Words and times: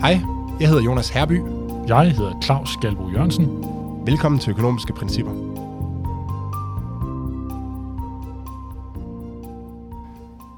Hej, 0.00 0.20
jeg 0.60 0.68
hedder 0.68 0.82
Jonas 0.82 1.08
Herby. 1.08 1.42
Jeg 1.88 2.12
hedder 2.12 2.40
Claus 2.42 2.76
Galbo 2.80 3.10
Jørgensen. 3.10 3.46
Velkommen 4.06 4.40
til 4.40 4.50
Økonomiske 4.50 4.92
Principper. 4.92 5.32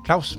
Claus, 0.05 0.39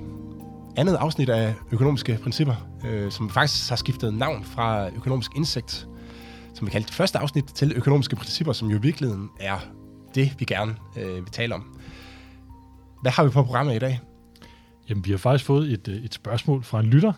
andet 0.78 0.96
afsnit 0.96 1.30
af 1.30 1.56
Økonomiske 1.72 2.20
Principper, 2.24 2.54
øh, 2.86 3.12
som 3.12 3.30
faktisk 3.30 3.70
har 3.70 3.76
skiftet 3.76 4.14
navn 4.14 4.44
fra 4.44 4.90
Økonomisk 4.90 5.32
Indsigt, 5.36 5.88
som 6.54 6.68
vi 6.68 6.72
kaldte 6.72 6.88
det 6.88 6.96
første 6.96 7.20
afsnit, 7.20 7.46
til 7.46 7.74
Økonomiske 7.76 8.16
Principper, 8.16 8.54
som 8.54 8.70
jo 8.70 8.78
i 8.78 8.82
virkeligheden 8.82 9.30
er 9.40 9.60
det, 10.16 10.36
vi 10.40 10.46
gerne 10.46 10.76
øh, 10.98 11.16
vil 11.16 11.32
tale 11.32 11.56
om. 11.56 11.80
Hvad 13.02 13.12
har 13.12 13.24
vi 13.24 13.30
på 13.30 13.44
programmet 13.44 13.76
i 13.76 13.80
dag? 13.80 14.00
Jamen, 14.90 15.06
vi 15.06 15.12
har 15.12 15.18
faktisk 15.18 15.46
fået 15.46 15.72
et, 15.72 15.88
øh, 15.88 15.96
et 15.96 16.14
spørgsmål 16.14 16.64
fra 16.64 16.80
en 16.80 16.86
lytter. 16.86 17.14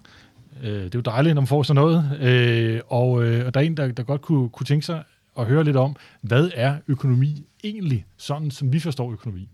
Øh, 0.64 0.84
det 0.84 0.86
er 0.86 0.90
jo 0.96 1.02
dejligt, 1.02 1.36
når 1.36 1.42
man 1.42 1.48
får 1.48 1.64
sådan 1.64 1.82
noget. 1.82 2.20
Øh, 2.22 2.82
og, 2.88 3.24
øh, 3.24 3.46
og 3.46 3.54
der 3.54 3.60
er 3.60 3.66
en, 3.66 3.78
der, 3.78 3.88
der 3.92 4.04
godt 4.04 4.22
kunne, 4.22 4.50
kunne 4.50 4.66
tænke 4.66 4.86
sig 4.86 5.04
at 5.40 5.46
høre 5.46 5.64
lidt 5.64 5.78
om, 5.78 5.96
hvad 6.22 6.52
er 6.54 6.78
økonomi 6.88 7.46
egentlig, 7.64 8.06
sådan 8.18 8.52
som 8.52 8.74
vi 8.74 8.80
forstår 8.80 9.12
økonomi? 9.12 9.50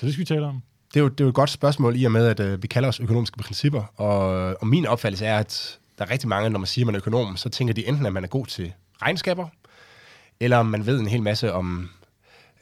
Så 0.00 0.06
det 0.06 0.12
skal 0.12 0.20
vi 0.20 0.24
tale 0.24 0.46
om. 0.46 0.62
Det 0.94 1.00
er 1.00 1.04
jo, 1.04 1.08
det 1.08 1.20
er 1.20 1.24
jo 1.24 1.28
et 1.28 1.34
godt 1.34 1.50
spørgsmål 1.50 1.96
i 1.96 2.04
og 2.04 2.12
med, 2.12 2.26
at 2.26 2.40
øh, 2.40 2.62
vi 2.62 2.66
kalder 2.66 2.88
os 2.88 3.00
økonomiske 3.00 3.38
principper. 3.38 3.82
Og, 3.96 4.18
og 4.60 4.66
min 4.66 4.86
opfattelse 4.86 5.26
er, 5.26 5.38
at 5.38 5.78
der 5.98 6.04
er 6.04 6.10
rigtig 6.10 6.28
mange, 6.28 6.50
når 6.50 6.58
man 6.58 6.66
siger, 6.66 6.84
at 6.84 6.86
man 6.86 6.94
er 6.94 6.98
økonom, 6.98 7.36
så 7.36 7.48
tænker 7.48 7.74
de 7.74 7.88
enten, 7.88 8.06
at 8.06 8.12
man 8.12 8.24
er 8.24 8.28
god 8.28 8.46
til 8.46 8.72
regnskaber, 9.02 9.48
eller 10.40 10.62
man 10.62 10.86
ved 10.86 11.00
en 11.00 11.06
hel 11.06 11.22
masse 11.22 11.52
om 11.52 11.90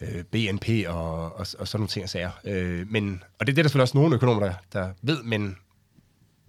øh, 0.00 0.24
BNP 0.24 0.69
og, 0.88 1.24
og, 1.24 1.47
og 1.59 1.69
sådan 1.69 1.69
nogle 1.80 1.88
ting 1.88 2.02
og 2.02 2.09
sager. 2.09 2.30
Øh, 2.45 2.86
men, 2.91 3.22
og 3.38 3.47
det 3.47 3.52
er 3.52 3.55
det, 3.55 3.56
der 3.56 3.62
selvfølgelig 3.62 3.83
også 3.83 3.98
nogle 3.98 4.14
økonomer, 4.14 4.47
der, 4.47 4.55
der 4.72 4.88
ved, 5.02 5.22
men, 5.22 5.56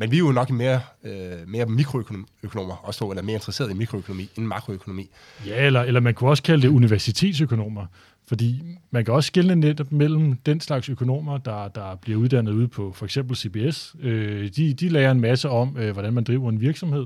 men 0.03 0.11
vi 0.11 0.15
er 0.15 0.19
jo 0.19 0.31
nok 0.31 0.49
mere, 0.49 0.79
øh, 1.03 1.47
mere 1.47 1.65
mikroøkonomer, 1.65 2.75
også, 2.75 3.09
eller 3.09 3.23
mere 3.23 3.33
interesseret 3.33 3.71
i 3.71 3.73
mikroøkonomi 3.73 4.29
end 4.37 4.45
makroøkonomi. 4.45 5.09
Ja, 5.47 5.65
eller, 5.65 5.81
eller 5.81 5.99
man 5.99 6.13
kunne 6.13 6.29
også 6.29 6.43
kalde 6.43 6.61
det 6.61 6.67
universitetsøkonomer. 6.67 7.85
Fordi 8.27 8.63
man 8.91 9.05
kan 9.05 9.13
også 9.13 9.27
skille 9.27 9.55
netop 9.55 9.91
mellem 9.91 10.35
den 10.35 10.59
slags 10.59 10.89
økonomer, 10.89 11.37
der, 11.37 11.67
der 11.67 11.95
bliver 11.95 12.19
uddannet 12.19 12.51
ude 12.51 12.67
på 12.67 12.91
for 12.91 13.05
eksempel 13.05 13.35
CBS. 13.35 13.95
Øh, 14.01 14.49
de, 14.55 14.73
de 14.73 14.89
lærer 14.89 15.11
en 15.11 15.21
masse 15.21 15.49
om, 15.49 15.77
øh, 15.77 15.91
hvordan 15.91 16.13
man 16.13 16.23
driver 16.23 16.49
en 16.49 16.61
virksomhed, 16.61 17.05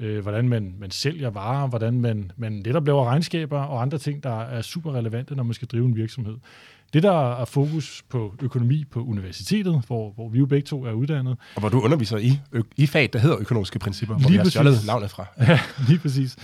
øh, 0.00 0.22
hvordan 0.22 0.48
man, 0.48 0.74
man 0.78 0.90
sælger 0.90 1.30
varer, 1.30 1.66
hvordan 1.66 2.00
man, 2.00 2.32
man 2.36 2.52
netop 2.52 2.86
laver 2.86 3.04
regnskaber 3.04 3.60
og 3.60 3.82
andre 3.82 3.98
ting, 3.98 4.22
der 4.22 4.40
er 4.40 4.62
super 4.62 4.92
relevante, 4.92 5.34
når 5.34 5.42
man 5.42 5.54
skal 5.54 5.68
drive 5.68 5.84
en 5.84 5.96
virksomhed. 5.96 6.36
Det, 6.92 7.02
der 7.02 7.40
er 7.40 7.44
fokus 7.44 8.02
på 8.08 8.34
økonomi 8.42 8.84
på 8.90 9.04
universitetet, 9.04 9.82
hvor, 9.86 10.12
hvor 10.12 10.28
vi 10.28 10.38
jo 10.38 10.46
begge 10.46 10.66
to 10.66 10.84
er 10.84 10.92
uddannet. 10.92 11.36
Og 11.54 11.60
hvor 11.60 11.68
du 11.68 11.80
underviser 11.80 12.16
i, 12.16 12.40
i 12.76 12.86
fag, 12.86 13.10
der 13.12 13.18
hedder 13.18 13.36
økonomiske 13.38 13.78
principper, 13.78 14.14
lige 14.14 14.22
hvor 14.22 14.30
vi 14.30 14.36
har 14.36 14.44
stjålet 14.44 14.86
navnet 14.86 15.10
fra. 15.10 15.26
Ja, 15.48 15.60
lige 15.88 15.98
præcis. 15.98 16.36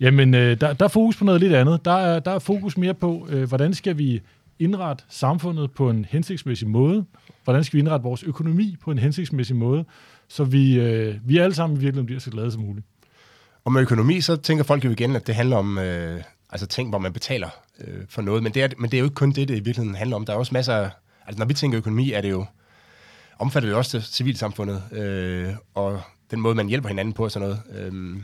Jamen, 0.00 0.34
øh, 0.34 0.60
der, 0.60 0.72
der 0.72 0.84
er 0.84 0.88
fokus 0.88 1.16
på 1.16 1.24
noget 1.24 1.40
lidt 1.40 1.52
andet. 1.52 1.84
Der 1.84 1.92
er, 1.92 2.18
der 2.18 2.30
er 2.30 2.38
fokus 2.38 2.76
mere 2.76 2.94
på, 2.94 3.26
øh, 3.30 3.48
hvordan 3.48 3.74
skal 3.74 3.98
vi 3.98 4.20
indrette 4.58 5.04
samfundet 5.08 5.70
på 5.70 5.90
en 5.90 6.06
hensigtsmæssig 6.10 6.68
måde? 6.68 7.04
Hvordan 7.44 7.64
skal 7.64 7.76
vi 7.76 7.78
indrette 7.78 8.04
vores 8.04 8.22
økonomi 8.22 8.76
på 8.80 8.90
en 8.90 8.98
hensigtsmæssig 8.98 9.56
måde, 9.56 9.84
så 10.28 10.44
vi, 10.44 10.80
øh, 10.80 11.14
vi 11.24 11.38
alle 11.38 11.54
sammen 11.54 11.80
virkelig 11.80 12.06
bliver 12.06 12.20
så 12.20 12.30
glade 12.30 12.50
som 12.50 12.62
muligt? 12.62 12.86
Og 13.64 13.72
med 13.72 13.82
økonomi, 13.82 14.20
så 14.20 14.36
tænker 14.36 14.64
folk 14.64 14.84
jo 14.84 14.90
igen, 14.90 15.16
at 15.16 15.26
det 15.26 15.34
handler 15.34 15.56
om 15.56 15.78
øh, 15.78 16.22
altså 16.50 16.66
ting, 16.66 16.88
hvor 16.88 16.98
man 16.98 17.12
betaler 17.12 17.48
øh, 17.80 18.02
for 18.08 18.22
noget. 18.22 18.42
Men 18.42 18.54
det, 18.54 18.62
er, 18.62 18.68
men 18.78 18.90
det 18.90 18.96
er 18.96 18.98
jo 18.98 19.04
ikke 19.04 19.14
kun 19.14 19.32
det, 19.32 19.48
det 19.48 19.54
i 19.54 19.60
virkeligheden 19.60 19.94
handler 19.94 20.16
om. 20.16 20.26
Der 20.26 20.32
er 20.32 20.36
også 20.36 20.54
masser 20.54 20.74
af, 20.74 20.90
altså 21.26 21.38
når 21.38 21.46
vi 21.46 21.54
tænker 21.54 21.78
økonomi, 21.78 22.12
er 22.12 22.20
det 22.20 22.30
jo, 22.30 22.44
omfatter 23.38 23.68
det 23.68 23.72
jo 23.72 23.78
også 23.78 24.00
civilsamfundet, 24.00 24.82
øh, 24.92 25.54
og 25.74 26.00
den 26.30 26.40
måde, 26.40 26.54
man 26.54 26.68
hjælper 26.68 26.88
hinanden 26.88 27.14
på 27.14 27.24
og 27.24 27.30
sådan 27.30 27.48
noget. 27.48 27.62
Øh, 27.78 28.22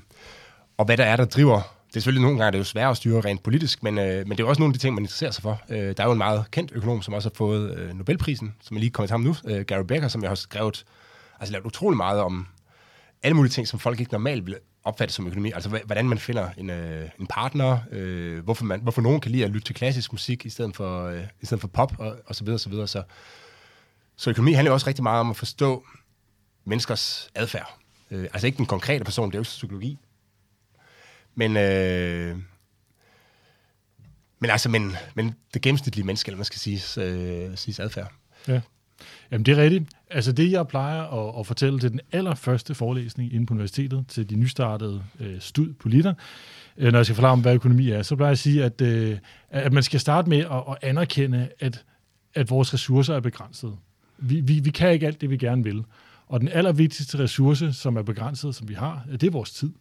og 0.76 0.84
hvad 0.84 0.96
der 0.96 1.04
er, 1.04 1.16
der 1.16 1.24
driver 1.24 1.78
det 1.88 1.96
er 1.96 2.00
selvfølgelig 2.00 2.22
nogle 2.22 2.38
gange 2.38 2.52
det 2.52 2.56
er 2.56 2.60
jo 2.60 2.64
svært 2.64 2.90
at 2.90 2.96
styre 2.96 3.20
rent 3.20 3.42
politisk, 3.42 3.82
men, 3.82 3.98
øh, 3.98 4.28
men 4.28 4.38
det 4.38 4.44
er 4.44 4.48
også 4.48 4.60
nogle 4.60 4.70
af 4.70 4.72
de 4.72 4.78
ting, 4.78 4.94
man 4.94 5.04
interesserer 5.04 5.30
sig 5.30 5.42
for. 5.42 5.60
Øh, 5.68 5.78
der 5.78 6.02
er 6.02 6.04
jo 6.04 6.12
en 6.12 6.18
meget 6.18 6.50
kendt 6.50 6.72
økonom, 6.74 7.02
som 7.02 7.14
også 7.14 7.28
har 7.28 7.34
fået 7.34 7.78
øh, 7.78 7.94
Nobelprisen, 7.94 8.54
som 8.62 8.76
er 8.76 8.80
lige 8.80 8.90
kommet 8.90 9.08
til 9.08 9.12
ham 9.12 9.20
nu, 9.20 9.34
øh, 9.44 9.64
Gary 9.64 9.82
Becker, 9.82 10.08
som 10.08 10.22
jeg 10.22 10.30
har 10.30 10.34
skrevet, 10.34 10.84
altså 11.40 11.52
lavet 11.52 11.66
utrolig 11.66 11.96
meget 11.96 12.20
om 12.20 12.46
alle 13.22 13.34
mulige 13.34 13.50
ting, 13.50 13.68
som 13.68 13.78
folk 13.78 14.00
ikke 14.00 14.12
normalt 14.12 14.46
ville 14.46 14.58
opfattes 14.88 15.14
som 15.14 15.26
økonomi. 15.26 15.52
Altså 15.52 15.68
hvordan 15.68 16.08
man 16.08 16.18
finder 16.18 16.50
en, 16.56 16.70
øh, 16.70 17.08
en 17.20 17.26
partner, 17.26 17.78
øh, 17.90 18.44
hvorfor, 18.44 18.64
man, 18.64 18.80
hvorfor 18.80 19.02
nogen 19.02 19.20
kan 19.20 19.32
lide 19.32 19.44
at 19.44 19.50
lytte 19.50 19.66
til 19.66 19.74
klassisk 19.74 20.12
musik 20.12 20.46
i 20.46 20.50
stedet 20.50 20.76
for, 20.76 21.06
øh, 21.06 21.24
i 21.40 21.46
stedet 21.46 21.60
for 21.60 21.68
pop, 21.68 21.98
og, 21.98 22.16
og 22.26 22.34
så 22.34 22.44
videre, 22.44 22.58
så 22.58 22.68
videre. 22.68 22.88
Så, 22.88 23.02
så 24.16 24.30
økonomi 24.30 24.52
handler 24.52 24.70
jo 24.70 24.74
også 24.74 24.86
rigtig 24.86 25.02
meget 25.02 25.20
om 25.20 25.30
at 25.30 25.36
forstå 25.36 25.84
menneskers 26.64 27.30
adfærd. 27.34 27.78
Øh, 28.10 28.22
altså 28.32 28.46
ikke 28.46 28.58
den 28.58 28.66
konkrete 28.66 29.04
person, 29.04 29.28
det 29.28 29.34
er 29.34 29.38
jo 29.38 29.42
ikke 29.42 29.48
psykologi, 29.48 29.98
men, 31.34 31.56
øh, 31.56 32.36
men 34.38 34.50
altså, 34.50 34.68
men, 34.68 34.96
men 35.14 35.34
det 35.54 35.62
gennemsnitlige 35.62 36.06
menneske, 36.06 36.28
eller 36.28 36.36
man 36.36 36.44
skal 36.44 36.58
sige, 36.58 37.02
øh, 37.02 37.56
sige 37.56 37.82
adfærd. 37.82 38.12
Ja. 38.48 38.60
Jamen, 39.30 39.46
det 39.46 39.58
er 39.58 39.62
rigtigt. 39.62 39.84
Altså, 40.10 40.32
det 40.32 40.50
jeg 40.50 40.68
plejer 40.68 41.02
at, 41.02 41.40
at 41.40 41.46
fortælle 41.46 41.78
til 41.78 41.92
den 41.92 42.00
allerførste 42.12 42.74
forelæsning 42.74 43.32
inde 43.32 43.46
på 43.46 43.54
universitetet, 43.54 44.04
til 44.08 44.30
de 44.30 44.36
nystartede 44.36 45.02
øh, 45.20 45.40
stud 45.40 45.72
på 45.72 45.88
liter, 45.88 46.14
øh, 46.76 46.92
når 46.92 46.98
jeg 46.98 47.06
skal 47.06 47.14
forklare 47.14 47.32
om, 47.32 47.40
hvad 47.40 47.54
økonomi 47.54 47.90
er, 47.90 48.02
så 48.02 48.16
plejer 48.16 48.28
jeg 48.28 48.32
at 48.32 48.38
sige, 48.38 48.64
at, 48.64 48.80
øh, 48.80 49.18
at 49.50 49.72
man 49.72 49.82
skal 49.82 50.00
starte 50.00 50.28
med 50.28 50.38
at, 50.38 50.62
at 50.70 50.76
anerkende, 50.82 51.48
at, 51.60 51.84
at 52.34 52.50
vores 52.50 52.74
ressourcer 52.74 53.14
er 53.14 53.20
begrænsede. 53.20 53.76
Vi, 54.18 54.40
vi, 54.40 54.60
vi 54.60 54.70
kan 54.70 54.92
ikke 54.92 55.06
alt 55.06 55.20
det, 55.20 55.30
vi 55.30 55.36
gerne 55.36 55.64
vil. 55.64 55.84
Og 56.26 56.40
den 56.40 56.48
allervigtigste 56.48 57.18
ressource, 57.18 57.72
som 57.72 57.96
er 57.96 58.02
begrænset, 58.02 58.54
som 58.54 58.68
vi 58.68 58.74
har, 58.74 59.04
det 59.10 59.22
er 59.22 59.30
vores 59.30 59.50
tid. 59.50 59.72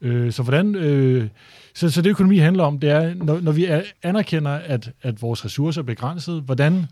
Øh, 0.00 0.32
så 0.32 0.42
hvordan, 0.42 0.74
øh, 0.74 1.28
så, 1.74 1.90
så 1.90 2.02
det 2.02 2.10
økonomi 2.10 2.38
handler 2.38 2.64
om, 2.64 2.78
det 2.78 2.90
er, 2.90 3.14
når, 3.14 3.40
når 3.40 3.52
vi 3.52 3.66
anerkender, 4.02 4.50
at, 4.50 4.92
at 5.02 5.22
vores 5.22 5.44
ressourcer 5.44 5.82
er 5.82 5.86
begrænsede, 5.86 6.40
hvordan 6.40 6.86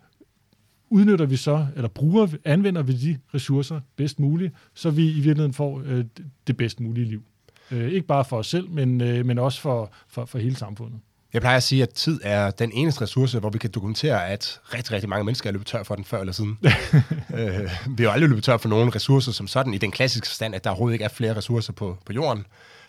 udnytter 0.90 1.26
vi 1.26 1.36
så, 1.36 1.66
eller 1.76 1.88
bruger, 1.88 2.26
anvender 2.44 2.82
vi 2.82 2.92
de 2.92 3.18
ressourcer 3.34 3.80
bedst 3.96 4.20
muligt, 4.20 4.54
så 4.74 4.90
vi 4.90 5.10
i 5.10 5.14
virkeligheden 5.14 5.52
får 5.52 5.82
øh, 5.84 6.04
det 6.46 6.56
bedst 6.56 6.80
mulige 6.80 7.06
liv. 7.06 7.22
Øh, 7.70 7.90
ikke 7.90 8.06
bare 8.06 8.24
for 8.24 8.36
os 8.36 8.46
selv, 8.46 8.70
men, 8.70 9.00
øh, 9.00 9.26
men 9.26 9.38
også 9.38 9.60
for, 9.60 9.90
for, 10.08 10.24
for 10.24 10.38
hele 10.38 10.56
samfundet. 10.56 11.00
Jeg 11.32 11.40
plejer 11.40 11.56
at 11.56 11.62
sige, 11.62 11.82
at 11.82 11.90
tid 11.90 12.20
er 12.22 12.50
den 12.50 12.72
eneste 12.72 13.02
ressource, 13.02 13.38
hvor 13.38 13.50
vi 13.50 13.58
kan 13.58 13.70
dokumentere, 13.70 14.28
at 14.28 14.60
rigtig, 14.74 14.92
rigtig 14.92 15.08
mange 15.08 15.24
mennesker 15.24 15.48
er 15.48 15.52
løbet 15.52 15.66
tør 15.66 15.82
for 15.82 15.94
den 15.94 16.04
før 16.04 16.20
eller 16.20 16.32
siden. 16.32 16.58
øh, 17.38 17.70
vi 17.96 18.02
har 18.02 18.10
aldrig 18.10 18.28
løbet 18.28 18.44
tør 18.44 18.56
for 18.56 18.68
nogen 18.68 18.94
ressourcer 18.94 19.32
som 19.32 19.46
sådan, 19.46 19.74
i 19.74 19.78
den 19.78 19.90
klassiske 19.90 20.26
forstand, 20.26 20.54
at 20.54 20.64
der 20.64 20.70
overhovedet 20.70 20.94
ikke 20.94 21.04
er 21.04 21.08
flere 21.08 21.36
ressourcer 21.36 21.72
på, 21.72 21.96
på 22.06 22.12
jorden. 22.12 22.46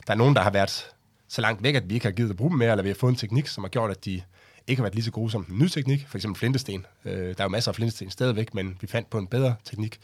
Der 0.07 0.13
er 0.13 0.17
nogen, 0.17 0.35
der 0.35 0.41
har 0.41 0.51
været 0.51 0.85
så 1.27 1.41
langt 1.41 1.63
væk, 1.63 1.75
at 1.75 1.89
vi 1.89 1.93
ikke 1.93 2.05
har 2.05 2.11
givet 2.11 2.29
at 2.29 2.35
bruge 2.35 2.49
dem 2.49 2.59
mere, 2.59 2.71
eller 2.71 2.83
vi 2.83 2.89
har 2.89 2.95
fået 2.95 3.11
en 3.11 3.15
teknik, 3.15 3.47
som 3.47 3.63
har 3.63 3.69
gjort, 3.69 3.91
at 3.91 4.05
de 4.05 4.21
ikke 4.67 4.79
har 4.79 4.83
været 4.83 4.95
lige 4.95 5.05
så 5.05 5.11
gode 5.11 5.31
som 5.31 5.43
den 5.43 5.59
nye 5.59 5.69
teknik, 5.69 6.07
for 6.07 6.17
eksempel 6.17 6.39
flintesten. 6.39 6.85
Øh, 7.05 7.13
der 7.13 7.35
er 7.37 7.43
jo 7.43 7.47
masser 7.47 7.71
af 7.71 7.75
flintesten 7.75 8.09
stadigvæk, 8.09 8.53
men 8.53 8.77
vi 8.81 8.87
fandt 8.87 9.09
på 9.09 9.17
en 9.17 9.27
bedre 9.27 9.55
teknik. 9.63 9.99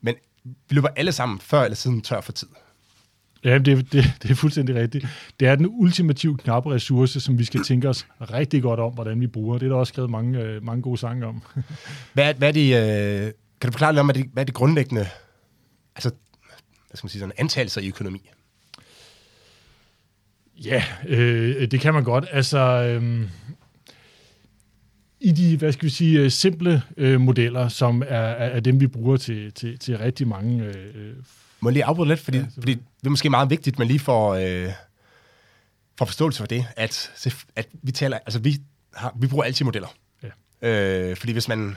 Men 0.00 0.14
vi 0.44 0.74
løber 0.74 0.88
alle 0.96 1.12
sammen 1.12 1.40
før 1.40 1.62
eller 1.62 1.76
siden 1.76 2.02
tør 2.02 2.20
for 2.20 2.32
tid. 2.32 2.48
Ja, 3.44 3.58
det, 3.58 3.92
det, 3.92 4.12
det 4.22 4.30
er 4.30 4.34
fuldstændig 4.34 4.74
rigtigt. 4.74 5.06
Det 5.40 5.48
er 5.48 5.54
den 5.54 5.66
ultimative 5.68 6.36
knappe 6.36 6.74
ressource, 6.74 7.20
som 7.20 7.38
vi 7.38 7.44
skal 7.44 7.64
tænke 7.64 7.88
os 7.88 8.06
rigtig 8.20 8.62
godt 8.62 8.80
om, 8.80 8.92
hvordan 8.92 9.20
vi 9.20 9.26
bruger. 9.26 9.58
Det 9.58 9.66
er 9.66 9.70
der 9.70 9.76
også 9.76 9.90
skrevet 9.90 10.10
mange, 10.10 10.40
øh, 10.40 10.64
mange 10.64 10.82
gode 10.82 10.98
sange 10.98 11.26
om. 11.26 11.42
hvad, 12.14 12.34
hvad 12.34 12.48
er 12.48 12.52
de, 12.52 12.68
øh, 12.70 13.32
kan 13.60 13.68
du 13.68 13.72
forklare 13.72 13.92
lidt 13.92 14.00
om, 14.00 14.06
hvad 14.06 14.16
er 14.16 14.22
de, 14.22 14.28
hvad 14.32 14.42
er 14.42 14.46
de 14.46 14.52
grundlæggende 14.52 15.06
altså, 15.94 16.10
hvad 16.88 16.96
skal 16.96 17.04
man 17.04 17.10
sige, 17.10 17.20
sådan, 17.20 17.32
antagelser 17.38 17.80
i 17.80 17.88
økonomi? 17.88 18.30
Ja, 20.64 20.84
øh, 21.08 21.70
det 21.70 21.80
kan 21.80 21.94
man 21.94 22.04
godt. 22.04 22.24
Altså, 22.32 22.58
øh, 22.58 23.28
i 25.22 25.32
de, 25.32 25.56
hvad 25.56 25.72
skal 25.72 25.84
vi 25.84 25.90
sige, 25.90 26.20
øh, 26.20 26.30
simple 26.30 26.82
øh, 26.96 27.20
modeller, 27.20 27.68
som 27.68 28.02
er, 28.02 28.18
er 28.18 28.60
dem, 28.60 28.80
vi 28.80 28.86
bruger 28.86 29.16
til, 29.16 29.52
til, 29.52 29.78
til 29.78 29.98
rigtig 29.98 30.28
mange... 30.28 30.64
Øh, 30.64 31.14
Må 31.60 31.68
jeg 31.68 31.72
lige 31.72 31.84
afbryde 31.84 32.08
lidt, 32.08 32.20
fordi, 32.20 32.38
ja, 32.38 32.46
fordi 32.58 32.74
det 32.74 33.06
er 33.06 33.10
måske 33.10 33.30
meget 33.30 33.50
vigtigt, 33.50 33.78
man 33.78 33.88
lige 33.88 33.98
får, 33.98 34.34
øh, 34.34 34.72
får 35.98 36.04
forståelse 36.04 36.38
for 36.38 36.46
det, 36.46 36.66
at, 36.76 37.10
at 37.56 37.68
vi 37.82 37.92
taler, 37.92 38.18
altså 38.18 38.38
vi, 38.38 38.56
har, 38.94 39.12
vi 39.16 39.26
bruger 39.26 39.44
altid 39.44 39.64
modeller. 39.64 39.88
Ja. 40.62 40.68
Øh, 40.68 41.16
fordi 41.16 41.32
hvis 41.32 41.48
man 41.48 41.76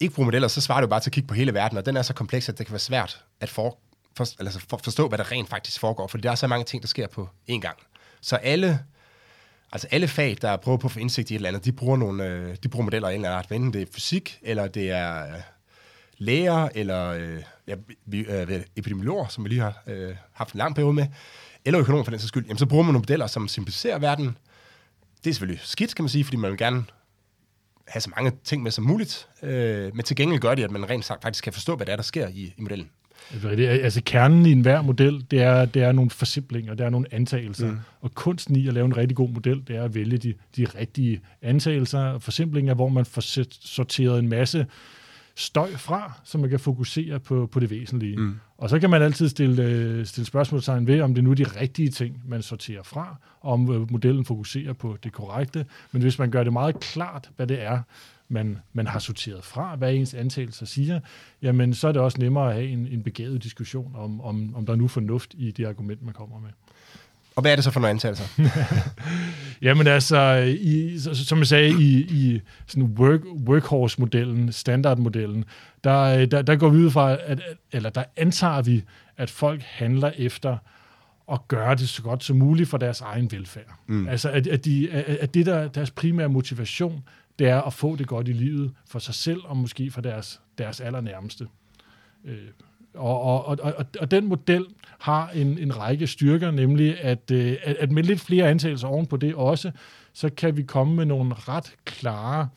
ikke 0.00 0.14
bruger 0.14 0.24
modeller, 0.24 0.48
så 0.48 0.60
svarer 0.60 0.80
det 0.80 0.86
jo 0.86 0.90
bare 0.90 1.00
til 1.00 1.10
at 1.10 1.14
kigge 1.14 1.26
på 1.26 1.34
hele 1.34 1.54
verden, 1.54 1.78
og 1.78 1.86
den 1.86 1.96
er 1.96 2.02
så 2.02 2.14
kompleks, 2.14 2.48
at 2.48 2.58
det 2.58 2.66
kan 2.66 2.72
være 2.72 2.80
svært 2.80 3.24
at 3.40 3.48
for, 3.48 3.78
for, 4.16 4.26
altså 4.40 4.60
for, 4.68 4.80
forstå, 4.84 5.08
hvad 5.08 5.18
der 5.18 5.32
rent 5.32 5.48
faktisk 5.48 5.80
foregår, 5.80 6.06
for 6.06 6.18
der 6.18 6.30
er 6.30 6.34
så 6.34 6.46
mange 6.46 6.64
ting, 6.64 6.82
der 6.82 6.88
sker 6.88 7.06
på 7.06 7.28
én 7.50 7.60
gang. 7.60 7.76
Så 8.20 8.36
alle 8.36 8.80
Altså 9.74 9.88
alle 9.90 10.08
fag, 10.08 10.36
der 10.42 10.56
prøver 10.56 10.78
på 10.78 10.86
at 10.86 10.92
få 10.92 10.98
indsigt 10.98 11.30
i 11.30 11.34
et 11.34 11.36
eller 11.36 11.48
andet, 11.48 11.64
de 11.64 11.72
bruger, 11.72 11.96
nogle, 11.96 12.26
øh, 12.26 12.56
de 12.62 12.68
bruger 12.68 12.84
modeller 12.84 13.08
af 13.08 13.12
en 13.12 13.20
eller 13.20 13.28
anden 13.28 13.38
art. 13.38 13.52
Enten 13.52 13.72
det 13.72 13.82
er 13.82 13.86
fysik, 13.92 14.38
eller 14.42 14.66
det 14.68 14.90
er 14.90 15.26
øh, 15.26 15.40
læger, 16.18 16.68
eller 16.74 17.06
øh, 17.06 17.42
ja, 17.66 17.74
vi, 18.06 18.18
øh, 18.18 18.60
epidemiologer, 18.76 19.28
som 19.28 19.44
vi 19.44 19.48
lige 19.48 19.60
har 19.60 19.82
øh, 19.86 20.16
haft 20.32 20.52
en 20.54 20.58
lang 20.58 20.74
periode 20.74 20.92
med, 20.92 21.06
eller 21.64 21.80
økonomer 21.80 22.04
for 22.04 22.10
den 22.10 22.20
sags 22.20 22.28
skyld. 22.28 22.44
Jamen, 22.46 22.58
så 22.58 22.66
bruger 22.66 22.82
man 22.82 22.92
nogle 22.92 23.02
modeller, 23.02 23.26
som 23.26 23.48
simplificerer 23.48 23.98
verden. 23.98 24.38
Det 25.24 25.30
er 25.30 25.34
selvfølgelig 25.34 25.60
skidt, 25.64 25.94
kan 25.94 26.02
man 26.02 26.08
sige, 26.08 26.24
fordi 26.24 26.36
man 26.36 26.50
vil 26.50 26.58
gerne 26.58 26.84
have 27.88 28.00
så 28.00 28.10
mange 28.16 28.32
ting 28.44 28.62
med 28.62 28.70
som 28.70 28.84
muligt. 28.84 29.28
Øh, 29.42 29.96
men 29.96 30.04
til 30.04 30.16
gengæld 30.16 30.40
gør 30.40 30.54
det, 30.54 30.64
at 30.64 30.70
man 30.70 30.90
rent 30.90 31.04
sagt 31.04 31.22
faktisk 31.22 31.44
kan 31.44 31.52
forstå, 31.52 31.76
hvad 31.76 31.86
der 31.86 31.92
er, 31.92 31.96
der 31.96 32.02
sker 32.02 32.28
i, 32.28 32.54
i 32.56 32.60
modellen. 32.60 32.90
Altså 33.58 34.02
kernen 34.04 34.46
i 34.46 34.52
enhver 34.52 34.82
model, 34.82 35.26
det 35.30 35.42
er, 35.42 35.64
det 35.64 35.82
er 35.82 35.92
nogle 35.92 36.10
forsimplinger, 36.10 36.74
det 36.74 36.86
er 36.86 36.90
nogle 36.90 37.06
antagelser. 37.14 37.70
Mm. 37.70 37.78
Og 38.00 38.14
kunsten 38.14 38.56
i 38.56 38.68
at 38.68 38.74
lave 38.74 38.84
en 38.86 38.96
rigtig 38.96 39.16
god 39.16 39.28
model, 39.28 39.62
det 39.68 39.76
er 39.76 39.82
at 39.82 39.94
vælge 39.94 40.18
de, 40.18 40.34
de 40.56 40.66
rigtige 40.78 41.20
antagelser 41.42 42.00
og 42.00 42.22
forsimplinger, 42.22 42.74
hvor 42.74 42.88
man 42.88 43.04
får 43.04 43.20
sorteret 43.66 44.18
en 44.18 44.28
masse 44.28 44.66
støj 45.36 45.70
fra, 45.70 46.12
så 46.24 46.38
man 46.38 46.50
kan 46.50 46.60
fokusere 46.60 47.20
på, 47.20 47.46
på 47.46 47.60
det 47.60 47.70
væsentlige. 47.70 48.16
Mm. 48.16 48.34
Og 48.58 48.70
så 48.70 48.78
kan 48.78 48.90
man 48.90 49.02
altid 49.02 49.28
stille, 49.28 49.62
øh, 49.62 50.06
stille 50.06 50.26
spørgsmålstegn 50.26 50.86
ved, 50.86 51.00
om 51.00 51.14
det 51.14 51.24
nu 51.24 51.30
er 51.30 51.34
de 51.34 51.44
rigtige 51.60 51.90
ting, 51.90 52.22
man 52.28 52.42
sorterer 52.42 52.82
fra, 52.82 53.16
og 53.40 53.52
om 53.52 53.74
øh, 53.74 53.92
modellen 53.92 54.24
fokuserer 54.24 54.72
på 54.72 54.96
det 55.04 55.12
korrekte. 55.12 55.66
Men 55.92 56.02
hvis 56.02 56.18
man 56.18 56.30
gør 56.30 56.44
det 56.44 56.52
meget 56.52 56.80
klart, 56.80 57.30
hvad 57.36 57.46
det 57.46 57.62
er, 57.62 57.78
man, 58.28 58.58
man 58.72 58.86
har 58.86 58.98
sorteret 58.98 59.44
fra, 59.44 59.76
hvad 59.76 59.94
ens 59.94 60.14
antagelser 60.14 60.66
siger, 60.66 61.00
jamen 61.42 61.74
så 61.74 61.88
er 61.88 61.92
det 61.92 62.02
også 62.02 62.18
nemmere 62.20 62.48
at 62.48 62.54
have 62.54 62.68
en, 62.68 62.86
en 62.86 63.02
begavet 63.02 63.42
diskussion 63.42 63.92
om, 63.96 64.20
om, 64.20 64.56
om 64.56 64.66
der 64.66 64.72
er 64.72 64.76
nu 64.76 64.88
fornuft 64.88 65.34
i 65.38 65.50
det 65.50 65.66
argument, 65.66 66.02
man 66.02 66.14
kommer 66.14 66.40
med. 66.40 66.50
Og 67.36 67.40
hvad 67.40 67.52
er 67.52 67.56
det 67.56 67.64
så 67.64 67.70
for 67.70 67.80
nogle 67.80 67.90
antagelser? 67.90 68.24
Jamen 69.66 69.86
altså, 69.86 70.54
i, 70.60 70.98
som 70.98 71.38
jeg 71.38 71.46
sagde, 71.46 71.70
i, 71.70 71.98
i 71.98 72.40
sådan 72.66 72.84
work, 72.98 73.20
workhorse-modellen, 73.48 74.52
standardmodellen, 74.52 75.44
der, 75.84 76.26
der, 76.26 76.42
der 76.42 76.56
går 76.56 76.68
vi 76.68 76.78
ud 76.78 76.90
fra, 76.90 77.16
at, 77.20 77.42
eller 77.72 77.90
der 77.90 78.04
antager 78.16 78.62
vi, 78.62 78.84
at 79.16 79.30
folk 79.30 79.62
handler 79.62 80.10
efter 80.16 80.56
at 81.32 81.48
gøre 81.48 81.74
det 81.74 81.88
så 81.88 82.02
godt 82.02 82.24
som 82.24 82.36
muligt 82.36 82.68
for 82.68 82.78
deres 82.78 83.00
egen 83.00 83.32
velfærd. 83.32 83.78
Mm. 83.86 84.08
Altså, 84.08 84.30
at, 84.30 84.46
at, 84.46 84.64
de, 84.64 84.90
at 85.20 85.34
det 85.34 85.46
der 85.46 85.68
deres 85.68 85.90
primære 85.90 86.28
motivation, 86.28 87.02
det 87.38 87.48
er 87.48 87.60
at 87.62 87.72
få 87.72 87.96
det 87.96 88.06
godt 88.06 88.28
i 88.28 88.32
livet 88.32 88.74
for 88.86 88.98
sig 88.98 89.14
selv, 89.14 89.40
og 89.44 89.56
måske 89.56 89.90
for 89.90 90.00
deres, 90.00 90.40
deres 90.58 90.80
allernærmeste. 90.80 91.46
Øh, 92.24 92.38
og, 92.94 93.20
og, 93.22 93.46
og, 93.46 93.58
og, 93.62 93.86
og 94.00 94.10
den 94.10 94.26
model 94.26 94.66
har 94.98 95.28
en, 95.30 95.58
en 95.58 95.78
række 95.78 96.06
styrker, 96.06 96.50
nemlig 96.50 97.00
at, 97.00 97.30
øh, 97.30 97.56
at, 97.62 97.76
at 97.76 97.92
med 97.92 98.02
lidt 98.02 98.20
flere 98.20 98.48
antagelser 98.48 98.88
ovenpå 98.88 99.16
det 99.16 99.34
også, 99.34 99.70
så 100.12 100.30
kan 100.36 100.56
vi 100.56 100.62
komme 100.62 100.94
med 100.94 101.04
nogle 101.04 101.34
ret 101.34 101.76
klare 101.84 102.48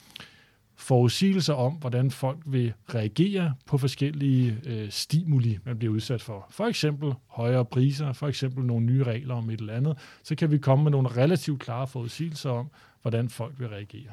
forudsigelser 0.75 1.53
om, 1.53 1.73
hvordan 1.73 2.11
folk 2.11 2.39
vil 2.45 2.73
reagere 2.95 3.53
på 3.65 3.77
forskellige 3.77 4.57
øh, 4.65 4.89
stimuli, 4.89 5.57
man 5.65 5.77
bliver 5.77 5.93
udsat 5.93 6.21
for. 6.21 6.47
For 6.49 6.65
eksempel 6.65 7.13
højere 7.27 7.65
priser, 7.65 8.13
for 8.13 8.27
eksempel 8.27 8.65
nogle 8.65 8.85
nye 8.85 9.03
regler 9.03 9.35
om 9.35 9.49
et 9.49 9.59
eller 9.59 9.73
andet, 9.73 9.97
så 10.23 10.35
kan 10.35 10.51
vi 10.51 10.57
komme 10.57 10.83
med 10.83 10.91
nogle 10.91 11.07
relativt 11.07 11.59
klare 11.59 11.87
forudsigelser 11.87 12.49
om, 12.49 12.69
hvordan 13.01 13.29
folk 13.29 13.53
vil 13.59 13.67
reagere. 13.67 14.11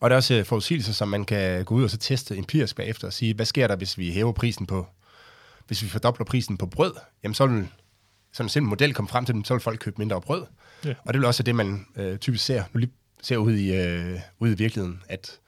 Og 0.00 0.10
der 0.10 0.14
er 0.14 0.18
også 0.18 0.34
øh, 0.34 0.44
forudsigelser, 0.44 0.92
som 0.92 1.08
man 1.08 1.24
kan 1.24 1.64
gå 1.64 1.74
ud 1.74 1.84
og 1.84 1.90
så 1.90 1.96
teste 1.96 2.36
empirisk 2.36 2.76
bagefter 2.76 3.06
og 3.06 3.12
sige, 3.12 3.34
hvad 3.34 3.46
sker 3.46 3.66
der, 3.66 3.76
hvis 3.76 3.98
vi 3.98 4.12
hæver 4.12 4.32
prisen 4.32 4.66
på, 4.66 4.86
hvis 5.66 5.82
vi 5.82 5.88
fordobler 5.88 6.24
prisen 6.24 6.56
på 6.56 6.66
brød, 6.66 6.92
jamen 7.22 7.34
så 7.34 7.46
vil 7.46 7.68
sådan 8.32 8.46
en 8.46 8.48
simpel 8.48 8.68
model 8.68 8.94
komme 8.94 9.08
frem 9.08 9.24
til 9.24 9.42
så 9.44 9.54
vil 9.54 9.60
folk 9.60 9.80
købe 9.80 9.96
mindre 9.98 10.20
brød. 10.20 10.46
Ja. 10.84 10.94
Og 11.04 11.14
det 11.14 11.20
vil 11.20 11.26
også 11.26 11.42
det, 11.42 11.54
man 11.54 11.86
øh, 11.96 12.18
typisk 12.18 12.44
ser, 12.44 12.64
nu 12.72 12.78
lige 12.78 12.92
ser 13.22 13.36
ud 13.36 13.52
i, 13.52 13.74
øh, 13.74 14.20
ude 14.38 14.52
i 14.52 14.56
virkeligheden, 14.56 15.02
at, 15.08 15.38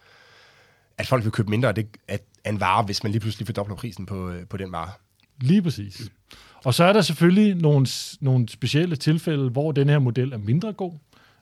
at 0.99 1.07
folk 1.07 1.25
vil 1.25 1.33
købe 1.33 1.51
mindre 1.51 1.69
af, 1.69 1.75
det, 1.75 1.87
af, 2.09 2.19
af 2.45 2.51
en 2.51 2.61
vare, 2.61 2.83
hvis 2.83 3.03
man 3.03 3.13
lige 3.13 3.21
pludselig 3.21 3.47
fordobler 3.47 3.77
prisen 3.77 4.07
på, 4.07 4.31
øh, 4.31 4.47
på 4.47 4.57
den 4.57 4.73
vare. 4.73 4.91
Lige 5.41 5.63
præcis. 5.63 6.11
Og 6.65 6.75
så 6.75 6.85
er 6.85 6.93
der 6.93 7.01
selvfølgelig 7.01 7.55
nogle, 7.55 7.87
nogle 8.21 8.49
specielle 8.49 8.97
tilfælde, 8.97 9.51
hvor 9.51 9.73
den 9.73 9.89
her 9.89 9.99
model 9.99 10.33
er 10.33 10.39
mindre 10.39 10.73
god. 10.73 10.93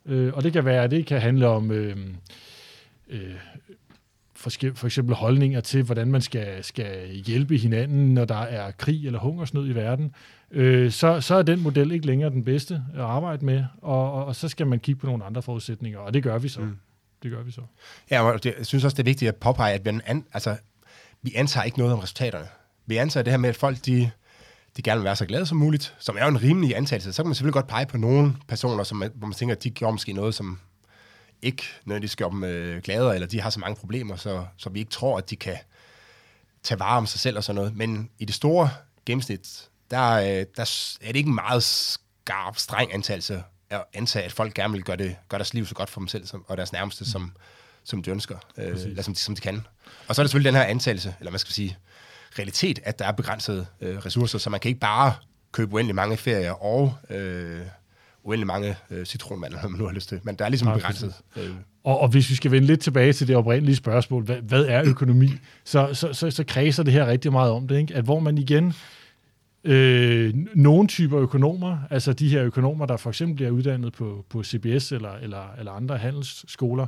Øh, 0.06 0.32
og 0.34 0.44
det 0.44 0.52
kan 0.52 0.64
være, 0.64 0.84
at 0.84 0.90
det 0.90 1.06
kan 1.06 1.20
handle 1.20 1.48
om 1.48 1.70
øh, 1.70 1.96
øh, 3.08 3.34
for, 4.34 4.86
eksempel 4.86 5.14
holdninger 5.14 5.60
til, 5.60 5.82
hvordan 5.82 6.08
man 6.08 6.20
skal, 6.20 6.64
skal 6.64 7.08
hjælpe 7.08 7.56
hinanden, 7.56 8.14
når 8.14 8.24
der 8.24 8.34
er 8.34 8.70
krig 8.70 9.06
eller 9.06 9.18
hungersnød 9.18 9.68
i 9.68 9.74
verden, 9.74 10.14
øh, 10.50 10.92
så, 10.92 11.20
så 11.20 11.34
er 11.34 11.42
den 11.42 11.60
model 11.60 11.92
ikke 11.92 12.06
længere 12.06 12.30
den 12.30 12.44
bedste 12.44 12.82
at 12.94 13.00
arbejde 13.00 13.44
med, 13.44 13.64
og, 13.82 14.12
og, 14.12 14.24
og 14.24 14.36
så 14.36 14.48
skal 14.48 14.66
man 14.66 14.78
kigge 14.78 15.00
på 15.00 15.06
nogle 15.06 15.24
andre 15.24 15.42
forudsætninger, 15.42 15.98
og 15.98 16.14
det 16.14 16.22
gør 16.22 16.38
vi 16.38 16.48
så. 16.48 16.60
Mm. 16.60 16.76
Det 17.22 17.30
gør 17.30 17.42
vi 17.42 17.50
så. 17.50 17.60
Ja, 18.10 18.22
og 18.22 18.44
det, 18.44 18.54
jeg 18.58 18.66
synes 18.66 18.84
også, 18.84 18.94
det 18.94 19.02
er 19.02 19.04
vigtigt 19.04 19.28
at 19.28 19.36
påpege, 19.36 19.74
at 19.74 19.84
vi, 19.84 20.00
an, 20.06 20.24
altså, 20.32 20.56
vi 21.22 21.32
antager 21.34 21.64
ikke 21.64 21.78
noget 21.78 21.92
om 21.92 21.98
resultaterne. 21.98 22.46
Vi 22.86 22.96
antager 22.96 23.24
det 23.24 23.32
her 23.32 23.38
med, 23.38 23.48
at 23.48 23.56
folk 23.56 23.86
de, 23.86 24.10
de 24.76 24.82
gerne 24.82 25.00
vil 25.00 25.04
være 25.04 25.16
så 25.16 25.26
glade 25.26 25.46
som 25.46 25.58
muligt, 25.58 25.94
som 25.98 26.16
er 26.18 26.22
jo 26.22 26.28
en 26.28 26.42
rimelig 26.42 26.76
antagelse. 26.76 27.12
Så 27.12 27.22
kan 27.22 27.28
man 27.28 27.34
selvfølgelig 27.34 27.54
godt 27.54 27.66
pege 27.66 27.86
på 27.86 27.96
nogle 27.96 28.34
personer, 28.48 28.84
som, 28.84 29.02
hvor 29.14 29.26
man 29.26 29.34
tænker, 29.34 29.54
at 29.54 29.64
de 29.64 29.70
gjorde 29.70 29.92
måske 29.92 30.12
noget, 30.12 30.34
som 30.34 30.58
ikke 31.42 31.62
nødvendigvis 31.84 32.16
gør 32.16 32.28
dem 32.28 32.44
øh, 32.44 32.82
glade, 32.82 33.14
eller 33.14 33.26
de 33.26 33.40
har 33.40 33.50
så 33.50 33.60
mange 33.60 33.76
problemer, 33.76 34.16
så, 34.16 34.46
så 34.56 34.70
vi 34.70 34.78
ikke 34.78 34.90
tror, 34.90 35.19
at 35.19 35.31
de 35.31 35.36
kan 35.36 35.56
tage 36.62 36.81
vare 36.81 36.96
om 36.96 37.06
sig 37.06 37.20
selv 37.20 37.36
og 37.36 37.44
sådan 37.44 37.56
noget. 37.56 37.76
Men 37.76 38.10
i 38.19 38.25
det 38.25 38.34
store 38.34 38.70
gennemsnit, 39.06 39.69
der, 39.90 40.10
øh, 40.12 40.46
der 40.56 40.96
er 41.00 41.06
det 41.06 41.16
ikke 41.16 41.28
en 41.28 41.34
meget 41.34 41.62
skarp, 41.62 42.58
streng 42.58 42.94
antagelse 42.94 43.42
at 43.70 43.84
antage, 43.94 44.25
at 44.25 44.32
folk 44.32 44.54
gerne 44.54 44.72
vil 44.72 44.84
gøre, 44.84 44.96
det, 44.96 45.16
gøre 45.28 45.38
deres 45.38 45.54
liv 45.54 45.66
så 45.66 45.75
godt 45.75 45.90
for 45.90 46.00
dem 46.00 46.08
selv 46.08 46.26
som, 46.26 46.44
og 46.48 46.56
deres 46.56 46.72
nærmeste, 46.72 47.10
som, 47.10 47.32
som 47.84 48.02
de 48.02 48.10
ønsker, 48.10 48.38
øh, 48.56 48.66
eller 48.66 49.02
som 49.02 49.14
de, 49.14 49.20
som 49.20 49.34
de 49.34 49.40
kan. 49.40 49.66
Og 50.08 50.14
så 50.14 50.22
er 50.22 50.25
det 50.25 50.30
selvfølgelig 50.30 50.52
den 50.52 50.60
her 50.60 50.66
antagelse, 50.66 51.14
eller 51.20 51.30
man 51.30 51.38
skal 51.38 51.52
sige, 51.52 51.76
realitet, 52.38 52.80
at 52.84 52.98
der 52.98 53.04
er 53.04 53.12
begrænsede 53.12 53.66
øh, 53.80 53.98
ressourcer, 53.98 54.38
så 54.38 54.50
man 54.50 54.60
kan 54.60 54.69
ikke 54.69 54.80
bare 54.80 55.14
købe 55.52 55.75
uendelig 55.75 55.94
mange 55.94 56.16
ferier 56.16 56.52
og 56.52 56.94
øh, 57.10 57.66
uendelig 58.25 58.47
mange 58.47 58.76
øh, 58.91 59.06
citronmander, 59.06 59.59
man 59.69 59.79
nu 59.79 59.87
har 59.87 59.93
lyst 59.93 60.09
til. 60.09 60.21
Men 60.23 60.35
der 60.35 60.44
er 60.44 60.49
ligesom 60.49 60.69
Nej, 60.69 60.76
begrænset. 60.76 61.15
Øh. 61.37 61.50
Og, 61.85 62.00
og 62.00 62.09
hvis 62.09 62.31
vi 62.31 62.35
skal 62.35 62.50
vende 62.50 62.67
lidt 62.67 62.81
tilbage 62.81 63.12
til 63.12 63.29
det 63.29 63.37
oprindelige 63.37 63.76
spørgsmål, 63.76 64.25
hvad, 64.25 64.37
hvad 64.37 64.65
er 64.65 64.82
økonomi, 64.85 65.31
så, 65.65 65.88
så, 65.93 66.12
så, 66.12 66.31
så 66.31 66.44
kredser 66.44 66.82
det 66.82 66.93
her 66.93 67.06
rigtig 67.06 67.32
meget 67.32 67.50
om 67.50 67.69
det. 67.69 67.79
Ikke? 67.79 67.94
At 67.94 68.05
hvor 68.05 68.21
man 68.21 68.38
igen 68.38 68.75
Øh, 69.66 70.34
nogle 70.55 70.88
typer 70.88 71.20
økonomer, 71.20 71.78
altså 71.90 72.12
de 72.12 72.28
her 72.28 72.44
økonomer, 72.44 72.87
der 72.87 72.96
for 72.96 73.11
eksempel 73.11 73.37
bliver 73.37 73.50
uddannet 73.50 73.93
på, 73.93 74.25
på 74.31 74.43
CBS 74.43 74.93
eller, 74.93 75.12
eller, 75.22 75.55
eller 75.58 75.72
andre 75.72 75.99
handelsskoler, 75.99 76.87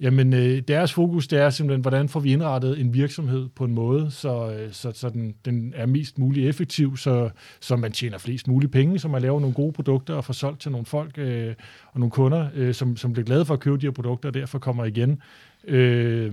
jamen 0.00 0.32
øh, 0.32 0.62
deres 0.68 0.92
fokus 0.92 1.28
det 1.28 1.38
er 1.38 1.50
simpelthen, 1.50 1.80
hvordan 1.80 2.08
får 2.08 2.20
vi 2.20 2.32
indrettet 2.32 2.80
en 2.80 2.94
virksomhed 2.94 3.48
på 3.48 3.64
en 3.64 3.72
måde, 3.72 4.10
så, 4.10 4.50
øh, 4.50 4.72
så, 4.72 4.92
så 4.94 5.08
den, 5.08 5.34
den 5.44 5.72
er 5.76 5.86
mest 5.86 6.18
muligt 6.18 6.48
effektiv, 6.48 6.96
så, 6.96 7.30
så 7.60 7.76
man 7.76 7.92
tjener 7.92 8.18
flest 8.18 8.48
mulige 8.48 8.70
penge, 8.70 8.98
så 8.98 9.08
man 9.08 9.22
laver 9.22 9.40
nogle 9.40 9.54
gode 9.54 9.72
produkter 9.72 10.14
og 10.14 10.24
får 10.24 10.32
solgt 10.32 10.60
til 10.60 10.70
nogle 10.70 10.86
folk 10.86 11.18
øh, 11.18 11.54
og 11.92 12.00
nogle 12.00 12.10
kunder, 12.10 12.48
øh, 12.54 12.74
som, 12.74 12.96
som 12.96 13.12
bliver 13.12 13.26
glade 13.26 13.44
for 13.44 13.54
at 13.54 13.60
købe 13.60 13.76
de 13.76 13.86
her 13.86 13.90
produkter 13.90 14.28
og 14.28 14.34
derfor 14.34 14.58
kommer 14.58 14.84
igen. 14.84 15.20
Øh, 15.66 16.32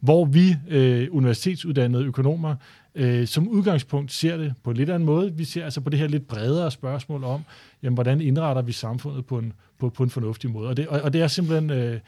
hvor 0.00 0.24
vi 0.24 0.56
øh, 0.68 1.08
universitetsuddannede 1.10 2.04
økonomer 2.04 2.54
øh, 2.94 3.26
som 3.26 3.48
udgangspunkt 3.48 4.12
ser 4.12 4.36
det 4.36 4.54
på 4.62 4.72
lidt 4.72 4.90
anden 4.90 5.06
måde. 5.06 5.32
Vi 5.32 5.44
ser 5.44 5.64
altså 5.64 5.80
på 5.80 5.90
det 5.90 5.98
her 5.98 6.08
lidt 6.08 6.28
bredere 6.28 6.70
spørgsmål 6.70 7.24
om, 7.24 7.44
jamen, 7.82 7.94
hvordan 7.94 8.20
indretter 8.20 8.62
vi 8.62 8.72
samfundet 8.72 9.26
på 9.26 9.38
en, 9.38 9.52
på, 9.78 9.88
på 9.90 10.02
en 10.02 10.10
fornuftig 10.10 10.50
måde. 10.50 10.68
Og 10.68 10.76
det, 10.76 10.88
og, 10.88 11.00
og 11.00 11.12
det 11.12 11.22
er 11.22 11.28
simpelthen... 11.28 11.70
Øh, 11.70 12.00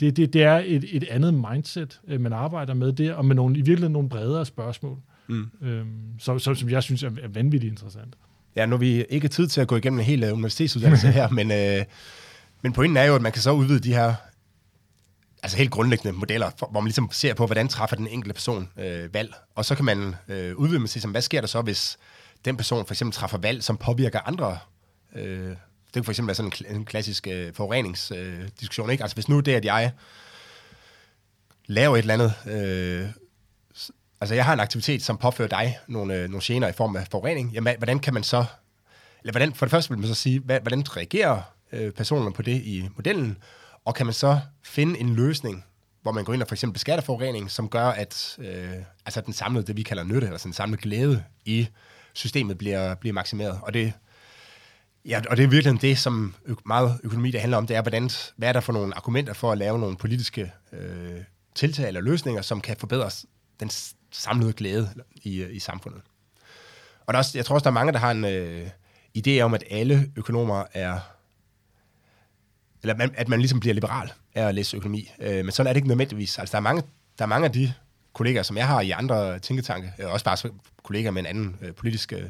det, 0.00 0.16
det, 0.16 0.32
det 0.32 0.42
er 0.42 0.62
et, 0.64 0.84
et 0.88 1.04
andet 1.10 1.34
mindset, 1.34 2.00
øh, 2.08 2.20
man 2.20 2.32
arbejder 2.32 2.74
med 2.74 2.92
der, 2.92 3.14
og 3.14 3.24
med 3.24 3.36
nogle, 3.36 3.54
i 3.54 3.60
virkeligheden 3.60 3.92
nogle 3.92 4.08
bredere 4.08 4.46
spørgsmål, 4.46 4.98
mm. 5.28 5.50
øhm, 5.62 5.88
så, 6.18 6.38
så, 6.38 6.54
som 6.54 6.70
jeg 6.70 6.82
synes 6.82 7.02
er, 7.02 7.10
er 7.22 7.28
vanvittigt 7.28 7.70
interessant. 7.70 8.14
Ja, 8.56 8.66
nu 8.66 8.70
har 8.70 8.78
vi 8.78 9.04
ikke 9.04 9.28
tid 9.28 9.46
til 9.46 9.60
at 9.60 9.68
gå 9.68 9.76
igennem 9.76 9.98
en 9.98 10.04
hel 10.04 10.24
uh, 10.24 10.32
universitetsuddannelse 10.32 11.08
her, 11.18 11.28
men, 11.28 11.50
øh, 11.52 11.84
men 12.62 12.72
pointen 12.72 12.96
er 12.96 13.04
jo, 13.04 13.14
at 13.14 13.22
man 13.22 13.32
kan 13.32 13.42
så 13.42 13.52
udvide 13.52 13.80
de 13.80 13.92
her 13.92 14.14
altså 15.42 15.56
helt 15.56 15.70
grundlæggende 15.70 16.12
modeller, 16.12 16.50
hvor 16.70 16.80
man 16.80 16.84
ligesom 16.84 17.08
ser 17.12 17.34
på, 17.34 17.46
hvordan 17.46 17.68
træffer 17.68 17.96
den 17.96 18.06
enkelte 18.06 18.34
person 18.34 18.68
øh, 18.76 19.14
valg. 19.14 19.34
Og 19.54 19.64
så 19.64 19.74
kan 19.74 19.84
man 19.84 20.14
øh, 20.28 20.56
udvide 20.56 20.80
med 20.80 20.88
sig, 20.88 21.10
hvad 21.10 21.22
sker 21.22 21.40
der 21.40 21.48
så, 21.48 21.62
hvis 21.62 21.98
den 22.44 22.56
person 22.56 22.86
for 22.86 22.94
eksempel 22.94 23.14
træffer 23.14 23.38
valg, 23.38 23.62
som 23.62 23.76
påvirker 23.76 24.20
andre. 24.20 24.58
Øh, 25.14 25.48
det 25.86 25.94
kan 25.94 26.04
for 26.04 26.12
eksempel 26.12 26.28
være 26.28 26.34
sådan 26.34 26.52
en, 26.68 26.76
en 26.76 26.84
klassisk 26.84 27.26
øh, 27.26 27.54
forureningsdiskussion. 27.54 28.88
Øh, 28.88 28.92
ikke? 28.92 29.04
Altså 29.04 29.14
hvis 29.14 29.28
nu 29.28 29.40
det, 29.40 29.54
at 29.54 29.64
jeg 29.64 29.92
laver 31.66 31.96
et 31.96 32.00
eller 32.02 32.14
andet... 32.14 32.34
Øh, 32.46 33.08
altså 34.20 34.34
jeg 34.34 34.44
har 34.44 34.52
en 34.52 34.60
aktivitet, 34.60 35.02
som 35.02 35.16
påfører 35.16 35.48
dig 35.48 35.78
nogle, 35.86 36.14
øh, 36.14 36.28
nogle 36.28 36.40
gener 36.44 36.68
i 36.68 36.72
form 36.72 36.96
af 36.96 37.06
forurening. 37.10 37.52
Jamen, 37.52 37.74
hvordan 37.78 37.98
kan 37.98 38.14
man 38.14 38.22
så... 38.22 38.44
Eller 39.22 39.32
hvordan, 39.32 39.54
for 39.54 39.66
det 39.66 39.70
første 39.70 39.90
vil 39.90 39.98
man 39.98 40.08
så 40.08 40.14
sige, 40.14 40.40
hvad, 40.40 40.60
hvordan 40.60 40.96
reagerer 40.96 41.42
øh, 41.72 41.92
personerne 41.92 42.32
på 42.32 42.42
det 42.42 42.62
i 42.62 42.88
modellen? 42.96 43.38
Og 43.88 43.94
kan 43.94 44.06
man 44.06 44.12
så 44.12 44.40
finde 44.62 45.00
en 45.00 45.14
løsning, 45.14 45.64
hvor 46.02 46.12
man 46.12 46.24
går 46.24 46.34
ind 46.34 46.42
og 46.42 46.48
for 46.48 46.54
eksempel 46.54 46.72
beskatter 46.72 47.04
forurening, 47.04 47.50
som 47.50 47.68
gør, 47.68 47.86
at 47.86 48.36
øh, 48.38 48.74
altså 49.06 49.20
den 49.20 49.32
samlede, 49.32 49.66
det 49.66 49.76
vi 49.76 49.82
kalder 49.82 50.02
nytte, 50.04 50.26
eller 50.26 50.38
den 50.38 50.52
samlede 50.52 50.82
glæde 50.82 51.24
i 51.44 51.68
systemet 52.12 52.58
bliver, 52.58 52.94
bliver 52.94 53.14
maksimeret. 53.14 53.60
Og 53.62 53.74
det, 53.74 53.92
ja, 55.04 55.20
og 55.30 55.36
det 55.36 55.44
er 55.44 55.48
virkelig 55.48 55.82
det, 55.82 55.98
som 55.98 56.34
ø- 56.46 56.54
meget 56.66 57.00
økonomi 57.04 57.30
det 57.30 57.40
handler 57.40 57.56
om, 57.56 57.66
det 57.66 57.76
er, 57.76 57.82
hvordan, 57.82 58.10
hvad 58.36 58.48
er 58.48 58.52
der 58.52 58.60
for 58.60 58.72
nogle 58.72 58.96
argumenter 58.96 59.32
for 59.32 59.52
at 59.52 59.58
lave 59.58 59.78
nogle 59.78 59.96
politiske 59.96 60.52
øh, 60.72 61.20
tiltag 61.54 61.88
eller 61.88 62.00
løsninger, 62.00 62.42
som 62.42 62.60
kan 62.60 62.76
forbedre 62.76 63.10
den 63.60 63.70
samlede 64.12 64.52
glæde 64.52 64.90
i, 65.14 65.42
øh, 65.42 65.56
i 65.56 65.58
samfundet. 65.58 66.02
Og 67.06 67.14
der 67.14 67.18
er 67.18 67.18
også, 67.18 67.38
jeg 67.38 67.44
tror 67.44 67.54
også, 67.54 67.64
der 67.64 67.70
er 67.70 67.74
mange, 67.74 67.92
der 67.92 67.98
har 67.98 68.10
en 68.10 68.24
øh, 68.24 68.68
idé 69.18 69.40
om, 69.40 69.54
at 69.54 69.64
alle 69.70 70.12
økonomer 70.16 70.64
er 70.72 70.98
eller 72.82 72.96
man, 72.96 73.10
at 73.14 73.28
man 73.28 73.38
ligesom 73.40 73.60
bliver 73.60 73.74
liberal 73.74 74.12
af 74.34 74.42
at 74.42 74.54
læse 74.54 74.76
økonomi. 74.76 75.10
Øh, 75.20 75.44
men 75.44 75.50
sådan 75.50 75.68
er 75.68 75.72
det 75.72 75.76
ikke 75.76 75.88
nødvendigvis. 75.88 76.38
Altså, 76.38 76.52
der 76.52 76.58
er 76.58 76.62
mange, 76.62 76.82
der 77.18 77.24
er 77.24 77.28
mange 77.28 77.46
af 77.46 77.52
de 77.52 77.72
kollegaer, 78.12 78.42
som 78.42 78.56
jeg 78.56 78.66
har 78.66 78.80
i 78.80 78.90
andre 78.90 79.38
tænketanke, 79.38 79.92
øh, 79.98 80.12
også 80.12 80.24
bare 80.24 80.36
kollegaer 80.82 81.10
med 81.10 81.22
en 81.22 81.26
anden 81.26 81.56
øh, 81.62 81.74
politisk 81.74 82.12
øh, 82.12 82.22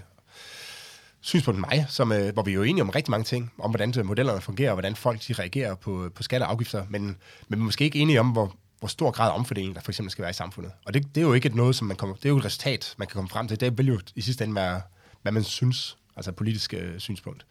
synspunkt 1.21 1.59
end 1.59 1.67
mig, 1.71 1.87
som, 1.89 2.13
øh, 2.13 2.33
hvor 2.33 2.43
vi 2.43 2.51
er 2.51 2.55
jo 2.55 2.63
enige 2.63 2.83
om 2.83 2.91
rigtig 2.91 3.11
mange 3.11 3.25
ting, 3.25 3.53
om 3.59 3.71
hvordan 3.71 3.95
øh, 3.99 4.07
modellerne 4.07 4.41
fungerer, 4.41 4.71
og 4.71 4.75
hvordan 4.75 4.97
folk 4.97 5.29
de 5.29 5.33
reagerer 5.33 5.75
på, 5.75 6.05
øh, 6.05 6.11
på 6.13 6.23
skatter 6.23 6.47
og 6.47 6.53
afgifter, 6.53 6.87
men, 6.91 7.17
men 7.49 7.59
måske 7.59 7.85
ikke 7.85 7.99
enige 7.99 8.21
om, 8.21 8.29
hvor, 8.29 8.55
hvor 8.79 8.89
stor 8.89 9.11
grad 9.11 9.31
af 9.31 9.35
omfordeling 9.35 9.75
der 9.75 9.81
for 9.81 9.91
eksempel 9.91 10.11
skal 10.11 10.23
være 10.23 10.31
i 10.31 10.35
samfundet. 10.35 10.73
Og 10.87 10.95
det, 10.95 11.15
det 11.15 11.21
er 11.21 11.27
jo 11.27 11.33
ikke 11.33 11.49
noget, 11.49 11.77
som 11.77 11.87
man 11.87 11.97
kommer, 11.97 12.17
det 12.17 12.25
er 12.25 12.29
jo 12.29 12.39
et 12.39 12.45
resultat, 12.45 12.95
man 12.97 13.09
kan 13.09 13.15
komme 13.15 13.29
frem 13.29 13.49
til. 13.49 13.61
Det 13.61 13.79
vil 13.79 13.87
jo 13.87 14.01
i 14.15 14.21
sidste 14.21 14.45
ende 14.45 14.55
være, 14.55 14.81
hvad 15.23 15.33
man 15.33 15.45
synes, 15.45 15.97
altså 16.17 16.33
politisk 16.33 16.75
øh, 16.75 16.99
synspunkt. 16.99 17.47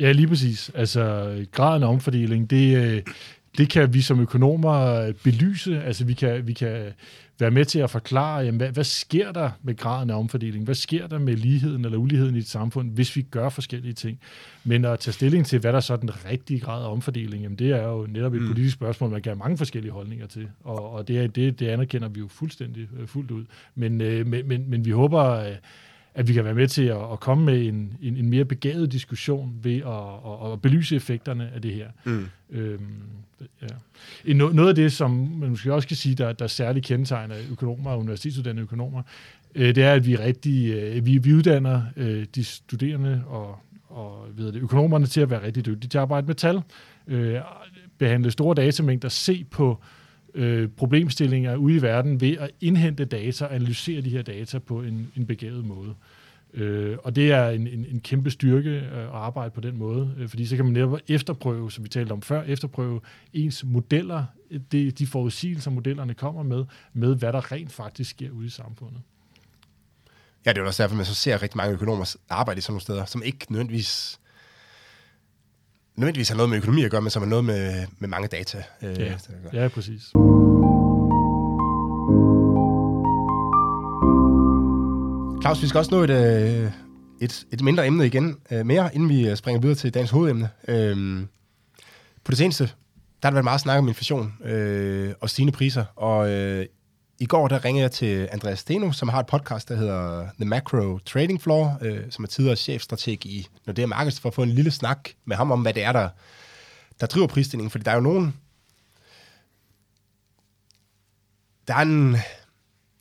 Ja, 0.00 0.12
lige 0.12 0.28
præcis. 0.28 0.70
Altså, 0.74 1.34
graden 1.52 1.82
af 1.82 1.88
omfordeling, 1.88 2.50
det, 2.50 2.76
øh, 2.76 3.02
det 3.58 3.70
kan 3.70 3.94
vi 3.94 4.00
som 4.00 4.20
økonomer 4.20 5.12
belyse. 5.24 5.82
Altså, 5.82 6.04
vi 6.04 6.14
kan, 6.14 6.46
vi 6.46 6.52
kan 6.52 6.92
være 7.40 7.50
med 7.50 7.64
til 7.64 7.78
at 7.78 7.90
forklare, 7.90 8.38
jamen, 8.38 8.58
hvad, 8.58 8.70
hvad 8.70 8.84
sker 8.84 9.32
der 9.32 9.50
med 9.62 9.76
graden 9.76 10.10
af 10.10 10.18
omfordeling? 10.18 10.64
Hvad 10.64 10.74
sker 10.74 11.06
der 11.06 11.18
med 11.18 11.36
ligheden 11.36 11.84
eller 11.84 11.98
uligheden 11.98 12.34
i 12.36 12.38
et 12.38 12.48
samfund, 12.48 12.90
hvis 12.90 13.16
vi 13.16 13.22
gør 13.22 13.48
forskellige 13.48 13.92
ting? 13.92 14.20
Men 14.64 14.84
at 14.84 14.98
tage 14.98 15.12
stilling 15.12 15.46
til, 15.46 15.58
hvad 15.58 15.72
der 15.72 15.80
så 15.80 15.92
er 15.92 15.96
den 15.96 16.24
rigtige 16.30 16.60
grad 16.60 16.84
af 16.84 16.92
omfordeling, 16.92 17.42
jamen, 17.42 17.58
det 17.58 17.70
er 17.70 17.88
jo 17.88 18.06
netop 18.10 18.34
et 18.34 18.42
mm. 18.42 18.48
politisk 18.48 18.74
spørgsmål, 18.74 19.10
man 19.10 19.22
kan 19.22 19.30
have 19.30 19.38
mange 19.38 19.58
forskellige 19.58 19.92
holdninger 19.92 20.26
til. 20.26 20.48
Og, 20.64 20.92
og 20.92 21.08
det, 21.08 21.36
det, 21.36 21.60
det 21.60 21.68
anerkender 21.68 22.08
vi 22.08 22.20
jo 22.20 22.28
fuldstændig 22.28 22.88
øh, 23.00 23.06
fuldt 23.06 23.30
ud. 23.30 23.44
Men, 23.74 24.00
øh, 24.00 24.26
men, 24.26 24.48
men, 24.48 24.70
men 24.70 24.84
vi 24.84 24.90
håber... 24.90 25.52
At 26.14 26.28
vi 26.28 26.32
kan 26.32 26.44
være 26.44 26.54
med 26.54 26.68
til 26.68 26.82
at, 26.82 27.12
at 27.12 27.20
komme 27.20 27.44
med 27.44 27.66
en, 27.66 27.96
en, 28.02 28.16
en 28.16 28.30
mere 28.30 28.44
begavet 28.44 28.92
diskussion 28.92 29.58
ved 29.62 29.76
at, 29.76 30.46
at, 30.46 30.52
at 30.52 30.62
belyse 30.62 30.96
effekterne 30.96 31.50
af 31.54 31.62
det 31.62 31.74
her. 31.74 31.88
Mm. 32.04 32.26
Øhm, 32.50 32.80
ja. 33.62 34.34
noget 34.34 34.68
af 34.68 34.74
det, 34.74 34.92
som 34.92 35.10
man 35.10 35.50
måske 35.50 35.74
også 35.74 35.88
kan 35.88 35.96
sige, 35.96 36.14
der, 36.14 36.32
der 36.32 36.46
særligt 36.46 36.86
kendetegner 36.86 37.36
økonomer 37.50 37.90
og 37.90 37.98
universitetsuddannede 37.98 38.62
økonomer, 38.62 39.02
øh, 39.54 39.74
det 39.74 39.84
er, 39.84 39.92
at 39.92 40.06
vi 40.06 40.16
rigtig 40.16 40.72
øh, 40.72 41.06
vi, 41.06 41.18
vi 41.18 41.34
uddanner 41.34 41.82
øh, 41.96 42.26
de 42.34 42.44
studerende 42.44 43.22
og, 43.26 43.58
og 43.88 44.26
ved 44.34 44.52
det, 44.52 44.62
økonomerne 44.62 45.06
til 45.06 45.20
at 45.20 45.30
være 45.30 45.42
rigtig 45.42 45.66
dygtige 45.66 45.88
til 45.88 45.98
at 45.98 46.02
arbejde 46.02 46.26
med 46.26 46.34
tal, 46.34 46.60
øh, 47.06 47.36
behandle 47.98 48.30
store 48.30 48.54
datamængder, 48.54 49.08
se 49.08 49.44
på 49.50 49.70
øh, 49.70 50.01
Øh, 50.34 50.68
problemstillinger 50.68 51.56
ude 51.56 51.76
i 51.76 51.82
verden 51.82 52.20
ved 52.20 52.36
at 52.36 52.50
indhente 52.60 53.04
data 53.04 53.44
og 53.44 53.54
analysere 53.54 54.00
de 54.00 54.10
her 54.10 54.22
data 54.22 54.58
på 54.58 54.82
en, 54.82 55.12
en 55.16 55.26
begavet 55.26 55.64
måde. 55.64 55.94
Øh, 56.54 56.96
og 57.04 57.16
det 57.16 57.32
er 57.32 57.48
en, 57.48 57.66
en, 57.66 57.86
en 57.90 58.00
kæmpe 58.00 58.30
styrke 58.30 58.70
øh, 58.70 58.98
at 58.98 59.08
arbejde 59.08 59.50
på 59.50 59.60
den 59.60 59.78
måde, 59.78 60.14
øh, 60.18 60.28
fordi 60.28 60.46
så 60.46 60.56
kan 60.56 60.64
man 60.64 60.74
netop 60.74 60.98
efterprøve, 61.08 61.72
som 61.72 61.84
vi 61.84 61.88
talte 61.88 62.12
om 62.12 62.22
før, 62.22 62.42
efterprøve 62.42 63.00
ens 63.32 63.64
modeller, 63.64 64.24
de, 64.72 64.90
de 64.90 65.06
forudsigelser, 65.06 65.70
modellerne 65.70 66.14
kommer 66.14 66.42
med, 66.42 66.64
med 66.92 67.16
hvad 67.16 67.32
der 67.32 67.52
rent 67.52 67.72
faktisk 67.72 68.10
sker 68.10 68.30
ude 68.30 68.46
i 68.46 68.50
samfundet. 68.50 69.00
Ja, 70.46 70.50
det 70.50 70.58
er 70.58 70.62
jo 70.62 70.66
også 70.66 70.82
derfor, 70.82 70.96
man 70.96 71.04
så 71.04 71.14
ser 71.14 71.42
rigtig 71.42 71.56
mange 71.56 71.74
økonomer 71.74 72.16
arbejde 72.28 72.58
i 72.58 72.60
sådan 72.60 72.72
nogle 72.72 72.80
steder, 72.80 73.04
som 73.04 73.22
ikke 73.22 73.52
nødvendigvis 73.52 74.20
nødvendigvis 75.96 76.28
har 76.28 76.36
noget 76.36 76.50
med 76.50 76.56
økonomi 76.56 76.84
at 76.84 76.90
gøre, 76.90 77.00
men 77.02 77.10
som 77.10 77.22
har 77.22 77.28
noget 77.28 77.44
med, 77.44 77.86
med 77.98 78.08
mange 78.08 78.28
data. 78.28 78.62
Øh, 78.82 78.98
ja. 78.98 79.14
ja, 79.52 79.68
præcis. 79.68 80.02
Claus, 85.42 85.62
vi 85.62 85.68
skal 85.68 85.78
også 85.78 85.90
nå 85.94 86.02
et, 86.02 86.10
øh, 86.10 86.70
et, 87.20 87.46
et 87.52 87.60
mindre 87.60 87.86
emne 87.86 88.06
igen 88.06 88.36
øh, 88.50 88.66
mere, 88.66 88.94
inden 88.94 89.08
vi 89.08 89.36
springer 89.36 89.60
videre 89.60 89.76
til 89.76 89.94
dagens 89.94 90.10
hovedemne. 90.10 90.48
Øh, 90.68 91.20
på 92.24 92.30
det 92.30 92.38
seneste, 92.38 92.64
der 92.64 92.70
har 93.22 93.30
der 93.30 93.34
været 93.34 93.44
meget 93.44 93.60
snak 93.60 93.78
om 93.78 93.88
inflation 93.88 94.34
øh, 94.44 95.12
og 95.20 95.30
stigende 95.30 95.52
priser, 95.52 95.84
og 95.96 96.30
øh, 96.30 96.66
i 97.18 97.26
går 97.26 97.48
der 97.48 97.64
ringede 97.64 97.82
jeg 97.82 97.90
til 97.90 98.28
Andreas 98.32 98.58
Steno, 98.58 98.92
som 98.92 99.08
har 99.08 99.20
et 99.20 99.26
podcast, 99.26 99.68
der 99.68 99.76
hedder 99.76 100.28
The 100.40 100.44
Macro 100.44 100.98
Trading 100.98 101.42
Floor, 101.42 101.78
øh, 101.80 102.00
som 102.10 102.24
er 102.24 102.28
tidligere 102.28 102.56
chefstrateg 102.56 103.26
i 103.26 103.48
Nordea 103.66 103.86
Markets, 103.86 104.20
for 104.20 104.28
at 104.28 104.34
få 104.34 104.42
en 104.42 104.48
lille 104.48 104.70
snak 104.70 105.08
med 105.24 105.36
ham 105.36 105.50
om, 105.50 105.62
hvad 105.62 105.74
det 105.74 105.82
er, 105.82 105.92
der, 105.92 106.08
der 107.00 107.06
driver 107.06 107.26
prisstigningen. 107.26 107.70
Fordi 107.70 107.84
der 107.84 107.90
er 107.90 107.94
jo 107.94 108.00
nogen... 108.00 108.34
Der 111.68 111.74
er 111.74 111.82
en... 111.82 112.16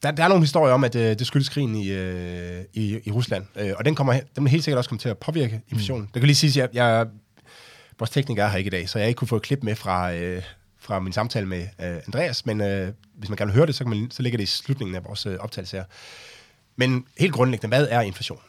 Der, 0.03 0.12
der 0.12 0.24
er 0.24 0.27
nogle 0.27 0.44
historier 0.44 0.74
om, 0.74 0.84
at 0.84 0.96
øh, 0.96 1.20
det 1.20 1.27
skyldes 1.27 1.50
krigen 1.50 1.75
i, 1.75 1.91
øh, 1.91 2.63
i, 2.74 3.00
i 3.03 3.12
Rusland, 3.12 3.46
øh, 3.56 3.74
og 3.77 3.86
den, 3.86 3.96
kommer, 3.96 4.20
den 4.36 4.44
vil 4.44 4.51
helt 4.51 4.63
sikkert 4.63 4.77
også 4.77 4.89
komme 4.89 5.00
til 5.00 5.10
at 5.10 5.18
påvirke 5.18 5.62
inflationen. 5.70 6.01
Mm. 6.01 6.08
Det 6.08 6.20
kan 6.20 6.27
lige 6.27 6.36
sige, 6.36 6.63
at 6.63 6.75
jeg, 6.75 6.75
jeg, 6.75 7.08
vores 8.00 8.10
tekniker 8.10 8.44
er 8.46 8.50
her 8.50 8.58
ikke 8.58 8.68
i 8.68 8.72
dag, 8.72 8.89
så 8.89 9.00
jeg 9.00 9.08
ikke 9.08 9.18
kunne 9.18 9.27
få 9.27 9.36
et 9.36 9.41
klip 9.41 9.63
med 9.63 9.75
fra, 9.75 10.13
øh, 10.13 10.44
fra 10.81 11.00
min 11.00 11.13
samtale 11.13 11.45
med 11.45 11.61
øh, 11.61 11.95
Andreas, 12.07 12.45
men 12.45 12.61
øh, 12.61 12.93
hvis 13.15 13.29
man 13.29 13.38
gerne 13.38 13.51
vil 13.51 13.55
høre 13.55 13.65
det, 13.65 13.75
så, 13.75 13.83
kan 13.83 13.89
man, 13.89 14.11
så 14.11 14.23
ligger 14.23 14.38
det 14.38 14.43
i 14.43 14.47
slutningen 14.47 14.95
af 14.95 15.05
vores 15.05 15.25
øh, 15.25 15.38
optagelse 15.39 15.77
her. 15.77 15.83
Men 16.75 17.05
helt 17.19 17.33
grundlæggende, 17.33 17.67
hvad 17.67 17.88
er 17.91 18.01
inflation? 18.01 18.39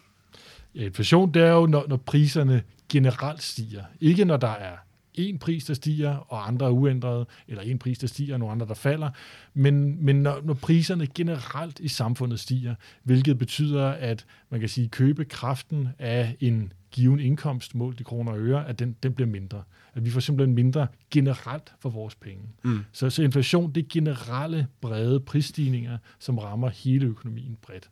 Ja, 0.74 0.84
inflation, 0.84 1.34
det 1.34 1.42
er 1.42 1.50
jo, 1.50 1.66
når, 1.66 1.84
når 1.88 1.96
priserne 1.96 2.62
generelt 2.88 3.42
stiger. 3.42 3.84
Ikke 4.00 4.24
når 4.24 4.36
der 4.36 4.48
er 4.48 4.76
en 5.14 5.38
pris, 5.38 5.64
der 5.64 5.74
stiger, 5.74 6.16
og 6.16 6.48
andre 6.48 6.66
er 6.66 6.70
uændrede, 6.70 7.26
eller 7.48 7.62
en 7.62 7.78
pris, 7.78 7.98
der 7.98 8.06
stiger, 8.06 8.34
og 8.34 8.40
nogle 8.40 8.52
andre, 8.52 8.66
der 8.66 8.74
falder. 8.74 9.10
Men, 9.54 10.04
men 10.04 10.22
når, 10.22 10.40
når 10.44 10.54
priserne 10.54 11.06
generelt 11.06 11.80
i 11.80 11.88
samfundet 11.88 12.40
stiger, 12.40 12.74
hvilket 13.02 13.38
betyder, 13.38 13.88
at 13.88 14.26
man 14.50 14.60
kan 14.60 14.68
sige, 14.68 14.88
købekraften 14.88 15.88
af 15.98 16.36
en 16.40 16.72
given 16.90 17.20
indkomst 17.20 17.74
målt 17.74 18.00
i 18.00 18.02
kroner 18.02 18.32
og 18.32 18.38
øre, 18.38 18.68
at 18.68 18.78
den, 18.78 18.96
den 19.02 19.14
bliver 19.14 19.28
mindre. 19.28 19.62
At 19.94 20.04
vi 20.04 20.10
får 20.10 20.20
simpelthen 20.20 20.54
mindre 20.54 20.86
generelt 21.10 21.72
for 21.80 21.90
vores 21.90 22.14
penge. 22.14 22.42
Mm. 22.64 22.84
Så, 22.92 23.10
så 23.10 23.22
inflation, 23.22 23.72
det 23.72 23.84
er 23.84 23.88
generelle 23.90 24.66
brede 24.80 25.20
prisstigninger, 25.20 25.98
som 26.18 26.38
rammer 26.38 26.68
hele 26.68 27.06
økonomien 27.06 27.58
bredt. 27.62 27.90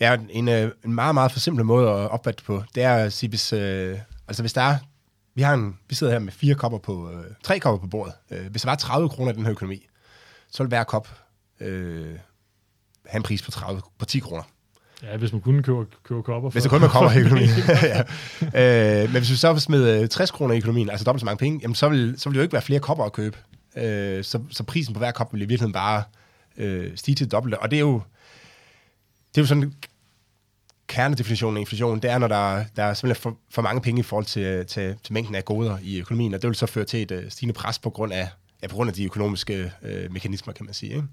Ja, 0.00 0.16
en, 0.30 0.48
øh, 0.48 0.70
en 0.84 0.94
meget, 0.94 1.14
meget 1.14 1.32
forsimplet 1.32 1.66
måde 1.66 1.88
at 1.88 2.10
opfatte 2.10 2.44
på, 2.44 2.62
det 2.74 2.82
er 2.82 2.94
at 2.94 3.12
sige, 3.12 3.30
hvis, 3.30 3.52
øh, 3.52 3.98
altså 4.28 4.42
hvis 4.42 4.52
der 4.52 4.62
er, 4.62 4.76
vi, 5.34 5.42
har 5.42 5.54
en, 5.54 5.78
vi 5.88 5.94
sidder 5.94 6.12
her 6.12 6.18
med 6.18 6.32
fire 6.32 6.54
kopper 6.54 6.78
på, 6.78 7.10
øh, 7.10 7.24
tre 7.42 7.58
kopper 7.58 7.86
på 7.86 7.86
bordet. 7.86 8.14
Øh, 8.30 8.50
hvis 8.50 8.62
der 8.62 8.68
var 8.68 8.76
30 8.76 9.08
kroner 9.08 9.32
i 9.32 9.34
den 9.34 9.44
her 9.44 9.50
økonomi, 9.50 9.86
så 10.50 10.62
ville 10.62 10.68
hver 10.68 10.84
kop 10.84 11.08
øh, 11.60 12.18
have 13.06 13.16
en 13.16 13.22
pris 13.22 13.42
på, 13.42 13.50
30, 13.50 13.82
på 13.98 14.04
10 14.04 14.18
kroner. 14.18 14.42
Ja, 15.02 15.16
hvis 15.16 15.32
man 15.32 15.40
kunne 15.40 15.62
købe, 15.62 15.86
købe 16.04 16.22
kopper. 16.22 16.50
Hvis 16.50 16.62
der 16.62 16.70
kun 16.70 16.80
var 16.80 16.88
kopper 16.88 17.10
i 17.10 17.18
økonomien. 17.18 17.50
ja. 18.54 19.02
øh, 19.02 19.12
men 19.12 19.18
hvis 19.18 19.30
vi 19.30 19.36
så 19.36 19.58
smed 19.58 20.08
60 20.08 20.30
kroner 20.30 20.54
i 20.54 20.58
økonomien, 20.58 20.90
altså 20.90 21.04
dobbelt 21.04 21.20
så 21.20 21.24
mange 21.24 21.38
penge, 21.38 21.58
jamen 21.62 21.74
så 21.74 21.88
vil, 21.88 22.14
så 22.18 22.28
vil 22.28 22.34
det 22.34 22.38
jo 22.38 22.42
ikke 22.42 22.52
være 22.52 22.62
flere 22.62 22.80
kopper 22.80 23.04
at 23.04 23.12
købe. 23.12 23.36
Øh, 23.76 24.24
så, 24.24 24.40
så 24.50 24.62
prisen 24.62 24.94
på 24.94 24.98
hver 24.98 25.10
kop 25.10 25.32
vil 25.32 25.42
i 25.42 25.44
virkeligheden 25.44 25.72
bare 25.72 26.02
øh, 26.56 26.90
stige 26.96 27.14
til 27.14 27.26
det 27.26 27.32
dobbelte. 27.32 27.58
Og 27.58 27.70
det 27.70 27.76
er 27.76 27.80
jo, 27.80 28.02
det 29.34 29.38
er 29.38 29.42
jo 29.42 29.46
sådan 29.46 29.72
kernedefinitionen 30.86 31.56
af 31.56 31.60
inflation, 31.60 32.00
det 32.00 32.10
er, 32.10 32.18
når 32.18 32.28
der, 32.28 32.64
der 32.76 32.82
er 32.82 32.94
simpelthen 32.94 33.22
for, 33.22 33.36
for 33.50 33.62
mange 33.62 33.80
penge 33.80 34.00
i 34.00 34.02
forhold 34.02 34.24
til, 34.24 34.66
til, 34.66 34.96
til 35.04 35.12
mængden 35.12 35.34
af 35.34 35.44
goder 35.44 35.78
i 35.82 36.00
økonomien, 36.00 36.34
og 36.34 36.42
det 36.42 36.48
vil 36.48 36.56
så 36.56 36.66
føre 36.66 36.84
til 36.84 37.02
et 37.02 37.10
uh, 37.10 37.28
stigende 37.28 37.52
pres 37.52 37.78
på 37.78 37.90
grund 37.90 38.12
af, 38.12 38.28
ja, 38.62 38.68
på 38.68 38.74
grund 38.74 38.90
af 38.90 38.94
de 38.94 39.04
økonomiske 39.04 39.72
uh, 39.82 40.12
mekanismer, 40.12 40.52
kan 40.52 40.64
man 40.64 40.74
sige. 40.74 40.94
Ikke? 40.94 41.04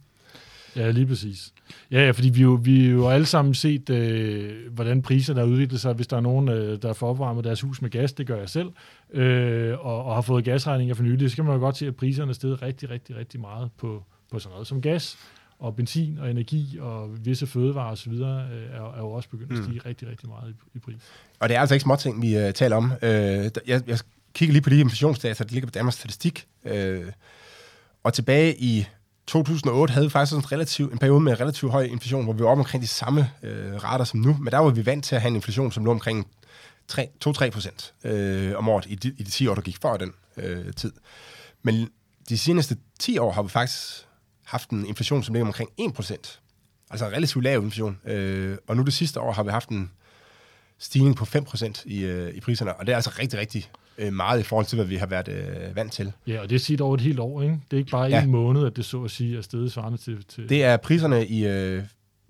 Ja, 0.75 0.91
lige 0.91 1.08
præcis. 1.08 1.53
Ja, 1.91 2.05
ja 2.05 2.12
fordi 2.12 2.29
vi 2.29 2.41
jo, 2.41 2.60
vi 2.63 2.89
jo 2.89 3.10
alle 3.10 3.25
sammen 3.25 3.53
set, 3.53 3.89
øh, 3.89 4.72
hvordan 4.72 5.01
priserne 5.01 5.39
har 5.39 5.48
udviklet 5.48 5.82
sig. 5.82 5.94
Hvis 5.94 6.08
der 6.08 6.17
er 6.17 6.22
nogen, 6.22 6.50
øh, 6.50 6.82
der 6.82 6.94
får 6.94 7.10
opvarmet 7.10 7.44
deres 7.44 7.62
hus 7.62 7.82
med 7.82 7.89
gas, 7.89 8.13
det 8.13 8.27
gør 8.27 8.38
jeg 8.38 8.50
selv, 8.50 8.70
øh, 9.13 9.86
og, 9.86 10.05
og 10.05 10.15
har 10.15 10.22
fået 10.22 10.46
gasregninger 10.46 10.96
for 10.96 11.03
nylig, 11.03 11.29
så 11.29 11.36
kan 11.36 11.46
man 11.46 11.53
jo 11.53 11.60
godt 11.60 11.77
se, 11.77 11.88
at 11.88 11.96
priserne 11.96 12.29
er 12.29 12.34
steget 12.34 12.62
rigtig, 12.62 12.89
rigtig, 12.89 13.15
rigtig 13.15 13.39
meget 13.39 13.70
på, 13.77 14.03
på 14.32 14.39
sådan 14.39 14.53
noget 14.53 14.67
som 14.67 14.82
gas 14.82 15.17
og 15.60 15.75
benzin 15.75 16.17
og 16.20 16.32
energi 16.32 16.77
og 16.82 17.25
visse 17.25 17.48
fødevarer 17.48 17.91
osv. 17.91 18.12
Øh, 18.12 18.20
er, 18.20 18.94
er 18.96 19.00
jo 19.00 19.12
også 19.12 19.29
begyndt 19.29 19.51
at 19.51 19.58
mm. 19.58 19.63
stige 19.63 19.79
mm. 19.79 19.86
rigtig, 19.86 20.08
rigtig 20.08 20.29
meget 20.29 20.50
i, 20.50 20.77
i 20.77 20.79
pris. 20.79 20.96
Og 21.39 21.50
det 21.50 21.55
er 21.55 21.60
altså 21.60 21.75
ikke 21.75 21.84
småting, 21.84 22.22
vi 22.22 22.46
uh, 22.46 22.51
taler 22.51 22.75
om. 22.75 22.84
Uh, 22.84 23.10
jeg, 23.10 23.51
jeg 23.67 24.00
kigger 24.34 24.53
lige 24.53 24.62
på 24.62 24.70
de 24.70 24.79
inflationsdata, 24.79 25.44
der 25.44 25.50
ligger 25.51 25.67
på 25.67 25.72
Danmarks 25.72 25.98
Statistik. 25.98 26.48
Uh, 26.63 26.72
og 28.03 28.13
tilbage 28.13 28.55
i 28.60 28.86
2008 29.27 29.94
havde 29.94 30.05
vi 30.05 30.10
faktisk 30.10 30.38
en, 30.38 30.51
relativ, 30.51 30.86
en 30.86 30.98
periode 30.98 31.20
med 31.20 31.39
relativt 31.39 31.72
høj 31.72 31.84
inflation, 31.84 32.24
hvor 32.24 32.34
vi 32.34 32.44
var 32.44 32.50
omkring 32.50 32.84
de 32.84 32.88
samme 32.88 33.32
øh, 33.44 33.84
rater 33.84 34.05
som 34.05 34.20
nu, 34.20 34.38
men 34.38 34.51
der 34.51 34.58
var 34.58 34.70
vi 34.70 34.86
vant 34.86 35.05
til 35.05 35.15
at 35.15 35.22
have 35.22 35.29
en 35.29 35.36
inflation, 35.36 35.72
som 35.72 35.86
lå 35.86 35.91
omkring 35.91 36.27
2-3 36.91 37.50
procent 37.50 37.94
øh, 38.03 38.58
om 38.58 38.70
året 38.70 38.86
i 38.88 38.96
de, 38.96 39.08
i 39.17 39.24
de 39.24 39.32
10 39.32 39.48
år, 39.48 39.55
der 39.55 39.62
gik 39.62 39.77
før 39.82 39.98
den 39.98 40.13
øh, 40.38 40.74
tid. 40.74 40.91
Men 41.63 41.89
de 42.29 42.38
seneste 42.38 42.77
10 43.00 43.17
år 43.17 43.32
har 43.32 43.44
vi 43.44 43.50
faktisk 43.50 44.05
haft 44.44 44.70
en 44.70 44.86
inflation, 44.86 45.24
som 45.24 45.34
ligger 45.34 45.48
omkring 45.48 45.70
1 45.77 45.94
procent. 45.94 46.41
Altså 46.89 47.05
en 47.05 47.12
relativt 47.12 47.44
lav 47.44 47.63
inflation. 47.63 48.00
Øh, 48.05 48.58
og 48.67 48.77
nu 48.77 48.84
det 48.84 48.94
sidste 48.94 49.20
år 49.20 49.32
har 49.32 49.44
vi 49.44 49.50
haft 49.50 49.70
en 49.70 49.91
stigning 50.79 51.15
på 51.15 51.25
5 51.25 51.46
procent 51.46 51.84
i, 51.86 52.03
øh, 52.03 52.34
i 52.34 52.39
priserne, 52.39 52.75
og 52.75 52.86
det 52.86 52.91
er 52.91 52.96
altså 52.96 53.12
rigtig, 53.20 53.39
rigtig 53.39 53.72
øh, 53.97 54.13
meget 54.13 54.39
i 54.39 54.43
forhold 54.43 54.65
til, 54.65 54.75
hvad 54.75 54.85
vi 54.85 54.95
har 54.95 55.05
været 55.05 55.27
øh, 55.27 55.75
vant 55.75 55.93
til. 55.93 56.11
Ja, 56.27 56.41
og 56.41 56.49
det 56.49 56.55
er 56.55 56.59
set 56.59 56.81
over 56.81 56.95
et 56.95 57.01
helt 57.01 57.19
år, 57.19 57.41
ikke? 57.41 57.59
Det 57.71 57.77
er 57.77 57.79
ikke 57.79 57.91
bare 57.91 58.05
ja. 58.05 58.23
en 58.23 58.31
måned, 58.31 58.65
at 58.65 58.75
det 58.75 58.85
så 58.85 59.03
at 59.03 59.11
sige 59.11 59.37
er 59.37 59.41
stedet 59.41 59.71
svarende 59.71 59.97
til, 59.97 60.23
til... 60.23 60.49
Det 60.49 60.63
er 60.63 60.77
priserne 60.77 61.27
i 61.27 61.47
øh, 61.47 61.83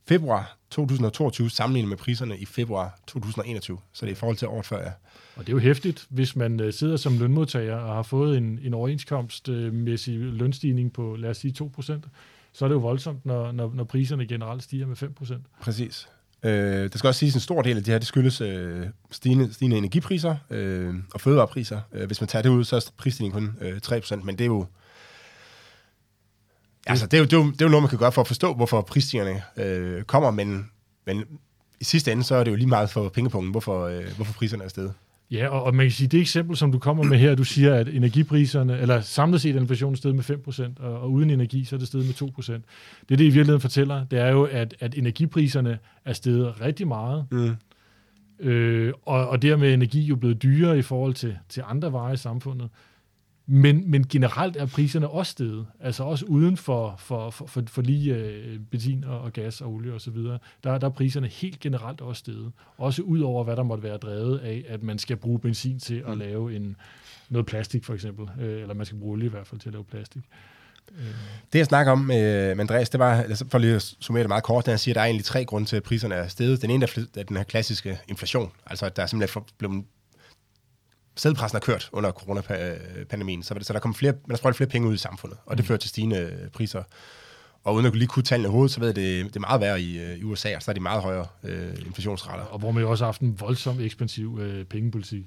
februar 0.08 0.58
2022 0.70 1.50
sammenlignet 1.50 1.90
med 1.90 1.98
priserne 1.98 2.38
i 2.38 2.46
februar 2.46 3.00
2021, 3.08 3.78
så 3.94 4.06
det 4.06 4.12
er 4.12 4.16
i 4.16 4.20
forhold 4.20 4.38
til 4.38 4.48
året 4.48 4.66
før, 4.66 4.82
ja. 4.82 4.92
Og 5.36 5.48
det 5.48 5.50
er 5.50 5.54
jo 5.54 5.60
hæftigt, 5.60 6.06
hvis 6.10 6.36
man 6.36 6.60
øh, 6.60 6.74
sidder 6.74 6.98
som 6.98 7.20
lønmodtager 7.20 7.76
og 7.76 7.96
har 7.96 8.04
fået 8.04 8.38
en, 8.38 8.60
en 8.64 8.74
overenskomstmæssig 8.74 10.20
lønstigning 10.20 10.94
på, 10.94 11.16
lad 11.16 11.30
os 11.30 11.38
sige, 11.38 11.54
2%, 11.62 12.00
så 12.54 12.66
er 12.66 12.70
det 12.70 12.76
jo 12.76 12.80
voldsomt, 12.80 13.26
når, 13.26 13.52
når, 13.52 13.72
når 13.74 13.84
priserne 13.84 14.28
generelt 14.28 14.64
stiger 14.64 14.88
med 14.88 15.04
5%. 15.04 15.36
Præcis. 15.62 16.10
Øh, 16.46 16.84
det 16.84 16.98
skal 16.98 17.08
også 17.08 17.20
siges, 17.20 17.34
at 17.34 17.36
en 17.36 17.42
stor 17.42 17.62
del 17.62 17.78
af 17.78 17.84
det 17.84 17.92
her, 17.92 18.00
det 18.00 18.08
skyldes 18.08 18.42
øh, 18.42 18.86
stigende, 19.12 19.54
stigende 19.54 19.78
energipriser 19.78 20.36
øh, 20.50 20.94
og 21.14 21.22
fødevarepriser. 21.22 21.82
Øh, 21.94 22.08
hvis 22.08 22.22
man 22.22 22.28
tager 22.28 22.44
det 22.44 22.50
ud, 22.50 22.64
så 22.64 22.76
er 22.76 22.92
prisstigningen 22.98 23.56
kun 23.58 23.68
øh, 23.68 23.80
3%, 23.86 24.16
men 24.16 24.38
det 24.38 24.42
er 24.42 24.46
jo 24.46 24.66
Altså, 26.88 27.06
det 27.06 27.14
er, 27.14 27.20
jo, 27.20 27.26
det, 27.26 27.34
er 27.34 27.38
jo, 27.38 27.52
det 27.52 27.62
er 27.62 27.66
jo 27.66 27.70
noget, 27.70 27.84
man 27.84 27.90
kan 27.90 28.00
gøre 28.00 28.12
for 28.12 28.22
at 28.22 28.28
forstå, 28.28 28.54
hvorfor 28.54 28.82
prisstigningerne 28.82 29.44
øh, 29.58 30.04
kommer, 30.04 30.32
men, 30.32 30.70
men 31.06 31.24
i 31.80 31.84
sidste 31.84 32.12
ende, 32.12 32.24
så 32.24 32.36
er 32.36 32.44
det 32.44 32.52
jo 32.52 32.56
lige 32.56 32.68
meget 32.68 32.90
for 32.90 33.10
pengepunkten, 33.10 33.52
hvorfor, 33.52 33.86
øh, 33.86 34.16
hvorfor 34.16 34.34
priserne 34.34 34.64
er 34.64 34.68
stedet. 34.68 34.94
Ja, 35.32 35.48
og, 35.48 35.64
og 35.64 35.76
man 35.76 35.86
kan 35.86 35.92
sige, 35.92 36.08
det 36.08 36.20
eksempel, 36.20 36.58
som 36.58 36.72
du 36.72 36.80
kommer 36.80 37.04
med 37.04 37.18
her, 37.18 37.36
du 37.36 37.44
siger, 37.44 37.76
at 37.76 37.88
energipriserne, 37.88 38.80
eller 38.80 39.02
samlet 39.02 39.42
set 39.42 39.56
er 39.56 39.60
inflationen 39.60 39.96
steget 39.96 40.16
med 40.16 40.24
5%, 40.24 40.84
og, 40.84 41.02
og 41.02 41.12
uden 41.12 41.30
energi, 41.30 41.64
så 41.64 41.76
er 41.76 41.78
det 41.78 41.88
steget 41.88 42.06
med 42.06 42.30
2%. 42.38 42.52
Det, 42.54 42.64
det 43.10 43.20
i 43.20 43.24
virkeligheden 43.24 43.62
fortæller, 43.62 44.06
det 44.06 44.20
er 44.20 44.30
jo, 44.30 44.44
at, 44.44 44.76
at 44.80 44.98
energipriserne 44.98 45.80
er 46.06 46.14
steget 46.14 46.62
rigtig 46.62 46.88
meget, 46.88 47.26
mm. 47.32 47.56
øh, 48.48 48.94
og, 49.06 49.30
og 49.30 49.42
dermed 49.42 49.70
er 49.70 49.74
energi 49.74 50.02
jo 50.02 50.16
blevet 50.16 50.44
dyrere 50.44 50.78
i 50.78 50.82
forhold 50.82 51.14
til, 51.14 51.38
til 51.50 51.64
andre 51.68 51.94
varer 51.94 52.14
i 52.14 52.18
samfundet. 52.18 52.70
Men, 53.48 53.92
men 53.92 54.08
generelt 54.08 54.58
er 54.58 54.66
priserne 54.66 55.10
også 55.10 55.32
steget, 55.32 55.68
altså 55.80 56.04
også 56.04 56.26
uden 56.26 56.58
for, 56.58 56.96
for, 56.98 57.30
for, 57.30 57.46
for, 57.46 57.64
for 57.68 57.82
lige 57.82 58.16
øh, 58.16 58.60
benzin 58.72 59.04
og, 59.04 59.22
og 59.22 59.34
gas 59.34 59.62
og 59.62 59.74
olie 59.74 59.94
osv., 59.94 60.18
der, 60.64 60.78
der 60.78 60.88
er 60.88 60.90
priserne 60.90 61.28
helt 61.28 61.60
generelt 61.60 62.02
også 62.02 62.20
steget. 62.20 62.52
Også 62.78 63.02
ud 63.02 63.20
over, 63.20 63.44
hvad 63.44 63.56
der 63.56 63.64
måtte 63.64 63.84
være 63.84 63.98
drevet 63.98 64.40
af, 64.40 64.66
at 64.68 64.84
man 64.84 65.00
skal 65.00 65.18
bruge 65.18 65.40
benzin 65.40 65.80
til 65.80 66.04
at 66.08 66.14
mm. 66.14 66.20
lave 66.20 66.56
en, 66.56 66.76
noget 67.30 67.46
plastik 67.46 67.84
for 67.84 67.94
eksempel, 67.94 68.30
øh, 68.42 68.62
eller 68.62 68.74
man 68.74 68.86
skal 68.86 69.00
bruge 69.00 69.12
olie 69.12 69.26
i 69.26 69.30
hvert 69.30 69.48
fald 69.48 69.62
til 69.62 69.70
at 69.70 69.74
lave 69.74 69.84
plastik. 69.84 70.24
Det 71.54 71.60
jeg 71.60 71.66
snakker 71.66 71.92
om 71.92 72.00
med 72.00 72.60
Andreas, 72.60 72.90
det 72.90 73.00
var, 73.00 73.26
for 73.50 73.58
lige 73.58 73.76
at 73.76 73.96
summere 74.00 74.24
det 74.24 74.30
meget 74.30 74.44
kort, 74.44 74.66
det 74.66 74.72
han 74.72 74.80
siger, 74.80 74.94
at 74.94 74.96
der 74.96 75.02
er 75.02 75.06
egentlig 75.06 75.26
tre 75.26 75.46
grunde 75.46 75.68
til, 75.68 75.76
at 75.76 75.84
priserne 75.84 76.16
er 76.16 76.28
steget. 76.28 76.62
Den 76.62 76.70
ene 76.70 76.86
er 76.86 77.24
den 77.24 77.38
her 77.38 77.44
klassiske 77.44 78.00
inflation, 78.08 78.52
altså 78.66 78.86
at 78.86 78.96
der 78.96 79.04
er 79.04 79.08
simpelthen 79.08 79.44
blevet 79.58 79.86
sædpressen 81.16 81.56
har 81.56 81.62
kørt 81.62 81.90
under 81.92 82.12
coronapandemien, 82.12 83.44
så, 83.44 83.56
så 83.62 83.74
der 83.74 83.80
kommer 83.80 83.96
flere, 83.96 84.12
man 84.12 84.32
har 84.32 84.38
sprøjtet 84.38 84.58
flere 84.58 84.70
penge 84.70 84.88
ud 84.88 84.94
i 84.94 84.98
samfundet, 84.98 85.38
og 85.46 85.58
det 85.58 85.64
mm. 85.64 85.68
fører 85.68 85.78
til 85.78 85.90
stigende 85.90 86.50
priser. 86.54 86.84
Og 87.64 87.76
uden 87.76 87.86
at 87.86 87.96
lige 87.96 88.08
kunne 88.08 88.24
tallene 88.24 88.50
i 88.50 88.52
hovedet, 88.52 88.72
så 88.72 88.80
ved 88.80 88.88
jeg, 88.88 88.96
det, 88.96 89.26
det 89.26 89.36
er 89.36 89.40
meget 89.40 89.62
værre 89.62 89.82
i, 89.82 90.00
øh, 90.00 90.18
i 90.18 90.24
USA, 90.24 90.60
så 90.60 90.72
er 90.72 90.74
de 90.74 90.80
meget 90.80 91.02
højere 91.02 91.28
øh, 91.44 91.74
inflationsrater. 91.86 92.44
Og 92.44 92.60
hvor 92.60 92.72
man 92.72 92.84
jo 92.84 92.90
også 92.92 93.04
har 93.04 93.08
haft 93.08 93.22
en 93.22 93.40
voldsom 93.40 93.80
ekspansiv 93.80 94.40
øh, 94.42 94.66
pengepolitik. 94.66 95.24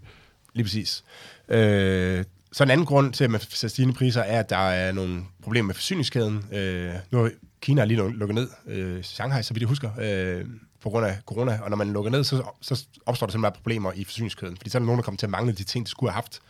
Lige 0.54 0.64
præcis. 0.64 1.04
Øh, 1.48 2.24
så 2.52 2.64
en 2.64 2.70
anden 2.70 2.86
grund 2.86 3.12
til, 3.12 3.24
at 3.24 3.30
man 3.30 3.40
ser 3.40 3.68
stigende 3.68 3.94
priser, 3.94 4.22
er, 4.22 4.40
at 4.40 4.50
der 4.50 4.56
er 4.56 4.92
nogle 4.92 5.22
problemer 5.42 5.66
med 5.66 5.74
forsyningskæden. 5.74 6.44
Øh, 6.52 6.92
nu 7.10 7.18
har 7.18 7.30
Kina 7.60 7.84
lige 7.84 8.10
lukket 8.10 8.34
ned, 8.34 8.48
øh, 8.66 9.02
Shanghai, 9.02 9.42
så 9.42 9.54
vidt 9.54 9.60
jeg 9.60 9.68
husker, 9.68 9.90
øh, 10.00 10.44
på 10.82 10.90
grund 10.90 11.06
af 11.06 11.18
corona, 11.26 11.60
og 11.62 11.70
når 11.70 11.76
man 11.76 11.92
lukker 11.92 12.10
ned, 12.10 12.24
så, 12.24 12.42
så 12.60 12.86
opstår 13.06 13.26
der 13.26 13.32
simpelthen 13.32 13.54
problemer 13.54 13.92
i 13.92 14.04
forsyningskæden, 14.04 14.56
fordi 14.56 14.70
så 14.70 14.78
er 14.78 14.80
der 14.80 14.86
nogen, 14.86 14.98
der 14.98 15.02
kommer 15.02 15.18
til 15.18 15.26
at 15.26 15.30
mangle 15.30 15.52
de 15.52 15.64
ting, 15.64 15.86
de 15.86 15.90
skulle 15.90 16.10
have 16.10 16.14
haft. 16.22 16.40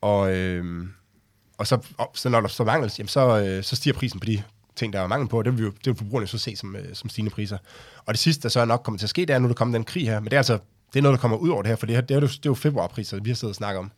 Og, 0.00 0.36
øh, 0.36 0.86
og 1.58 1.66
så, 1.66 1.78
og, 1.98 2.10
så 2.14 2.28
når 2.28 2.40
der 2.40 2.48
står 2.48 2.64
mangel, 2.64 2.92
jamen 2.98 3.08
så, 3.08 3.40
øh, 3.40 3.64
så 3.64 3.76
stiger 3.76 3.94
prisen 3.94 4.20
på 4.20 4.26
de 4.26 4.42
ting, 4.76 4.92
der 4.92 5.00
er 5.00 5.06
mangel 5.06 5.28
på, 5.28 5.38
og 5.38 5.44
det 5.44 5.58
vil, 5.58 5.64
jo, 5.64 5.70
det 5.70 5.86
vil 5.86 5.94
forbrugerne 5.94 6.26
så 6.26 6.38
se 6.38 6.56
som, 6.56 6.76
øh, 6.76 6.94
som 6.94 7.10
stigende 7.10 7.30
priser. 7.30 7.58
Og 8.06 8.14
det 8.14 8.18
sidste, 8.18 8.42
der 8.42 8.48
så 8.48 8.60
er 8.60 8.64
nok 8.64 8.82
kommer 8.84 8.98
til 8.98 9.06
at 9.06 9.10
ske, 9.10 9.20
det 9.20 9.30
er, 9.30 9.36
at 9.36 9.42
nu 9.42 9.48
der 9.48 9.54
kommer 9.54 9.78
den 9.78 9.84
krig 9.84 10.04
her, 10.04 10.20
men 10.20 10.24
det 10.24 10.32
er 10.32 10.38
altså 10.38 10.58
det 10.92 10.98
er 10.98 11.02
noget, 11.02 11.16
der 11.16 11.20
kommer 11.20 11.36
ud 11.36 11.48
over 11.48 11.62
det 11.62 11.68
her, 11.68 11.76
for 11.76 11.86
det, 11.86 11.94
her, 11.94 12.00
det, 12.02 12.16
er, 12.16 12.20
jo, 12.20 12.26
det 12.26 12.36
er 12.36 12.40
jo 12.46 12.54
februarpriser, 12.54 13.20
vi 13.20 13.30
har 13.30 13.34
siddet 13.34 13.52
og 13.52 13.56
snakket 13.56 13.78
om. 13.78 13.90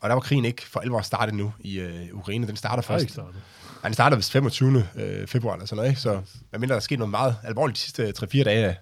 Og 0.00 0.08
der 0.08 0.14
var 0.14 0.20
krigen 0.20 0.44
ikke 0.44 0.62
for 0.66 0.80
alvor 0.80 1.00
startet 1.00 1.34
nu 1.34 1.52
i 1.60 1.80
øh, 1.80 2.08
Ukraine. 2.12 2.46
Den 2.46 2.56
starter 2.56 2.82
først. 2.82 3.02
Ikke 3.02 3.12
startet. 3.12 3.34
Nej, 3.82 3.88
den 3.88 3.94
starter 3.94 4.16
vist 4.16 4.32
25. 4.32 4.86
Øh, 4.96 5.26
februar 5.26 5.54
eller 5.54 5.66
sådan 5.66 5.76
noget, 5.76 5.90
ikke? 5.90 6.00
Så 6.00 6.20
medmindre 6.52 6.72
der 6.72 6.76
er 6.76 6.80
sket 6.80 6.98
noget 6.98 7.10
meget 7.10 7.36
alvorligt 7.44 7.76
de 7.76 7.80
sidste 7.80 8.12
3-4 8.40 8.42
dage 8.42 8.66
af 8.66 8.76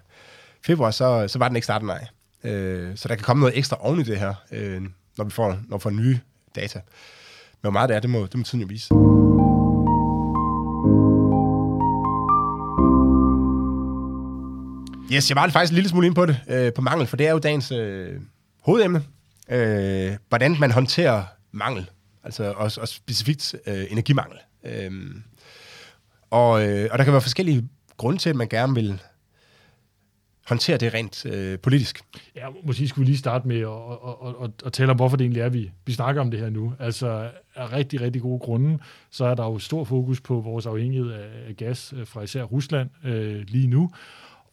februar, 0.65 0.91
så, 0.91 1.27
så 1.27 1.39
var 1.39 1.47
den 1.47 1.55
ikke 1.55 1.65
startet, 1.65 1.87
nej. 1.87 2.07
Øh, 2.43 2.97
så 2.97 3.07
der 3.07 3.15
kan 3.15 3.23
komme 3.23 3.41
noget 3.41 3.57
ekstra 3.57 3.77
oven 3.79 3.99
i 3.99 4.03
det 4.03 4.19
her, 4.19 4.33
øh, 4.51 4.81
når, 5.17 5.25
vi 5.25 5.31
får, 5.31 5.59
når 5.67 5.77
vi 5.77 5.81
får 5.81 5.89
nye 5.89 6.19
data. 6.55 6.79
Men 6.79 7.61
hvor 7.61 7.71
meget 7.71 7.89
det 7.89 7.95
er, 7.95 7.99
det 7.99 8.09
må, 8.09 8.21
det 8.25 8.35
må 8.35 8.43
tiden 8.43 8.61
jo 8.61 8.67
vise. 8.67 8.93
Yes, 15.13 15.29
jeg 15.29 15.35
var 15.35 15.49
faktisk 15.49 15.71
en 15.71 15.75
lille 15.75 15.89
smule 15.89 16.07
ind 16.07 16.15
på 16.15 16.25
det, 16.25 16.39
øh, 16.49 16.73
på 16.73 16.81
mangel, 16.81 17.07
for 17.07 17.17
det 17.17 17.27
er 17.27 17.31
jo 17.31 17.39
dagens 17.39 17.71
øh, 17.71 18.15
hovedemne. 18.61 19.03
Øh, 19.49 20.17
hvordan 20.29 20.59
man 20.59 20.71
håndterer 20.71 21.23
mangel, 21.51 21.89
altså 22.23 22.53
også, 22.53 22.81
også 22.81 22.93
specifikt 22.93 23.55
øh, 23.67 23.85
energimangel. 23.89 24.37
Øh, 24.63 24.91
og, 26.29 26.67
øh, 26.67 26.89
og 26.91 26.97
der 26.97 27.03
kan 27.03 27.13
være 27.13 27.21
forskellige 27.21 27.69
grunde 27.97 28.19
til, 28.19 28.29
at 28.29 28.35
man 28.35 28.47
gerne 28.47 28.75
vil 28.75 29.01
håndtere 30.49 30.77
det 30.77 30.93
rent 30.93 31.25
øh, 31.25 31.59
politisk. 31.59 32.01
Ja, 32.35 32.47
måske 32.63 32.87
skulle 32.87 33.05
vi 33.05 33.11
lige 33.11 33.17
starte 33.17 33.47
med 33.47 33.59
at, 33.59 33.67
at, 33.67 34.27
at, 34.27 34.43
at, 34.43 34.51
at 34.65 34.73
tale 34.73 34.91
om, 34.91 34.95
hvorfor 34.95 35.17
det 35.17 35.23
egentlig 35.23 35.41
er, 35.41 35.49
vi, 35.49 35.71
vi 35.85 35.93
snakker 35.93 36.21
om 36.21 36.31
det 36.31 36.39
her 36.39 36.49
nu. 36.49 36.73
Altså, 36.79 37.31
af 37.55 37.73
rigtig, 37.73 38.01
rigtig 38.01 38.21
gode 38.21 38.39
grunde, 38.39 38.79
så 39.09 39.25
er 39.25 39.35
der 39.35 39.43
jo 39.43 39.59
stor 39.59 39.83
fokus 39.83 40.21
på 40.21 40.39
vores 40.39 40.65
afhængighed 40.65 41.11
af 41.11 41.55
gas 41.57 41.93
øh, 41.97 42.07
fra 42.07 42.21
især 42.21 42.43
Rusland 42.43 42.89
øh, 43.05 43.43
lige 43.47 43.67
nu. 43.67 43.91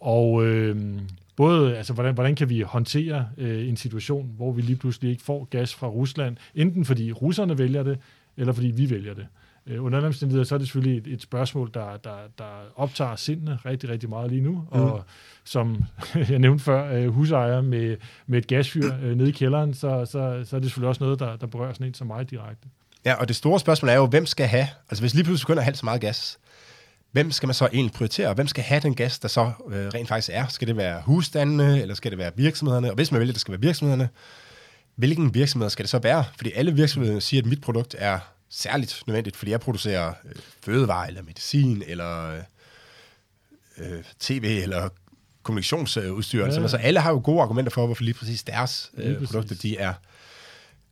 Og 0.01 0.47
øh, 0.47 1.01
både, 1.37 1.77
altså, 1.77 1.93
hvordan, 1.93 2.15
hvordan 2.15 2.35
kan 2.35 2.49
vi 2.49 2.61
håndtere 2.61 3.29
øh, 3.39 3.69
en 3.69 3.77
situation, 3.77 4.33
hvor 4.37 4.53
vi 4.53 4.63
lige 4.63 4.77
pludselig 4.77 5.11
ikke 5.11 5.23
får 5.23 5.45
gas 5.45 5.75
fra 5.75 5.87
Rusland, 5.87 6.37
enten 6.55 6.85
fordi 6.85 7.13
russerne 7.13 7.59
vælger 7.59 7.83
det, 7.83 7.99
eller 8.37 8.53
fordi 8.53 8.67
vi 8.67 8.91
vælger 8.91 9.15
det. 9.15 9.27
Øh, 9.67 9.85
under 9.85 9.99
andre 9.99 10.07
omstændigheder, 10.07 10.45
så 10.45 10.55
er 10.55 10.59
det 10.59 10.67
selvfølgelig 10.67 10.99
et, 10.99 11.15
et 11.15 11.23
spørgsmål, 11.23 11.71
der, 11.75 11.97
der, 11.97 12.17
der 12.39 12.45
optager 12.77 13.17
sindene 13.17 13.59
rigtig, 13.67 13.91
rigtig 13.91 14.09
meget 14.09 14.31
lige 14.31 14.43
nu, 14.43 14.53
mm. 14.53 14.81
og 14.81 15.05
som 15.45 15.85
jeg 16.31 16.39
nævnte 16.39 16.65
før, 16.65 16.93
øh, 16.93 17.09
husejer 17.09 17.61
med, 17.61 17.97
med 18.27 18.39
et 18.39 18.47
gasfyr 18.47 18.95
øh, 19.03 19.17
nede 19.17 19.29
i 19.29 19.33
kælderen, 19.33 19.75
så, 19.75 20.05
så, 20.05 20.11
så 20.45 20.57
er 20.57 20.61
det 20.61 20.69
selvfølgelig 20.71 20.89
også 20.89 21.05
noget, 21.05 21.21
der, 21.21 21.37
der 21.37 21.47
berører 21.47 21.73
sådan 21.73 21.87
en 21.87 21.95
som 21.95 22.07
mig 22.07 22.31
direkte. 22.31 22.69
Ja, 23.05 23.15
og 23.15 23.29
det 23.29 23.37
store 23.37 23.61
spørgsmål 23.61 23.89
er 23.89 23.95
jo, 23.95 24.07
hvem 24.07 24.27
skal 24.27 24.47
have, 24.47 24.67
altså 24.91 25.03
hvis 25.03 25.15
lige 25.15 25.25
pludselig 25.25 25.47
begynder 25.47 25.61
at 25.61 25.65
have 25.65 25.75
så 25.75 25.87
meget 25.87 26.01
gas, 26.01 26.39
hvem 27.17 27.33
skal 27.33 27.47
man 27.47 27.55
så 27.55 27.69
egentlig 27.73 27.93
prioritere? 27.93 28.35
Hvem 28.35 28.47
skal 28.47 28.65
have 28.65 28.81
den 28.81 28.95
gas, 28.95 29.19
der 29.19 29.29
så 29.29 29.53
øh, 29.71 29.87
rent 29.87 30.09
faktisk 30.09 30.31
er? 30.33 30.47
Skal 30.47 30.69
det 30.69 30.77
være 30.77 31.03
husstandene, 31.05 31.83
eller 31.83 31.95
skal 31.95 32.11
det 32.11 32.19
være 32.19 32.33
virksomhederne? 32.37 32.91
Og 32.91 32.95
hvis 32.95 33.13
man 33.13 33.19
vælger, 33.19 33.33
at 33.33 33.35
det 33.35 33.41
skal 33.41 33.53
være 33.53 33.61
virksomhederne, 33.61 34.09
hvilken 34.97 35.35
virksomheder 35.35 35.69
skal 35.69 35.83
det 35.83 35.91
så 35.91 35.99
være? 35.99 36.25
Fordi 36.37 36.53
alle 36.53 36.75
virksomheder 36.75 37.21
siger, 37.21 37.43
at 37.43 37.47
mit 37.47 37.61
produkt 37.61 37.95
er 37.99 38.19
særligt 38.51 39.03
nødvendigt, 39.07 39.37
fordi 39.37 39.51
jeg 39.51 39.61
producerer 39.61 40.09
øh, 40.25 40.33
fødevarer, 40.65 41.07
eller 41.07 41.23
medicin, 41.23 41.83
eller 41.87 42.41
øh, 43.79 44.03
tv, 44.21 44.61
eller 44.63 44.89
kommunikationsudstyr. 45.43 46.39
Ja. 46.39 46.45
Altså, 46.45 46.69
så 46.69 46.77
alle 46.77 47.01
har 47.01 47.11
jo 47.11 47.21
gode 47.25 47.43
argumenter 47.43 47.71
for, 47.71 47.87
hvorfor 47.87 48.05
lige 48.05 48.15
præcis 48.15 48.43
deres 48.43 48.91
øh, 48.97 49.05
lige 49.05 49.15
præcis. 49.15 49.29
produkter, 49.29 49.57
de 49.57 49.77
er 49.77 49.95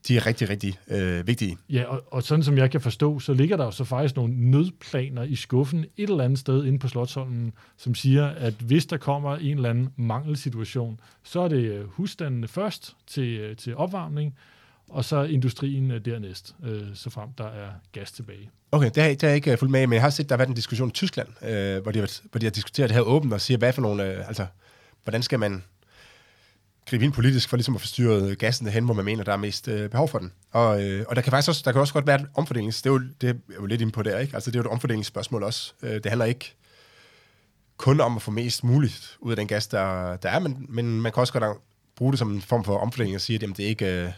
de 0.08 0.16
er 0.16 0.26
rigtig, 0.26 0.48
rigtig 0.48 0.78
øh, 0.88 1.26
vigtige. 1.26 1.56
Ja, 1.70 1.84
og, 1.84 2.02
og 2.10 2.22
sådan 2.22 2.42
som 2.42 2.58
jeg 2.58 2.70
kan 2.70 2.80
forstå, 2.80 3.18
så 3.18 3.34
ligger 3.34 3.56
der 3.56 3.64
jo 3.64 3.70
så 3.70 3.84
faktisk 3.84 4.16
nogle 4.16 4.50
nødplaner 4.50 5.22
i 5.22 5.34
skuffen 5.34 5.84
et 5.96 6.10
eller 6.10 6.24
andet 6.24 6.38
sted 6.38 6.64
inde 6.64 6.78
på 6.78 6.88
Slottholmen, 6.88 7.52
som 7.76 7.94
siger, 7.94 8.26
at 8.26 8.54
hvis 8.54 8.86
der 8.86 8.96
kommer 8.96 9.36
en 9.36 9.56
eller 9.56 9.70
anden 9.70 9.88
mangelsituation, 9.96 11.00
så 11.22 11.40
er 11.40 11.48
det 11.48 11.64
øh, 11.64 11.84
husstandene 11.88 12.48
først 12.48 12.96
til, 13.06 13.38
øh, 13.38 13.56
til 13.56 13.76
opvarmning, 13.76 14.34
og 14.88 15.04
så 15.04 15.22
industrien 15.22 15.90
øh, 15.90 16.04
dernæst, 16.04 16.54
øh, 16.64 16.82
så 16.94 17.10
frem 17.10 17.28
der 17.38 17.46
er 17.46 17.70
gas 17.92 18.12
tilbage. 18.12 18.50
Okay, 18.72 18.90
det 18.94 19.02
har, 19.02 19.10
det 19.10 19.22
har 19.22 19.28
jeg 19.28 19.36
ikke 19.36 19.56
fulgt 19.56 19.72
med 19.72 19.86
men 19.86 19.94
jeg 19.94 20.02
har 20.02 20.10
set, 20.10 20.28
der 20.28 20.34
har 20.34 20.38
været 20.38 20.48
en 20.48 20.54
diskussion 20.54 20.88
i 20.88 20.92
Tyskland, 20.92 21.28
øh, 21.42 21.82
hvor, 21.82 21.92
de, 21.92 22.08
hvor 22.30 22.38
de 22.38 22.46
har 22.46 22.50
diskuteret 22.50 22.90
det 22.90 22.96
her 22.96 23.02
åbent 23.02 23.32
og 23.32 23.40
siger, 23.40 23.58
hvad 23.58 23.72
for 23.72 23.82
nogle, 23.82 24.12
øh, 24.12 24.28
altså, 24.28 24.46
hvordan 25.04 25.22
skal 25.22 25.38
man 25.38 25.62
gribe 26.86 27.04
ind 27.04 27.12
politisk 27.12 27.48
for 27.48 27.56
ligesom 27.56 27.74
at 27.74 27.80
forstyrre 27.80 28.34
gassen 28.34 28.66
hen, 28.66 28.84
hvor 28.84 28.94
man 28.94 29.04
mener, 29.04 29.24
der 29.24 29.32
er 29.32 29.36
mest 29.36 29.68
øh, 29.68 29.90
behov 29.90 30.08
for 30.08 30.18
den. 30.18 30.32
Og, 30.50 30.82
øh, 30.82 31.04
og 31.08 31.16
der 31.16 31.22
kan 31.22 31.30
faktisk 31.30 31.48
også, 31.48 31.62
der 31.64 31.72
kan 31.72 31.80
også 31.80 31.92
godt 31.92 32.06
være 32.06 32.20
et 32.20 32.26
omfordelings... 32.34 32.82
Det 32.82 32.90
er 32.90 32.94
jo, 32.94 33.02
det 33.20 33.30
er 33.30 33.34
jo 33.54 33.66
lidt 33.66 33.80
inde 33.80 33.92
på 33.92 34.02
der, 34.02 34.18
ikke? 34.18 34.34
Altså, 34.34 34.50
det 34.50 34.56
er 34.56 34.60
jo 34.60 34.68
et 34.68 34.72
omfordelingsspørgsmål 34.72 35.42
også. 35.42 35.72
Øh, 35.82 35.94
det 35.94 36.06
handler 36.06 36.24
ikke 36.24 36.54
kun 37.76 38.00
om 38.00 38.16
at 38.16 38.22
få 38.22 38.30
mest 38.30 38.64
muligt 38.64 39.16
ud 39.20 39.32
af 39.32 39.36
den 39.36 39.46
gas, 39.46 39.66
der, 39.66 40.16
der 40.16 40.28
er, 40.28 40.38
men, 40.38 40.66
men 40.68 41.00
man 41.00 41.12
kan 41.12 41.20
også 41.20 41.32
godt 41.32 41.58
bruge 41.96 42.12
det 42.12 42.18
som 42.18 42.32
en 42.32 42.42
form 42.42 42.64
for 42.64 42.78
omfordeling 42.78 43.14
og 43.14 43.20
sige, 43.20 43.36
at 43.36 43.42
jamen, 43.42 43.56
det 43.56 43.64
er 43.64 43.68
ikke... 43.68 43.86
Øh, 43.86 44.12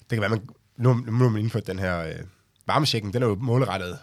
det 0.00 0.16
kan 0.16 0.20
være, 0.20 0.30
man, 0.30 0.48
nu, 0.76 0.94
nu 0.94 1.12
har 1.12 1.28
man 1.28 1.42
indført 1.42 1.66
den 1.66 1.78
her 1.78 1.98
øh, 1.98 2.14
varmesjekken, 2.66 3.12
den 3.12 3.22
er 3.22 3.26
jo 3.26 3.34
målrettet 3.34 3.98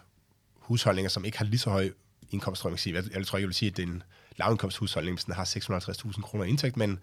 husholdninger, 0.59 1.09
som 1.09 1.25
ikke 1.25 1.37
har 1.37 1.45
lige 1.45 1.59
så 1.59 1.69
høj 1.69 1.89
indkomst, 2.31 2.61
tror 2.61 2.69
jeg, 2.69 2.79
sige. 2.79 2.95
Jeg, 2.95 3.03
jeg 3.15 3.27
tror 3.27 3.37
ikke, 3.37 3.43
jeg 3.43 3.47
vil 3.47 3.55
sige, 3.55 3.69
at 3.69 3.77
det 3.77 3.83
er 3.83 3.87
en 3.87 4.03
lavindkomsthusholdning, 4.37 5.17
hvis 5.17 5.23
den 5.23 5.33
har 5.33 5.45
650.000 5.45 6.21
kroner 6.21 6.43
indtægt, 6.43 6.77
men 6.77 6.99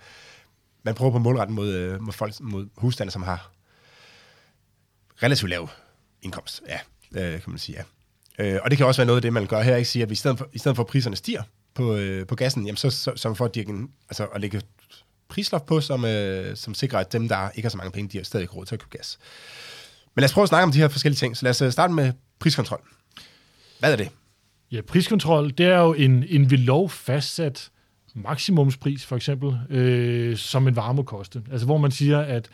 man 0.82 0.94
prøver 0.94 1.12
på 1.12 1.18
målretten 1.18 1.56
mod, 1.56 1.72
øh, 1.72 2.02
mod, 2.02 2.12
folk, 2.12 2.40
mod 2.40 2.68
husstande, 2.76 3.12
som 3.12 3.22
har 3.22 3.50
relativt 5.22 5.50
lav 5.50 5.68
indkomst. 6.22 6.62
Ja, 6.68 6.78
øh, 7.20 7.42
kan 7.42 7.50
man 7.50 7.58
sige, 7.58 7.78
ja. 7.78 7.84
Øh, 8.44 8.60
og 8.64 8.70
det 8.70 8.78
kan 8.78 8.86
også 8.86 9.00
være 9.00 9.06
noget 9.06 9.18
af 9.18 9.22
det, 9.22 9.32
man 9.32 9.46
gør 9.46 9.62
her, 9.62 9.76
ikke? 9.76 9.90
Sige, 9.90 10.02
at 10.02 10.08
vi 10.08 10.12
i 10.12 10.16
stedet 10.16 10.38
for, 10.38 10.48
i 10.52 10.58
stedet 10.58 10.76
for 10.76 10.82
at 10.82 10.86
priserne 10.86 11.16
stiger 11.16 11.42
på, 11.74 11.96
øh, 11.96 12.26
på 12.26 12.34
gassen, 12.34 12.66
jamen 12.66 12.76
så, 12.76 12.90
så, 12.90 13.12
så 13.16 13.34
for 13.34 13.44
at, 13.44 13.56
altså 14.08 14.24
at 14.24 14.40
lægge 14.40 14.62
prisloft 15.28 15.66
på, 15.66 15.80
som, 15.80 16.04
øh, 16.04 16.56
som 16.56 16.74
sikrer, 16.74 16.98
at 16.98 17.12
dem, 17.12 17.28
der 17.28 17.50
ikke 17.50 17.66
har 17.66 17.70
så 17.70 17.76
mange 17.76 17.92
penge, 17.92 18.08
de 18.08 18.18
har 18.18 18.24
stadig 18.24 18.56
råd 18.56 18.66
til 18.66 18.74
at 18.74 18.80
købe 18.80 18.96
gas. 18.96 19.18
Men 20.14 20.20
lad 20.20 20.28
os 20.28 20.32
prøve 20.32 20.42
at 20.42 20.48
snakke 20.48 20.64
om 20.64 20.72
de 20.72 20.78
her 20.78 20.88
forskellige 20.88 21.16
ting. 21.16 21.36
Så 21.36 21.44
lad 21.44 21.50
os 21.50 21.62
øh, 21.62 21.72
starte 21.72 21.92
med 21.92 22.12
priskontrol. 22.38 22.80
Hvad 23.78 23.92
er 23.92 23.96
det? 23.96 24.08
Ja, 24.72 24.80
priskontrol, 24.80 25.50
det 25.50 25.66
er 25.66 25.78
jo 25.78 25.94
en, 25.94 26.24
en 26.28 26.50
ved 26.50 26.58
lov 26.58 26.90
fastsat 26.90 27.70
maksimumspris, 28.14 29.06
for 29.06 29.16
eksempel, 29.16 29.58
øh, 29.70 30.36
som 30.36 30.68
en 30.68 30.76
vare 30.76 30.94
må 30.94 31.02
koste. 31.02 31.42
Altså 31.52 31.66
hvor 31.66 31.78
man 31.78 31.90
siger, 31.90 32.18
at 32.18 32.48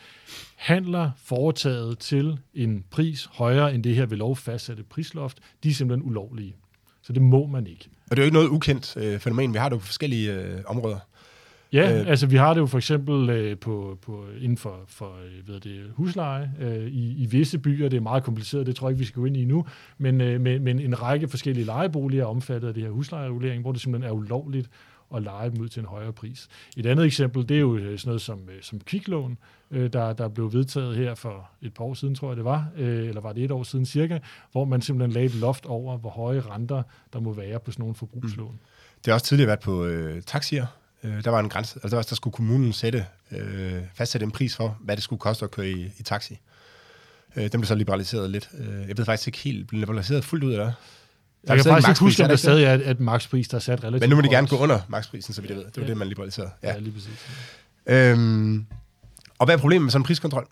handler 0.55 1.11
foretaget 1.23 1.99
til 1.99 2.37
en 2.53 2.83
pris 2.89 3.29
højere 3.31 3.75
end 3.75 3.83
det 3.83 3.95
her 3.95 4.05
ved 4.05 4.17
lov 4.17 4.35
fastsatte 4.35 4.83
prisloft, 4.83 5.37
de 5.63 5.69
er 5.69 5.73
simpelthen 5.73 6.09
ulovlige. 6.09 6.55
Så 7.01 7.13
det 7.13 7.21
må 7.21 7.45
man 7.45 7.67
ikke. 7.67 7.89
Og 8.09 8.17
det 8.17 8.19
er 8.19 8.23
jo 8.23 8.25
ikke 8.25 8.37
noget 8.37 8.49
ukendt 8.49 8.97
øh, 8.97 9.19
fænomen. 9.19 9.53
Vi 9.53 9.57
har 9.57 9.69
det 9.69 9.75
jo 9.75 9.79
på 9.79 9.85
forskellige 9.85 10.33
øh, 10.33 10.61
områder. 10.65 10.99
Ja, 11.73 11.99
øh, 11.99 12.07
altså 12.07 12.27
vi 12.27 12.35
har 12.35 12.53
det 12.53 12.61
jo 12.61 12.65
for 12.65 12.77
eksempel 12.77 13.29
øh, 13.29 13.57
på, 13.57 13.97
på, 14.01 14.25
inden 14.41 14.57
for, 14.57 14.79
for 14.87 15.05
øh, 15.25 15.47
ved 15.47 15.59
det, 15.59 15.81
husleje 15.93 16.51
øh, 16.59 16.87
i, 16.87 17.23
i 17.23 17.25
visse 17.25 17.57
byer. 17.59 17.89
Det 17.89 17.97
er 17.97 18.01
meget 18.01 18.23
kompliceret, 18.23 18.67
det 18.67 18.75
tror 18.75 18.87
jeg 18.87 18.91
ikke, 18.91 18.99
vi 18.99 19.05
skal 19.05 19.19
gå 19.19 19.25
ind 19.25 19.37
i 19.37 19.45
nu. 19.45 19.65
Men, 19.97 20.21
øh, 20.21 20.41
men, 20.41 20.63
men 20.63 20.79
en 20.79 21.01
række 21.01 21.27
forskellige 21.27 21.65
lejeboliger 21.65 22.23
er 22.23 22.27
omfattet 22.27 22.67
af 22.67 22.73
det 22.73 22.83
her 22.83 22.89
huslejeregulering, 22.89 23.61
hvor 23.61 23.71
det 23.71 23.81
simpelthen 23.81 24.09
er 24.09 24.15
ulovligt 24.15 24.69
at 25.15 25.23
lege 25.23 25.49
dem 25.49 25.61
ud 25.61 25.69
til 25.69 25.79
en 25.79 25.85
højere 25.85 26.13
pris. 26.13 26.47
Et 26.77 26.85
andet 26.85 27.05
eksempel, 27.05 27.49
det 27.49 27.57
er 27.57 27.61
jo 27.61 27.77
øh, 27.77 27.99
sådan 27.99 28.09
noget 28.09 28.21
som, 28.21 28.49
øh, 28.49 28.61
som 28.61 28.79
kviklån, 28.79 29.37
øh, 29.71 29.93
der, 29.93 30.13
der 30.13 30.27
blev 30.27 30.53
vedtaget 30.53 30.95
her 30.95 31.15
for 31.15 31.49
et 31.61 31.73
par 31.73 31.83
år 31.83 31.93
siden, 31.93 32.15
tror 32.15 32.29
jeg 32.29 32.37
det 32.37 32.45
var, 32.45 32.67
eller 32.77 33.21
var 33.21 33.33
det 33.33 33.43
et 33.43 33.51
år 33.51 33.63
siden 33.63 33.85
cirka, 33.85 34.19
hvor 34.51 34.65
man 34.65 34.81
simpelthen 34.81 35.13
lagde 35.13 35.25
et 35.25 35.35
loft 35.35 35.65
over, 35.65 35.97
hvor 35.97 36.09
høje 36.09 36.39
renter 36.39 36.83
der 37.13 37.19
må 37.19 37.33
være 37.33 37.59
på 37.59 37.71
sådan 37.71 37.81
nogle 37.81 37.95
forbrugslån. 37.95 38.51
Mm. 38.51 38.57
Det 38.97 39.05
har 39.07 39.13
også 39.13 39.25
tidligere 39.25 39.47
været 39.47 39.59
på 39.59 39.85
øh, 39.85 40.21
taxier. 40.21 40.65
Øh, 41.03 41.23
der 41.23 41.29
var 41.29 41.39
en 41.39 41.49
grænse, 41.49 41.75
altså 41.75 41.89
der, 41.89 41.95
var, 41.95 42.03
der 42.03 42.15
skulle 42.15 42.33
kommunen 42.33 42.73
sætte, 42.73 43.05
øh, 43.31 43.81
fastsætte 43.93 44.25
en 44.25 44.31
pris 44.31 44.55
for, 44.55 44.77
hvad 44.81 44.95
det 44.95 45.03
skulle 45.03 45.19
koste 45.19 45.45
at 45.45 45.51
køre 45.51 45.69
i, 45.69 45.91
i 45.99 46.03
taxi. 46.03 46.39
Øh, 47.35 47.43
den 47.43 47.51
blev 47.51 47.65
så 47.65 47.75
liberaliseret 47.75 48.29
lidt. 48.29 48.49
Øh, 48.57 48.87
jeg 48.87 48.97
ved 48.97 49.05
faktisk 49.05 49.27
ikke 49.27 49.39
helt, 49.39 49.67
blev 49.67 49.79
liberaliseret 49.79 50.25
fuldt 50.25 50.43
ud, 50.43 50.51
eller 50.51 50.71
jeg 51.47 51.55
kan 51.55 51.65
faktisk 51.65 51.89
ikke 51.89 51.99
huske, 51.99 52.23
om 52.23 52.29
der 52.29 52.35
stadig 52.35 52.63
er 52.63 52.79
at 52.85 52.99
maxpris, 52.99 53.47
der 53.47 53.55
er 53.55 53.59
sat 53.59 53.83
relativt 53.83 54.01
Men 54.01 54.09
nu 54.09 54.15
må 54.15 54.21
de 54.21 54.29
gerne 54.29 54.47
gå 54.47 54.57
under 54.57 54.79
maxprisen, 54.87 55.33
så 55.33 55.41
vidt 55.41 55.49
jeg 55.49 55.57
ved. 55.57 55.65
Det 55.65 55.77
var 55.77 55.83
ja. 55.83 55.89
det, 55.89 55.97
man 55.97 56.07
liberaliserede. 56.07 56.51
Ja, 56.63 56.73
ja 56.73 56.79
lige 56.79 56.93
præcis. 56.93 57.11
Øhm, 57.87 58.65
og 59.39 59.45
hvad 59.45 59.55
er 59.55 59.59
problemet 59.59 59.83
med 59.83 59.91
sådan 59.91 60.01
en 60.01 60.05
priskontrol? 60.05 60.47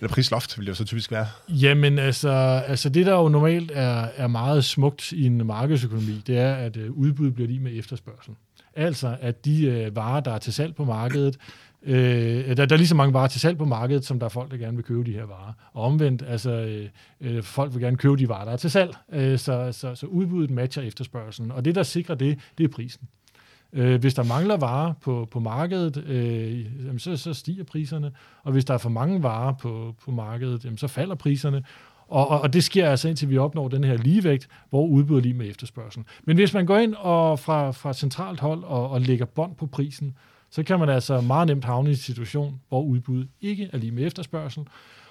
Eller 0.00 0.14
prisloft 0.14 0.58
vil 0.58 0.66
det 0.66 0.70
jo 0.70 0.74
så 0.74 0.84
typisk 0.84 1.10
være. 1.10 1.26
Jamen 1.48 1.98
altså, 1.98 2.30
altså 2.66 2.88
det, 2.88 3.06
der 3.06 3.12
jo 3.12 3.28
normalt 3.28 3.70
er, 3.74 4.08
er 4.16 4.26
meget 4.26 4.64
smukt 4.64 5.12
i 5.12 5.26
en 5.26 5.46
markedsøkonomi, 5.46 6.22
det 6.26 6.38
er, 6.38 6.54
at 6.54 6.76
uh, 6.76 6.90
udbud 6.90 7.30
bliver 7.30 7.48
lige 7.48 7.60
med 7.60 7.78
efterspørgsel. 7.78 8.34
Altså, 8.76 9.16
at 9.20 9.44
de 9.44 9.86
uh, 9.88 9.96
varer, 9.96 10.20
der 10.20 10.32
er 10.32 10.38
til 10.38 10.52
salg 10.52 10.74
på 10.74 10.84
markedet, 10.84 11.38
Øh, 11.86 12.56
der, 12.56 12.66
der 12.66 12.74
er 12.74 12.76
lige 12.76 12.88
så 12.88 12.94
mange 12.94 13.14
varer 13.14 13.28
til 13.28 13.40
salg 13.40 13.58
på 13.58 13.64
markedet, 13.64 14.04
som 14.04 14.18
der 14.18 14.26
er 14.26 14.30
folk, 14.30 14.50
der 14.50 14.56
gerne 14.56 14.76
vil 14.76 14.84
købe 14.84 15.04
de 15.04 15.12
her 15.12 15.24
varer. 15.24 15.52
Og 15.72 15.84
omvendt, 15.84 16.22
altså, 16.28 16.50
øh, 16.50 16.88
øh, 17.20 17.42
folk 17.42 17.74
vil 17.74 17.82
gerne 17.82 17.96
købe 17.96 18.16
de 18.16 18.28
varer, 18.28 18.44
der 18.44 18.52
er 18.52 18.56
til 18.56 18.70
salg. 18.70 18.94
Øh, 19.12 19.38
så, 19.38 19.72
så, 19.72 19.94
så 19.94 20.06
udbuddet 20.06 20.50
matcher 20.50 20.82
efterspørgselen. 20.82 21.50
Og 21.50 21.64
det, 21.64 21.74
der 21.74 21.82
sikrer 21.82 22.14
det, 22.14 22.38
det 22.58 22.64
er 22.64 22.68
prisen. 22.68 23.08
Øh, 23.72 24.00
hvis 24.00 24.14
der 24.14 24.22
mangler 24.22 24.56
varer 24.56 24.92
på, 25.02 25.28
på 25.30 25.40
markedet, 25.40 26.04
øh, 26.06 26.84
jamen, 26.86 26.98
så, 26.98 27.16
så 27.16 27.34
stiger 27.34 27.64
priserne. 27.64 28.12
Og 28.42 28.52
hvis 28.52 28.64
der 28.64 28.74
er 28.74 28.78
for 28.78 28.90
mange 28.90 29.22
varer 29.22 29.52
på, 29.52 29.94
på 30.04 30.10
markedet, 30.10 30.64
jamen, 30.64 30.78
så 30.78 30.88
falder 30.88 31.14
priserne. 31.14 31.64
Og, 32.08 32.28
og, 32.28 32.40
og 32.40 32.52
det 32.52 32.64
sker 32.64 32.90
altså 32.90 33.08
indtil 33.08 33.30
vi 33.30 33.38
opnår 33.38 33.68
den 33.68 33.84
her 33.84 33.96
ligevægt, 33.96 34.48
hvor 34.70 34.86
udbud 34.86 35.20
lige 35.20 35.34
med 35.34 35.48
efterspørgselen. 35.48 36.06
Men 36.24 36.36
hvis 36.36 36.54
man 36.54 36.66
går 36.66 36.78
ind 36.78 36.94
og 36.94 37.38
fra, 37.38 37.70
fra 37.70 37.92
centralt 37.92 38.40
hold 38.40 38.64
og, 38.64 38.90
og 38.90 39.00
lægger 39.00 39.24
bånd 39.26 39.54
på 39.54 39.66
prisen, 39.66 40.16
så 40.52 40.62
kan 40.62 40.78
man 40.78 40.88
altså 40.88 41.20
meget 41.20 41.46
nemt 41.46 41.64
havne 41.64 41.88
i 41.88 41.92
en 41.92 41.96
situation, 41.96 42.60
hvor 42.68 42.82
udbud 42.82 43.26
ikke 43.40 43.70
er 43.72 43.78
lige 43.78 43.92
med 43.92 44.06
efterspørgsel. 44.06 44.62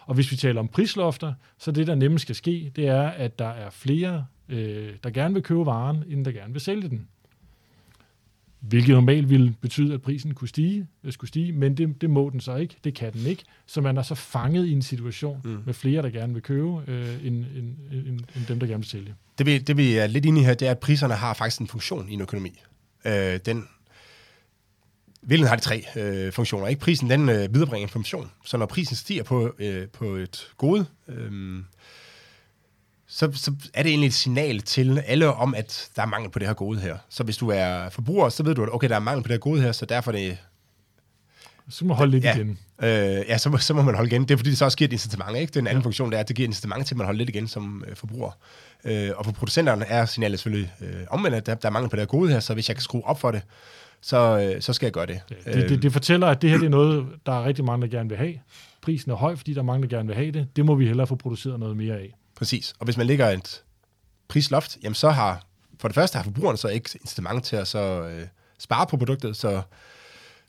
Og 0.05 0.15
hvis 0.15 0.31
vi 0.31 0.35
taler 0.35 0.59
om 0.59 0.67
prislofter, 0.67 1.33
så 1.57 1.71
det, 1.71 1.87
der 1.87 1.95
nemmest 1.95 2.21
skal 2.21 2.35
ske, 2.35 2.71
det 2.75 2.87
er, 2.87 3.01
at 3.01 3.39
der 3.39 3.47
er 3.47 3.69
flere, 3.69 4.25
øh, 4.49 4.89
der 5.03 5.09
gerne 5.09 5.33
vil 5.33 5.43
købe 5.43 5.65
varen, 5.65 6.03
end 6.07 6.25
der 6.25 6.31
gerne 6.31 6.53
vil 6.53 6.61
sælge 6.61 6.89
den. 6.89 7.07
Hvilket 8.59 8.95
normalt 8.95 9.29
ville 9.29 9.55
betyde, 9.61 9.93
at 9.93 10.01
prisen 10.01 10.33
kunne 10.33 10.47
stige, 10.47 10.87
øh, 11.03 11.13
skulle 11.13 11.27
stige, 11.27 11.51
men 11.51 11.77
det, 11.77 12.01
det 12.01 12.09
må 12.09 12.29
den 12.29 12.39
så 12.39 12.55
ikke. 12.55 12.75
Det 12.83 12.93
kan 12.93 13.13
den 13.13 13.25
ikke. 13.25 13.43
Så 13.65 13.81
man 13.81 13.97
er 13.97 14.01
så 14.01 14.15
fanget 14.15 14.67
i 14.67 14.71
en 14.71 14.81
situation 14.81 15.41
mm. 15.43 15.59
med 15.65 15.73
flere, 15.73 16.01
der 16.01 16.09
gerne 16.09 16.33
vil 16.33 16.41
købe, 16.41 16.81
øh, 16.87 17.25
end, 17.27 17.45
end, 17.55 17.75
end, 17.91 18.19
end 18.35 18.45
dem, 18.47 18.59
der 18.59 18.67
gerne 18.67 18.81
vil 18.81 18.89
sælge. 18.89 19.15
Det 19.37 19.45
vi, 19.45 19.57
det 19.57 19.77
vi 19.77 19.93
er 19.93 20.07
lidt 20.07 20.25
inde 20.25 20.41
i 20.41 20.43
her, 20.43 20.53
det 20.53 20.67
er, 20.67 20.71
at 20.71 20.79
priserne 20.79 21.13
har 21.13 21.33
faktisk 21.33 21.61
en 21.61 21.67
funktion 21.67 22.09
i 22.09 22.13
en 22.13 22.21
økonomi. 22.21 22.61
Øh, 23.05 23.39
den 23.45 23.67
Vilden 25.23 25.47
har 25.47 25.55
de 25.55 25.61
tre 25.61 25.85
øh, 25.95 26.33
funktioner. 26.33 26.67
Ikke? 26.67 26.81
Prisen 26.81 27.09
den 27.09 27.29
øh, 27.29 27.53
viderebringer 27.53 27.87
information. 27.87 28.31
Så 28.45 28.57
når 28.57 28.65
prisen 28.65 28.95
stiger 28.95 29.23
på, 29.23 29.55
øh, 29.59 29.87
på 29.87 30.05
et 30.05 30.47
gode, 30.57 30.85
øh, 31.07 31.63
så, 33.07 33.31
så 33.33 33.53
er 33.73 33.83
det 33.83 33.89
egentlig 33.89 34.07
et 34.07 34.13
signal 34.13 34.61
til 34.61 35.03
alle 35.05 35.33
om, 35.33 35.55
at 35.55 35.89
der 35.95 36.01
er 36.01 36.05
mangel 36.05 36.31
på 36.31 36.39
det 36.39 36.47
her 36.47 36.53
gode 36.53 36.79
her. 36.79 36.97
Så 37.09 37.23
hvis 37.23 37.37
du 37.37 37.49
er 37.49 37.89
forbruger, 37.89 38.29
så 38.29 38.43
ved 38.43 38.55
du, 38.55 38.63
at 38.63 38.73
okay, 38.73 38.89
der 38.89 38.95
er 38.95 38.99
mangel 38.99 39.23
på 39.23 39.27
det 39.27 39.33
her 39.33 39.39
gode 39.39 39.61
her, 39.61 39.71
så 39.71 39.85
derfor 39.85 40.11
er 40.11 40.15
det... 40.15 40.37
Så 41.69 41.85
må 41.85 41.87
man 41.87 41.97
holde 41.97 42.11
lidt 42.11 42.23
ja, 42.23 42.35
igen. 42.35 42.59
Øh, 42.81 42.89
ja, 43.27 43.37
så 43.37 43.49
må, 43.49 43.57
så 43.57 43.73
må 43.73 43.81
man 43.81 43.95
holde 43.95 44.09
igen. 44.09 44.21
Det 44.21 44.31
er 44.31 44.37
fordi, 44.37 44.49
det 44.49 44.57
så 44.57 44.65
også 44.65 44.77
giver 44.77 44.87
et 44.87 44.93
incitament. 44.93 45.37
Ikke? 45.37 45.51
Den 45.53 45.67
anden 45.67 45.81
ja. 45.81 45.85
funktion, 45.85 46.09
det 46.11 46.15
er, 46.15 46.19
at 46.19 46.27
det 46.27 46.35
giver 46.35 46.47
et 46.47 46.49
incitament 46.49 46.87
til, 46.87 46.93
at 46.93 46.97
man 46.97 47.05
holder 47.05 47.17
lidt 47.17 47.29
igen 47.29 47.47
som 47.47 47.83
øh, 47.87 47.95
forbruger. 47.95 48.31
Øh, 48.83 49.11
og 49.15 49.25
for 49.25 49.31
producenterne 49.31 49.85
er 49.85 50.05
signalet 50.05 50.39
selvfølgelig 50.39 50.73
øh, 50.81 51.03
omvendt, 51.09 51.37
at 51.37 51.45
der, 51.45 51.55
der 51.55 51.67
er 51.67 51.71
mangel 51.71 51.89
på 51.89 51.95
det 51.95 52.01
her 52.01 52.07
gode 52.07 52.29
her, 52.31 52.39
så 52.39 52.53
hvis 52.53 52.69
jeg 52.69 52.75
kan 52.75 52.83
skrue 52.83 53.05
op 53.05 53.19
for 53.19 53.31
det, 53.31 53.41
så, 54.01 54.51
øh, 54.55 54.61
så 54.61 54.73
skal 54.73 54.85
jeg 54.85 54.93
gøre 54.93 55.05
det. 55.05 55.21
Ja, 55.45 55.61
det, 55.61 55.69
det. 55.69 55.83
Det 55.83 55.93
fortæller, 55.93 56.27
at 56.27 56.41
det 56.41 56.49
her 56.49 56.57
det 56.57 56.65
er 56.65 56.69
noget, 56.69 57.05
der 57.25 57.31
er 57.31 57.45
rigtig 57.45 57.65
mange, 57.65 57.87
der 57.87 57.97
gerne 57.97 58.09
vil 58.09 58.17
have. 58.17 58.33
Prisen 58.81 59.11
er 59.11 59.15
høj, 59.15 59.35
fordi 59.35 59.53
der 59.53 59.59
er 59.59 59.63
mange, 59.65 59.87
der 59.87 59.97
gerne 59.97 60.07
vil 60.07 60.15
have 60.15 60.31
det. 60.31 60.47
Det 60.55 60.65
må 60.65 60.75
vi 60.75 60.87
hellere 60.87 61.07
få 61.07 61.15
produceret 61.15 61.59
noget 61.59 61.77
mere 61.77 61.95
af. 61.95 62.15
Præcis. 62.35 62.73
Og 62.79 62.85
hvis 62.85 62.97
man 62.97 63.07
lægger 63.07 63.29
et 63.29 63.63
prisloft, 64.27 64.77
jamen 64.83 64.95
så 64.95 65.09
har, 65.09 65.43
for 65.79 65.87
det 65.87 65.95
første 65.95 66.17
har 66.17 66.23
forbrugerne 66.23 66.57
så 66.57 66.67
ikke 66.67 66.89
incitament 67.01 67.43
til 67.43 67.55
at 67.55 67.67
så, 67.67 67.79
øh, 67.79 68.27
spare 68.59 68.87
på 68.87 68.97
produktet, 68.97 69.37
så 69.37 69.61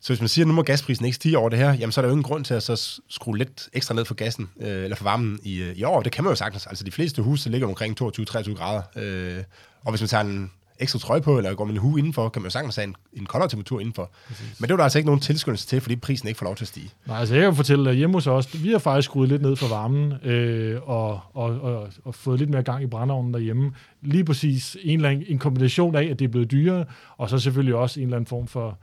så 0.03 0.13
hvis 0.13 0.21
man 0.21 0.29
siger, 0.29 0.45
at 0.45 0.49
nu 0.49 0.55
må 0.55 0.63
gasprisen 0.63 1.05
ikke 1.05 1.15
stige 1.15 1.39
over 1.39 1.49
det 1.49 1.59
her, 1.59 1.73
jamen 1.73 1.93
så 1.93 2.01
er 2.01 2.03
der 2.03 2.09
jo 2.09 2.13
ingen 2.13 2.23
grund 2.23 2.45
til 2.45 2.55
at 2.55 2.63
så 2.63 3.01
skrue 3.09 3.39
lidt 3.39 3.69
ekstra 3.73 3.95
ned 3.95 4.05
for 4.05 4.15
gassen, 4.15 4.51
øh, 4.61 4.85
eller 4.85 4.97
for 4.97 5.05
varmen 5.05 5.41
i, 5.43 5.63
øh, 5.63 5.77
i 5.77 5.83
år. 5.83 6.03
Det 6.03 6.13
kan 6.13 6.25
man 6.25 6.31
jo 6.31 6.35
sagtens. 6.35 6.67
Altså 6.67 6.85
de 6.85 6.91
fleste 6.91 7.23
huse 7.23 7.51
ligger 7.51 7.69
omkring 7.69 8.03
22-23 8.03 8.55
grader. 8.55 8.83
Øh, 8.97 9.45
og 9.85 9.93
hvis 9.93 10.01
man 10.01 10.09
tager 10.09 10.25
en 10.25 10.51
ekstra 10.79 10.99
trøje 10.99 11.21
på, 11.21 11.39
eller 11.39 11.55
går 11.55 11.65
med 11.65 11.75
en 11.75 11.81
hue 11.81 11.99
indenfor, 11.99 12.29
kan 12.29 12.43
man 12.43 12.47
jo 12.47 12.51
sagtens 12.51 12.77
have 12.77 12.85
en, 12.85 12.97
en 13.13 13.27
koldere 13.27 13.49
temperatur 13.49 13.81
indenfor. 13.81 14.11
Præcis. 14.29 14.61
Men 14.61 14.69
det 14.69 14.73
var 14.73 14.77
der 14.77 14.85
altså 14.85 14.99
ikke 14.99 15.07
nogen 15.07 15.21
tilskyndelse 15.21 15.67
til, 15.67 15.81
fordi 15.81 15.97
prisen 15.97 16.29
ikke 16.29 16.39
får 16.39 16.47
lov 16.47 16.57
til 16.57 16.65
at 16.65 16.69
stige. 16.69 16.91
Nej, 17.07 17.19
altså 17.19 17.35
jeg 17.35 17.45
kan 17.45 17.57
fortælle, 17.57 17.91
at 17.91 17.97
hjemme 17.97 18.17
hos 18.17 18.27
os, 18.27 18.63
vi 18.65 18.71
har 18.71 18.79
faktisk 18.79 19.07
skruet 19.07 19.29
lidt 19.29 19.43
ned 19.43 19.57
for 19.57 19.69
varmen, 19.69 20.13
øh, 20.13 20.89
og, 20.89 21.21
og, 21.35 21.61
og, 21.61 21.89
og 22.05 22.15
fået 22.15 22.39
lidt 22.39 22.51
mere 22.51 22.63
gang 22.63 22.83
i 22.83 22.87
brændeovnen 22.87 23.35
derhjemme. 23.35 23.73
Lige 24.03 24.25
præcis 24.25 24.77
en, 24.83 24.99
eller 24.99 25.09
anden, 25.09 25.25
en 25.29 25.39
kombination 25.39 25.97
af, 25.97 26.05
at 26.05 26.19
det 26.19 26.25
er 26.25 26.29
blevet 26.29 26.51
dyrere, 26.51 26.85
og 27.17 27.31
så 27.31 27.39
selvfølgelig 27.39 27.75
også 27.75 28.01
en 28.01 28.07
eller 28.07 28.17
anden 28.17 28.29
form 28.29 28.47
for, 28.47 28.79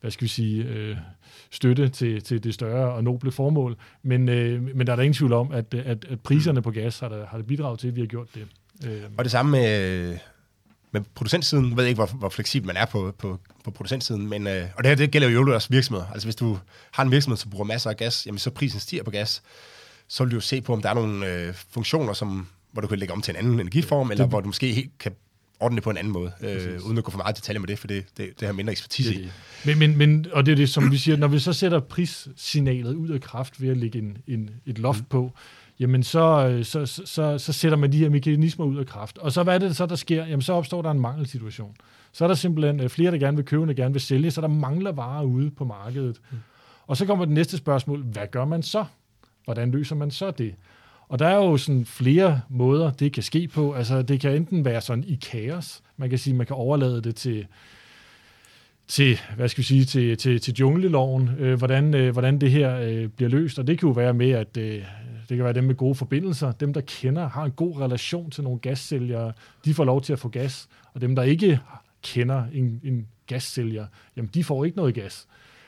hvad 0.00 0.10
skal 0.10 0.22
vi 0.22 0.28
sige, 0.28 0.64
øh, 0.64 0.96
støtte 1.50 1.88
til, 1.88 2.22
til 2.22 2.44
det 2.44 2.54
større 2.54 2.92
og 2.92 3.04
noble 3.04 3.32
formål. 3.32 3.76
Men, 4.02 4.28
øh, 4.28 4.76
men 4.76 4.86
der 4.86 4.92
er 4.92 4.96
der 4.96 5.02
ingen 5.02 5.14
tvivl 5.14 5.32
om, 5.32 5.52
at, 5.52 5.74
at, 5.74 6.04
at 6.08 6.20
priserne 6.20 6.62
på 6.62 6.70
gas 6.70 6.98
har, 6.98 7.08
der, 7.08 7.26
har 7.26 7.36
det 7.36 7.46
bidraget 7.46 7.78
til, 7.78 7.88
at 7.88 7.96
vi 7.96 8.00
har 8.00 8.06
gjort 8.06 8.28
det. 8.34 8.46
Øh. 8.86 9.02
Og 9.18 9.24
det 9.24 9.30
samme 9.30 9.52
med 9.52 10.18
med 10.94 11.02
producentsiden. 11.14 11.68
Jeg 11.68 11.76
ved 11.76 11.86
ikke, 11.86 11.94
hvor, 11.94 12.06
hvor 12.06 12.28
fleksibel 12.28 12.66
man 12.66 12.76
er 12.76 12.84
på, 12.84 13.14
på, 13.18 13.40
på 13.64 13.70
producentsiden, 13.70 14.28
men, 14.28 14.46
øh, 14.46 14.66
og 14.76 14.84
det 14.84 14.88
her 14.88 14.96
det 14.96 15.10
gælder 15.10 15.28
jo 15.28 15.54
også 15.54 15.68
virksomheder. 15.70 16.06
Altså 16.12 16.26
hvis 16.26 16.36
du 16.36 16.58
har 16.90 17.02
en 17.02 17.10
virksomhed, 17.10 17.36
som 17.36 17.50
bruger 17.50 17.64
masser 17.64 17.90
af 17.90 17.96
gas, 17.96 18.26
jamen 18.26 18.38
så 18.38 18.50
prisen 18.50 18.80
stiger 18.80 19.02
på 19.02 19.10
gas, 19.10 19.42
så 20.08 20.24
vil 20.24 20.30
du 20.30 20.36
jo 20.36 20.40
se 20.40 20.60
på, 20.60 20.72
om 20.72 20.82
der 20.82 20.88
er 20.88 20.94
nogle 20.94 21.26
øh, 21.26 21.54
funktioner, 21.70 22.12
som, 22.12 22.46
hvor 22.72 22.82
du 22.82 22.88
kan 22.88 22.98
lægge 22.98 23.14
om 23.14 23.22
til 23.22 23.32
en 23.32 23.36
anden 23.36 23.60
energiform, 23.60 24.10
eller 24.10 24.26
hvor 24.26 24.40
du 24.40 24.46
måske 24.46 24.72
helt 24.72 24.98
kan 24.98 25.12
ordne 25.60 25.76
det 25.76 25.84
på 25.84 25.90
en 25.90 25.96
anden 25.96 26.12
måde, 26.12 26.32
øh, 26.40 26.86
uden 26.86 26.98
at 26.98 27.04
gå 27.04 27.10
for 27.10 27.18
meget 27.18 27.36
detaljer 27.36 27.60
med 27.60 27.68
det, 27.68 27.78
for 27.78 27.86
det, 27.86 28.04
det, 28.16 28.40
det 28.40 28.46
har 28.46 28.52
mindre 28.52 28.70
ekspertise 28.70 29.10
det, 29.10 29.18
det. 29.18 29.24
i. 29.24 29.30
Men, 29.66 29.78
men, 29.78 29.96
men, 29.98 30.26
og 30.32 30.46
det 30.46 30.52
er 30.52 30.56
det, 30.56 30.68
som 30.68 30.90
vi 30.90 30.98
siger, 30.98 31.16
når 31.16 31.28
vi 31.28 31.38
så 31.38 31.52
sætter 31.52 31.80
prissignalet 31.80 32.94
ud 32.94 33.08
af 33.08 33.20
kraft 33.20 33.60
ved 33.60 33.68
at 33.68 33.76
lægge 33.76 33.98
en, 33.98 34.16
en, 34.26 34.50
et 34.66 34.78
loft 34.78 35.00
mm. 35.00 35.06
på, 35.10 35.32
jamen 35.80 36.02
så, 36.02 36.58
så, 36.62 36.86
så, 36.86 37.02
så, 37.06 37.38
så 37.38 37.52
sætter 37.52 37.78
man 37.78 37.92
de 37.92 37.98
her 37.98 38.08
mekanismer 38.08 38.64
ud 38.64 38.76
af 38.76 38.86
kraft. 38.86 39.18
Og 39.18 39.32
så 39.32 39.42
hvad 39.42 39.54
er 39.54 39.58
det 39.58 39.76
så, 39.76 39.86
der 39.86 39.96
sker? 39.96 40.26
Jamen 40.26 40.42
så 40.42 40.52
opstår 40.52 40.82
der 40.82 40.90
en 40.90 41.00
mangelsituation. 41.00 41.76
Så 42.12 42.24
er 42.24 42.28
der 42.28 42.34
simpelthen 42.34 42.80
øh, 42.80 42.88
flere, 42.88 43.10
der 43.10 43.18
gerne 43.18 43.36
vil 43.36 43.46
købe, 43.46 43.66
der 43.66 43.74
gerne 43.74 43.94
vil 43.94 44.00
sælge, 44.00 44.30
så 44.30 44.40
der 44.40 44.48
mangler 44.48 44.92
varer 44.92 45.24
ude 45.24 45.50
på 45.50 45.64
markedet. 45.64 46.20
Mm. 46.30 46.38
Og 46.86 46.96
så 46.96 47.06
kommer 47.06 47.24
det 47.24 47.34
næste 47.34 47.56
spørgsmål, 47.56 48.02
hvad 48.02 48.26
gør 48.30 48.44
man 48.44 48.62
så? 48.62 48.84
Hvordan 49.44 49.70
løser 49.70 49.96
man 49.96 50.10
så 50.10 50.30
det? 50.30 50.54
Og 51.08 51.18
der 51.18 51.26
er 51.26 51.36
jo 51.36 51.56
sådan 51.56 51.84
flere 51.84 52.40
måder, 52.48 52.90
det 52.90 53.12
kan 53.12 53.22
ske 53.22 53.48
på. 53.48 53.72
Altså 53.72 54.02
det 54.02 54.20
kan 54.20 54.36
enten 54.36 54.64
være 54.64 54.80
sådan 54.80 55.04
i 55.04 55.14
kaos. 55.14 55.82
Man 55.96 56.10
kan 56.10 56.18
sige, 56.18 56.34
man 56.34 56.46
kan 56.46 56.56
overlade 56.56 57.02
det 57.02 57.16
til 57.16 57.46
til, 58.88 59.20
hvad 59.36 59.48
skal 59.48 59.58
vi 59.58 59.66
sige, 59.66 59.84
til, 59.84 60.16
til, 60.16 60.40
til 60.40 60.54
jungleloven, 60.54 61.30
øh, 61.38 61.58
hvordan, 61.58 61.94
øh, 61.94 62.12
hvordan 62.12 62.40
det 62.40 62.50
her 62.50 62.76
øh, 62.76 63.08
bliver 63.08 63.28
løst. 63.28 63.58
Og 63.58 63.66
det 63.66 63.78
kan 63.78 63.86
jo 63.88 63.92
være 63.92 64.14
med, 64.14 64.30
at 64.30 64.56
øh, 64.56 64.82
det 65.28 65.36
kan 65.36 65.44
være 65.44 65.52
dem 65.52 65.64
med 65.64 65.74
gode 65.74 65.94
forbindelser, 65.94 66.52
dem 66.52 66.72
der 66.72 66.80
kender, 66.80 67.28
har 67.28 67.44
en 67.44 67.50
god 67.50 67.80
relation 67.80 68.30
til 68.30 68.44
nogle 68.44 68.58
gassælgere, 68.58 69.32
de 69.64 69.74
får 69.74 69.84
lov 69.84 70.02
til 70.02 70.12
at 70.12 70.18
få 70.18 70.28
gas, 70.28 70.68
og 70.94 71.00
dem 71.00 71.16
der 71.16 71.22
ikke 71.22 71.60
kender 72.02 72.44
en, 72.52 72.80
en 72.84 73.06
gassælger, 73.26 73.86
jamen 74.16 74.30
de 74.34 74.44
får 74.44 74.64
ikke 74.64 74.76
noget 74.76 74.94
gas. 74.94 75.26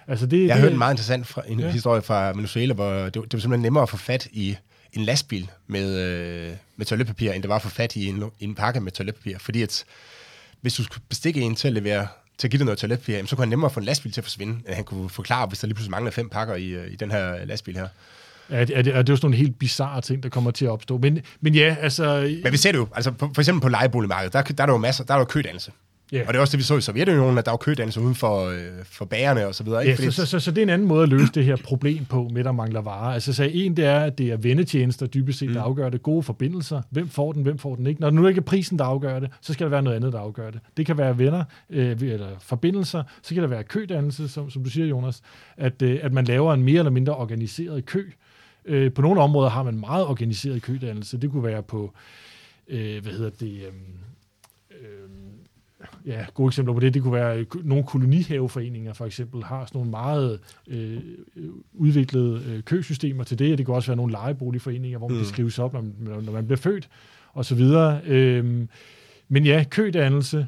Altså 0.09 0.27
det, 0.27 0.47
jeg 0.47 0.55
har 0.55 0.63
hørt 0.63 0.73
en 0.73 0.79
meget 0.79 0.93
interessant 0.93 1.27
fra, 1.27 1.43
en 1.49 1.61
ja. 1.61 1.71
historie 1.71 2.03
fra 2.03 2.29
Venezuela, 2.29 2.75
hvor 2.75 2.93
det, 2.93 3.15
det 3.15 3.33
var 3.33 3.39
simpelthen 3.39 3.63
nemmere 3.63 3.83
at 3.83 3.89
få 3.89 3.97
fat 3.97 4.29
i 4.33 4.57
en 4.93 5.05
lastbil 5.05 5.51
med, 5.67 6.01
øh, 6.01 6.53
med 6.77 6.87
toiletpapir, 6.87 7.33
end 7.33 7.43
det 7.43 7.49
var 7.49 7.57
at 7.57 7.63
få 7.63 7.69
fat 7.69 7.97
i 7.97 8.07
en, 8.07 8.25
en 8.41 8.55
pakke 8.55 8.81
med 8.81 8.93
toiletpapir, 8.93 9.39
fordi 9.39 9.63
at 9.63 9.85
hvis 10.61 10.75
du 10.75 10.85
skulle 10.85 11.03
bestikke 11.09 11.41
en 11.41 11.55
til 11.55 11.69
at 11.69 11.75
levere 11.75 12.07
til 12.39 12.47
at 12.47 12.51
give 12.51 12.59
dig 12.59 12.65
noget 12.65 12.79
toiletpapir, 12.79 13.15
jamen, 13.15 13.27
så 13.27 13.37
kunne 13.37 13.43
han 13.43 13.49
nemmere 13.49 13.71
få 13.71 13.81
en 13.81 13.87
lastbil 13.87 14.13
til 14.13 14.21
at 14.21 14.25
forsvinde, 14.25 14.53
end 14.53 14.75
han 14.75 14.85
kunne 14.85 15.11
forklare, 15.11 15.47
hvis 15.47 15.59
der 15.59 15.67
lige 15.67 15.75
pludselig 15.75 15.91
mangler 15.91 16.11
fem 16.11 16.29
pakker 16.29 16.55
i, 16.55 16.69
øh, 16.69 16.93
i 16.93 16.97
den 16.97 17.11
her 17.11 17.45
lastbil 17.45 17.77
her. 17.77 17.89
Ja, 18.51 18.65
det, 18.65 18.79
er, 18.79 18.83
det, 18.83 18.93
er 18.95 18.99
jo 18.99 19.05
sådan 19.05 19.19
nogle 19.23 19.37
helt 19.37 19.59
bizarre 19.59 20.01
ting, 20.01 20.23
der 20.23 20.29
kommer 20.29 20.51
til 20.51 20.65
at 20.65 20.71
opstå. 20.71 20.99
Men, 20.99 21.21
men 21.41 21.55
ja, 21.55 21.77
altså... 21.81 22.37
Men 22.43 22.53
vi 22.53 22.57
ser 22.57 22.73
det 22.73 22.79
jo, 22.79 22.89
altså 22.95 23.13
for, 23.19 23.31
for 23.35 23.41
eksempel 23.43 23.61
på 23.63 23.69
lejeboligmarkedet, 23.69 24.33
der, 24.33 24.43
der 24.43 24.63
er 24.63 24.67
der 24.67 24.73
jo 24.73 24.79
masser, 24.79 25.05
der 25.05 25.15
er 25.15 25.19
der 25.19 25.25
kødannelse. 25.25 25.73
Yeah. 26.15 26.27
Og 26.27 26.35
det 26.35 26.39
er 26.39 26.41
også 26.41 26.53
det, 26.53 26.59
vi 26.59 26.65
så 26.65 26.77
i 26.77 26.81
Sovjetunionen, 26.81 27.39
at 27.39 27.45
der 27.45 27.51
var 27.51 27.57
kødannelse 27.57 28.01
uden 28.01 28.15
for, 28.15 28.49
øh, 28.49 28.85
for 28.85 29.05
bagerne 29.05 29.47
og 29.47 29.55
så 29.55 29.65
videre. 29.65 29.87
Ikke? 29.87 30.03
Ja, 30.03 30.11
så, 30.11 30.17
så, 30.17 30.27
så, 30.27 30.41
så, 30.41 30.51
det 30.51 30.59
er 30.59 30.63
en 30.63 30.69
anden 30.69 30.89
måde 30.89 31.03
at 31.03 31.09
løse 31.09 31.33
det 31.33 31.45
her 31.45 31.57
problem 31.57 32.05
på, 32.05 32.29
med 32.33 32.45
der 32.45 32.53
mangler 32.53 32.81
varer. 32.81 33.15
Altså 33.15 33.33
så 33.33 33.51
en, 33.53 33.77
det 33.77 33.85
er, 33.85 34.01
at 34.01 34.19
det 34.19 34.31
er 34.31 34.37
vendetjenester 34.37 35.07
dybest 35.07 35.39
set, 35.39 35.49
der 35.49 35.55
mm. 35.55 35.71
afgør 35.71 35.89
det. 35.89 36.03
Gode 36.03 36.23
forbindelser. 36.23 36.83
Hvem 36.91 37.09
får 37.09 37.33
den, 37.33 37.43
hvem 37.43 37.59
får 37.59 37.75
den 37.75 37.87
ikke? 37.87 38.01
Når 38.01 38.11
det 38.11 38.15
nu 38.15 38.27
ikke 38.27 38.39
er 38.39 38.43
prisen, 38.43 38.79
der 38.79 38.85
afgør 38.85 39.21
det, 39.21 39.31
så 39.41 39.53
skal 39.53 39.65
der 39.65 39.71
være 39.71 39.83
noget 39.83 39.97
andet, 39.97 40.13
der 40.13 40.19
afgør 40.19 40.51
det. 40.51 40.61
Det 40.77 40.87
kan 40.87 40.99
være 40.99 41.19
venner, 41.19 41.45
øh, 41.71 42.03
eller 42.03 42.29
forbindelser. 42.41 43.03
Så 43.23 43.35
kan 43.35 43.43
der 43.43 43.49
være 43.49 43.65
kødannelse, 43.65 44.29
som, 44.29 44.51
som 44.51 44.65
du 44.65 44.71
siger, 44.71 44.87
Jonas. 44.87 45.23
At, 45.57 45.83
øh, 45.83 45.99
at 46.03 46.13
man 46.13 46.25
laver 46.25 46.55
en 46.55 46.63
mere 46.63 46.79
eller 46.79 46.91
mindre 46.91 47.17
organiseret 47.17 47.87
kø. 47.87 48.05
Øh, 48.65 48.93
på 48.93 49.03
nogle 49.03 49.21
områder 49.21 49.51
har 49.51 49.63
man 49.63 49.81
meget 49.81 50.07
organiseret 50.07 50.63
kødannelse. 50.63 51.19
Det 51.19 51.31
kunne 51.31 51.45
være 51.45 51.63
på, 51.63 51.93
øh, 52.69 53.03
hvad 53.03 53.13
hedder 53.13 53.31
det... 53.41 53.53
Øh, 53.53 53.73
øh, 54.71 55.16
ja, 56.07 56.27
gode 56.35 56.47
eksempler 56.47 56.75
på 56.75 56.81
det, 56.81 56.95
det 56.95 57.03
kunne 57.03 57.13
være, 57.13 57.35
at 57.35 57.47
nogle 57.65 57.85
kolonihaveforeninger 57.85 58.93
for 58.93 59.07
eksempel 59.07 59.45
har 59.45 59.67
sådan 59.67 59.79
nogle 59.79 59.91
meget 59.91 60.41
øh, 60.69 61.01
udviklede 61.75 62.43
øh, 62.49 62.63
køsystemer 62.63 63.25
til 63.25 63.39
det, 63.39 63.53
og 63.53 63.59
det 63.59 63.67
kan 63.67 63.75
også 63.75 63.89
være 63.89 63.97
nogle 63.97 64.13
lejeboligforeninger, 64.13 64.99
hvor 64.99 65.09
man 65.09 65.17
mm. 65.17 65.23
kan 65.23 65.29
skrives 65.29 65.59
op, 65.59 65.73
når, 65.73 66.21
når 66.21 66.33
man 66.33 66.47
bliver 66.47 66.59
født, 66.59 66.89
og 67.33 67.45
så 67.45 67.55
videre. 67.55 68.01
Øhm, 68.07 68.69
men 69.29 69.45
ja, 69.45 69.65
kødannelse, 69.71 70.47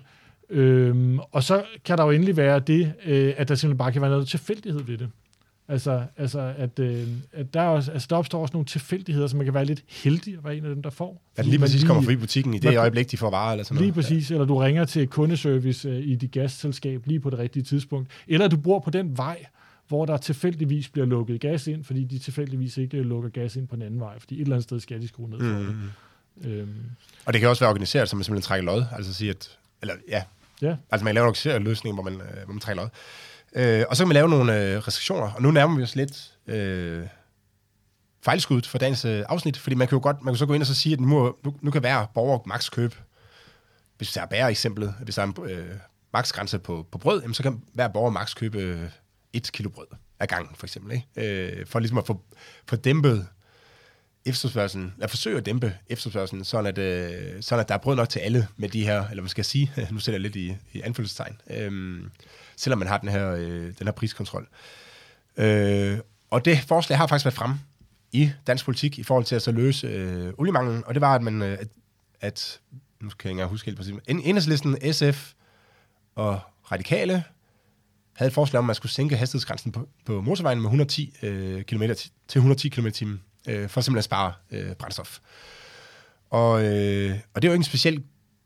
øhm, 0.51 1.19
og 1.19 1.43
så 1.43 1.63
kan 1.85 1.99
der 1.99 2.05
jo 2.05 2.11
endelig 2.11 2.37
være 2.37 2.59
det, 2.59 2.93
øh, 3.05 3.35
at 3.37 3.49
der 3.49 3.55
simpelthen 3.55 3.79
bare 3.79 3.93
kan 3.93 4.03
være 4.03 4.11
noget 4.11 4.29
tilfældighed 4.29 4.83
ved 4.83 4.99
det. 4.99 5.11
Altså, 5.71 6.03
altså 6.17 6.55
at, 6.57 6.79
øh, 6.79 7.07
at 7.33 7.55
der, 7.55 7.63
også, 7.63 7.93
altså, 7.93 8.07
der 8.11 8.17
opstår 8.17 8.43
også 8.43 8.53
nogle 8.53 8.67
tilfældigheder, 8.67 9.27
så 9.27 9.37
man 9.37 9.45
kan 9.45 9.55
være 9.55 9.65
lidt 9.65 9.85
heldig 9.89 10.35
at 10.35 10.45
være 10.45 10.57
en 10.57 10.65
af 10.65 10.75
dem, 10.75 10.83
der 10.83 10.91
får. 10.91 11.23
At 11.37 11.47
lige 11.47 11.59
præcis 11.59 11.81
lige, 11.81 11.87
kommer 11.87 12.03
fri 12.03 12.17
butikken 12.17 12.55
i 12.55 12.59
det 12.59 12.79
øjeblik, 12.79 13.11
de 13.11 13.17
får 13.17 13.31
varer 13.31 13.53
eller 13.53 13.65
sådan 13.65 13.75
noget. 13.75 13.87
Lige 13.87 13.95
præcis, 13.95 14.31
ja. 14.31 14.35
eller 14.35 14.47
du 14.47 14.57
ringer 14.57 14.85
til 14.85 15.07
kundeservice 15.07 15.89
øh, 15.89 15.97
i 15.97 16.15
dit 16.15 16.31
gasselskab 16.31 17.07
lige 17.07 17.21
på 17.21 17.31
det 17.31 17.39
rigtige 17.39 17.63
tidspunkt. 17.63 18.11
Eller 18.29 18.49
du 18.49 18.57
bor 18.57 18.79
på 18.79 18.91
den 18.91 19.17
vej, 19.17 19.47
hvor 19.89 20.07
der 20.07 20.17
tilfældigvis 20.17 20.89
bliver 20.89 21.07
lukket 21.07 21.41
gas 21.41 21.67
ind, 21.67 21.85
fordi 21.85 22.05
de 22.05 22.19
tilfældigvis 22.19 22.77
ikke 22.77 23.03
lukker 23.03 23.31
gas 23.31 23.57
ind 23.57 23.69
på 23.69 23.77
den 23.77 23.83
anden 23.83 24.01
vej, 24.01 24.19
fordi 24.19 24.35
et 24.35 24.41
eller 24.41 24.57
andet 24.57 24.65
sted 24.65 24.81
skal 24.81 25.01
de 25.01 25.09
skrue 25.09 25.31
ned 25.31 25.39
for 25.39 25.59
mm. 25.59 25.67
det. 26.43 26.51
Øhm. 26.51 26.69
Og 27.25 27.33
det 27.33 27.41
kan 27.41 27.49
også 27.49 27.61
være 27.61 27.71
organiseret, 27.71 28.09
som 28.09 28.17
man 28.17 28.25
simpelthen 28.25 28.47
trækker 28.47 28.67
lod, 28.67 28.85
altså 28.93 29.15
sige, 29.15 29.31
at, 29.31 29.59
eller 29.83 29.95
ja, 30.09 30.23
ja. 30.63 30.77
altså 30.91 31.05
man 31.05 31.15
laver 31.15 31.25
en 31.25 31.29
organiseret 31.29 31.63
løsning, 31.63 31.97
hvor 31.97 32.05
man, 32.05 32.15
øh, 32.15 32.45
hvor 32.45 32.53
man 32.53 32.61
trækker 32.61 32.83
lod. 32.83 32.91
Øh, 33.57 33.85
og 33.89 33.97
så 33.97 34.03
kan 34.03 34.09
man 34.09 34.15
lave 34.15 34.29
nogle 34.29 34.65
øh, 34.65 34.79
restriktioner, 34.87 35.31
og 35.31 35.43
nu 35.43 35.51
nærmer 35.51 35.77
vi 35.77 35.83
os 35.83 35.97
lidt 35.97 36.33
øh, 36.47 37.07
fejlskud 38.23 38.63
for 38.63 38.79
dagens 38.79 39.05
øh, 39.05 39.25
afsnit, 39.29 39.57
fordi 39.57 39.77
man 39.77 39.89
kan 39.89 39.97
jo 39.97 40.03
godt, 40.03 40.23
man 40.23 40.35
kan 40.35 40.39
så 40.39 40.47
gå 40.47 40.55
ind 40.55 40.63
og 40.63 40.67
så 40.67 40.75
sige, 40.75 40.93
at 40.93 41.01
nu, 41.01 41.35
nu, 41.45 41.55
nu 41.63 41.71
kan 41.71 41.83
være 41.83 42.07
borger 42.15 42.39
maks 42.47 42.69
købe, 42.69 42.97
hvis 43.97 44.13
der 44.13 44.21
er 44.21 44.27
bære 44.27 44.51
eksemplet, 44.51 44.95
hvis 45.03 45.15
der 45.15 45.23
er 45.23 45.27
en 45.27 45.35
øh, 45.51 45.67
maksgrænse 46.13 46.59
på, 46.59 46.87
på 46.93 46.99
brød, 46.99 47.21
jamen, 47.21 47.35
så 47.35 47.43
kan 47.43 47.63
hver 47.73 47.89
borger 47.89 48.11
maks 48.11 48.35
købe 48.35 48.59
øh, 48.59 48.89
et 49.33 49.53
kilo 49.53 49.69
brød 49.69 49.87
ad 50.21 50.27
gangen, 50.27 50.57
for 50.57 50.67
eksempel, 50.67 50.93
ikke? 50.93 51.59
Øh, 51.61 51.67
for 51.67 51.79
ligesom 51.79 51.99
at 51.99 52.07
få, 52.07 52.23
få 52.69 52.77
dæmpet 52.77 53.27
efterspørgselen, 54.27 54.95
at 55.01 55.11
forsøge 55.11 55.39
at 55.39 55.47
dæmpe 55.47 55.75
efterspørgselen, 55.87 56.45
sådan 56.45 56.67
at, 56.67 56.79
øh, 56.79 57.43
sådan 57.43 57.61
at 57.61 57.69
der 57.69 57.75
er 57.75 57.79
brød 57.79 57.97
nok 57.97 58.09
til 58.09 58.19
alle 58.19 58.49
med 58.57 58.69
de 58.69 58.85
her, 58.85 59.09
eller 59.09 59.23
hvad 59.23 59.29
skal 59.29 59.41
jeg 59.41 59.47
sige, 59.47 59.73
nu 59.93 59.99
sætter 59.99 60.21
jeg 60.21 60.21
lidt 60.21 60.37
i, 60.37 60.57
i 60.73 60.81
anfølgelsestegn, 60.81 61.41
øh, 61.51 62.01
selvom 62.59 62.79
man 62.79 62.89
har 62.89 62.99
den 62.99 63.09
her, 63.09 63.31
øh, 63.31 63.73
den 63.79 63.87
her 63.87 63.93
priskontrol. 63.93 64.49
Øh, 65.37 65.99
og 66.31 66.45
det 66.45 66.59
forslag 66.59 66.99
har 66.99 67.07
faktisk 67.07 67.25
været 67.25 67.35
frem 67.35 67.53
i 68.13 68.31
dansk 68.47 68.65
politik 68.65 68.99
i 68.99 69.03
forhold 69.03 69.25
til 69.25 69.37
at 69.37 69.43
så 69.43 69.53
løse 69.53 69.87
øh, 69.87 70.33
oliemanglen, 70.39 70.85
og 70.87 70.95
det 70.95 71.01
var, 71.01 71.15
at 71.15 71.23
man, 71.23 71.43
øh, 71.43 71.53
at, 71.61 71.69
at 72.21 72.61
nu 73.01 73.11
kan 73.19 73.31
jeg 73.31 73.37
ikke 73.37 73.47
huske 73.47 73.67
helt 73.67 73.77
præcis, 73.77 73.95
enhedslisten, 74.09 74.93
SF 74.93 75.33
og 76.15 76.41
Radikale 76.73 77.25
havde 78.19 78.29
et 78.29 78.35
forslag 78.35 78.59
om, 78.59 78.65
at 78.65 78.67
man 78.67 78.75
skulle 78.75 78.93
sænke 78.93 79.17
hastighedsgrænsen 79.17 79.73
på, 79.73 79.89
på 80.05 80.21
motorvejen 80.21 80.59
med 80.59 80.67
110 80.67 81.15
øh, 81.23 81.63
km 81.63 81.83
til 82.29 82.39
110 82.39 82.69
km 82.69 82.89
t 82.89 83.03
øh, 83.03 83.69
for 83.69 83.81
simpelthen 83.81 83.99
at 83.99 84.05
spare 84.05 84.33
øh, 84.51 84.75
brændstof. 84.75 85.19
Og, 86.31 86.65
øh, 86.65 87.19
og 87.35 87.43
det 87.43 87.49
er 87.49 87.53
jo 87.53 87.53
ikke 87.53 87.61
en 87.61 87.65
specielt 87.65 88.05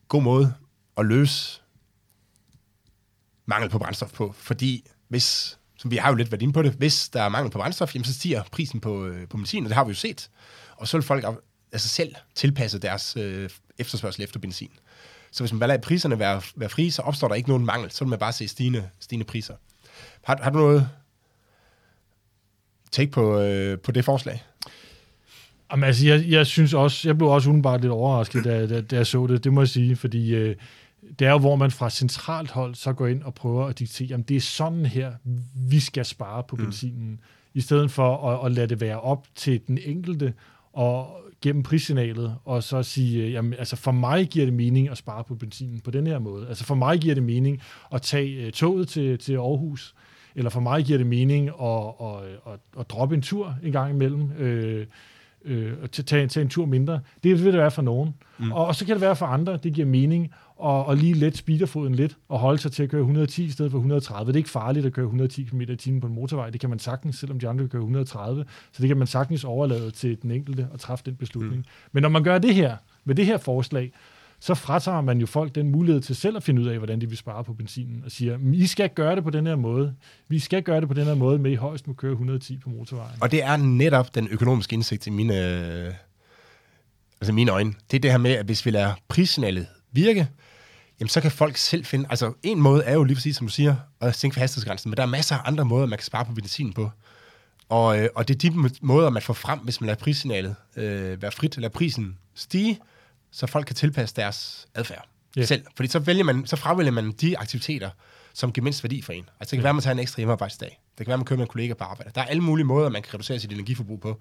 god 0.08 0.22
måde 0.22 0.54
at 0.96 1.06
løse 1.06 1.61
mangel 3.52 3.70
på 3.70 3.78
brændstof 3.78 4.12
på, 4.12 4.34
fordi 4.38 4.84
hvis, 5.08 5.58
som 5.76 5.90
vi 5.90 5.96
har 5.96 6.08
jo 6.08 6.14
lidt 6.14 6.32
været 6.32 6.42
inde 6.42 6.52
på 6.52 6.62
det, 6.62 6.72
hvis 6.72 7.08
der 7.08 7.22
er 7.22 7.28
mangel 7.28 7.50
på 7.50 7.58
brændstof, 7.58 7.94
jamen 7.94 8.04
så 8.04 8.14
stiger 8.14 8.42
prisen 8.52 8.80
på, 8.80 9.06
øh, 9.06 9.28
på 9.28 9.36
benzin, 9.36 9.64
og 9.64 9.68
det 9.68 9.76
har 9.76 9.84
vi 9.84 9.90
jo 9.90 9.94
set. 9.94 10.30
Og 10.76 10.88
så 10.88 10.96
vil 10.96 11.04
folk 11.04 11.24
altså 11.72 11.88
selv 11.88 12.14
tilpasse 12.34 12.78
deres 12.78 13.16
øh, 13.16 13.50
efterspørgsel 13.78 14.24
efter 14.24 14.40
benzin. 14.40 14.70
Så 15.30 15.42
hvis 15.42 15.52
man 15.52 15.58
bare 15.58 15.68
lader 15.68 15.80
priserne 15.80 16.18
være, 16.18 16.42
være 16.56 16.68
frie, 16.68 16.92
så 16.92 17.02
opstår 17.02 17.28
der 17.28 17.34
ikke 17.34 17.48
nogen 17.48 17.64
mangel. 17.64 17.90
Så 17.90 18.04
vil 18.04 18.10
man 18.10 18.18
bare 18.18 18.32
se 18.32 18.48
stigende, 18.48 18.88
stigende 19.00 19.24
priser. 19.26 19.54
Har, 20.24 20.38
har 20.42 20.50
du 20.50 20.58
noget 20.58 20.88
take 22.92 23.10
på, 23.10 23.40
øh, 23.40 23.78
på 23.78 23.92
det 23.92 24.04
forslag? 24.04 24.44
Jamen, 25.72 25.84
altså, 25.84 26.06
jeg, 26.06 26.24
jeg 26.28 26.46
synes 26.46 26.74
også, 26.74 27.08
jeg 27.08 27.18
blev 27.18 27.30
også 27.30 27.50
udenbart 27.50 27.80
lidt 27.80 27.92
overrasket, 27.92 28.44
da, 28.44 28.66
da, 28.66 28.80
da 28.80 28.96
jeg 28.96 29.06
så 29.06 29.26
det, 29.26 29.44
det 29.44 29.52
må 29.52 29.60
jeg 29.60 29.68
sige, 29.68 29.96
fordi 29.96 30.34
øh, 30.34 30.56
det 31.18 31.26
er 31.26 31.30
jo, 31.30 31.38
hvor 31.38 31.56
man 31.56 31.70
fra 31.70 31.90
centralt 31.90 32.50
hold 32.50 32.74
så 32.74 32.92
går 32.92 33.06
ind 33.06 33.22
og 33.22 33.34
prøver 33.34 33.66
at 33.66 33.78
diktere, 33.78 34.08
jamen 34.08 34.24
det 34.24 34.36
er 34.36 34.40
sådan 34.40 34.86
her, 34.86 35.12
vi 35.54 35.80
skal 35.80 36.04
spare 36.04 36.42
på 36.48 36.56
mm. 36.56 36.64
benzinen, 36.64 37.20
i 37.54 37.60
stedet 37.60 37.90
for 37.90 38.28
at, 38.28 38.46
at 38.46 38.52
lade 38.52 38.66
det 38.66 38.80
være 38.80 39.00
op 39.00 39.26
til 39.34 39.60
den 39.66 39.78
enkelte, 39.84 40.34
og 40.72 41.22
gennem 41.42 41.62
prissignalet, 41.62 42.36
og 42.44 42.62
så 42.62 42.82
sige, 42.82 43.24
øh, 43.24 43.32
jamen 43.32 43.54
altså 43.54 43.76
for 43.76 43.92
mig 43.92 44.28
giver 44.28 44.46
det 44.46 44.54
mening 44.54 44.88
at 44.88 44.98
spare 44.98 45.24
på 45.24 45.34
benzinen 45.34 45.80
på 45.80 45.90
den 45.90 46.06
her 46.06 46.18
måde. 46.18 46.48
Altså 46.48 46.64
for 46.64 46.74
mig 46.74 46.98
giver 47.00 47.14
det 47.14 47.24
mening 47.24 47.62
at 47.92 48.02
tage 48.02 48.46
uh, 48.46 48.52
toget 48.52 48.88
til, 48.88 49.18
til 49.18 49.32
Aarhus, 49.32 49.94
eller 50.34 50.50
for 50.50 50.60
mig 50.60 50.84
giver 50.84 50.98
det 50.98 51.06
mening 51.06 51.48
at, 51.48 51.92
at, 52.00 52.52
at, 52.52 52.60
at 52.78 52.90
droppe 52.90 53.14
en 53.14 53.22
tur 53.22 53.56
en 53.62 53.72
gang 53.72 53.94
imellem, 53.94 54.32
øh, 54.32 54.86
øh, 55.44 55.88
tage, 55.88 56.28
tage 56.28 56.42
en 56.42 56.48
tur 56.48 56.66
mindre. 56.66 57.00
Det 57.22 57.44
vil 57.44 57.52
det 57.52 57.60
være 57.60 57.70
for 57.70 57.82
nogen. 57.82 58.14
Mm. 58.38 58.52
Og, 58.52 58.66
og 58.66 58.74
så 58.74 58.86
kan 58.86 58.94
det 58.94 59.00
være 59.00 59.16
for 59.16 59.26
andre, 59.26 59.56
det 59.56 59.72
giver 59.72 59.86
mening 59.86 60.32
og, 60.62 60.86
og 60.86 60.96
lige 60.96 61.14
let 61.14 61.36
speederfoden 61.36 61.94
lidt, 61.94 62.16
og 62.28 62.38
holde 62.38 62.58
sig 62.58 62.72
til 62.72 62.82
at 62.82 62.88
køre 62.90 63.00
110 63.00 63.44
i 63.44 63.50
stedet 63.50 63.70
for 63.70 63.78
130. 63.78 64.26
Det 64.26 64.36
er 64.36 64.38
ikke 64.38 64.50
farligt 64.50 64.86
at 64.86 64.92
køre 64.92 65.04
110 65.04 65.44
km 65.44 65.60
i 65.60 65.76
timen 65.76 66.00
på 66.00 66.06
en 66.06 66.14
motorvej. 66.14 66.50
Det 66.50 66.60
kan 66.60 66.70
man 66.70 66.78
sagtens, 66.78 67.16
selvom 67.18 67.40
de 67.40 67.48
andre 67.48 67.62
kan 67.62 67.68
køre 67.68 67.82
130. 67.82 68.44
Så 68.72 68.82
det 68.82 68.88
kan 68.88 68.96
man 68.96 69.06
sagtens 69.06 69.44
overlade 69.44 69.90
til 69.90 70.22
den 70.22 70.30
enkelte 70.30 70.68
og 70.72 70.80
træffe 70.80 71.04
den 71.04 71.16
beslutning. 71.16 71.56
Mm. 71.56 71.64
Men 71.92 72.02
når 72.02 72.08
man 72.08 72.24
gør 72.24 72.38
det 72.38 72.54
her, 72.54 72.76
med 73.04 73.14
det 73.14 73.26
her 73.26 73.38
forslag, 73.38 73.92
så 74.40 74.54
fratager 74.54 75.00
man 75.00 75.18
jo 75.18 75.26
folk 75.26 75.54
den 75.54 75.70
mulighed 75.70 76.02
til 76.02 76.16
selv 76.16 76.36
at 76.36 76.42
finde 76.42 76.62
ud 76.62 76.66
af, 76.66 76.78
hvordan 76.78 77.00
de 77.00 77.08
vil 77.08 77.18
spare 77.18 77.44
på 77.44 77.52
benzinen, 77.52 78.02
og 78.04 78.10
siger, 78.10 78.38
I 78.52 78.66
skal 78.66 78.90
gøre 78.90 79.16
det 79.16 79.24
på 79.24 79.30
den 79.30 79.46
her 79.46 79.56
måde. 79.56 79.94
Vi 80.28 80.38
skal 80.38 80.62
gøre 80.62 80.80
det 80.80 80.88
på 80.88 80.94
den 80.94 81.04
her 81.04 81.14
måde, 81.14 81.38
med 81.38 81.50
I 81.50 81.54
højst 81.54 81.86
må 81.86 81.94
køre 81.94 82.12
110 82.12 82.58
på 82.58 82.70
motorvejen. 82.70 83.22
Og 83.22 83.30
det 83.30 83.42
er 83.42 83.56
netop 83.56 84.14
den 84.14 84.28
økonomiske 84.30 84.74
indsigt 84.74 85.06
i 85.06 85.10
mine, 85.10 85.34
altså 87.20 87.32
mine 87.32 87.50
øjne. 87.50 87.72
Det 87.90 87.96
er 87.96 88.00
det 88.00 88.10
her 88.10 88.18
med, 88.18 88.30
at 88.30 88.46
hvis 88.46 88.66
vi 88.66 88.70
lader 88.70 88.94
prissignalet 89.08 89.66
virke, 89.92 90.28
jamen 91.02 91.08
så 91.08 91.20
kan 91.20 91.30
folk 91.30 91.56
selv 91.56 91.84
finde... 91.84 92.06
Altså, 92.10 92.32
en 92.42 92.60
måde 92.60 92.84
er 92.84 92.94
jo 92.94 93.04
lige 93.04 93.14
præcis, 93.14 93.36
som 93.36 93.46
du 93.46 93.52
siger, 93.52 93.76
at 94.00 94.16
sænke 94.16 94.40
hastighedsgrænsen, 94.40 94.90
men 94.90 94.96
der 94.96 95.02
er 95.02 95.06
masser 95.06 95.36
af 95.36 95.40
andre 95.44 95.64
måder, 95.64 95.86
man 95.86 95.98
kan 95.98 96.04
spare 96.04 96.24
på 96.24 96.32
benzin 96.32 96.72
på. 96.72 96.90
Og, 97.68 97.98
øh, 97.98 98.08
og 98.14 98.28
det 98.28 98.34
er 98.44 98.50
de 98.50 98.70
måder, 98.82 99.10
man 99.10 99.22
får 99.22 99.34
frem, 99.34 99.58
hvis 99.58 99.80
man 99.80 99.86
lader 99.86 99.98
prissignalet 99.98 100.54
øh, 100.76 101.22
være 101.22 101.32
frit, 101.32 101.54
eller 101.54 101.68
prisen 101.68 102.18
stige, 102.34 102.80
så 103.30 103.46
folk 103.46 103.66
kan 103.66 103.76
tilpasse 103.76 104.16
deres 104.16 104.68
adfærd 104.74 105.08
yeah. 105.38 105.48
selv. 105.48 105.64
Fordi 105.76 105.88
så, 105.88 105.98
vælger 105.98 106.24
man, 106.24 106.46
så 106.46 106.56
fravælger 106.56 106.92
man 106.92 107.12
de 107.12 107.38
aktiviteter, 107.38 107.90
som 108.34 108.52
giver 108.52 108.62
mindst 108.62 108.84
værdi 108.84 109.02
for 109.02 109.12
en. 109.12 109.18
Altså 109.18 109.30
det 109.40 109.48
kan 109.48 109.56
yeah. 109.56 109.64
være, 109.64 109.70
at 109.70 109.74
man 109.74 109.82
tager 109.82 109.94
en 109.94 109.98
ekstra 109.98 110.16
hjemmearbejdsdag. 110.20 110.80
Det 110.98 111.06
kan 111.06 111.06
være, 111.06 111.14
at 111.14 111.18
man 111.18 111.24
køber 111.24 111.38
med 111.38 111.46
en 111.46 111.50
kollega 111.50 111.74
på 111.74 111.84
arbejde. 111.84 112.10
Der 112.14 112.20
er 112.20 112.26
alle 112.26 112.42
mulige 112.42 112.66
måder, 112.66 112.88
man 112.88 113.02
kan 113.02 113.14
reducere 113.14 113.38
sit 113.38 113.52
energiforbrug 113.52 114.00
på. 114.00 114.20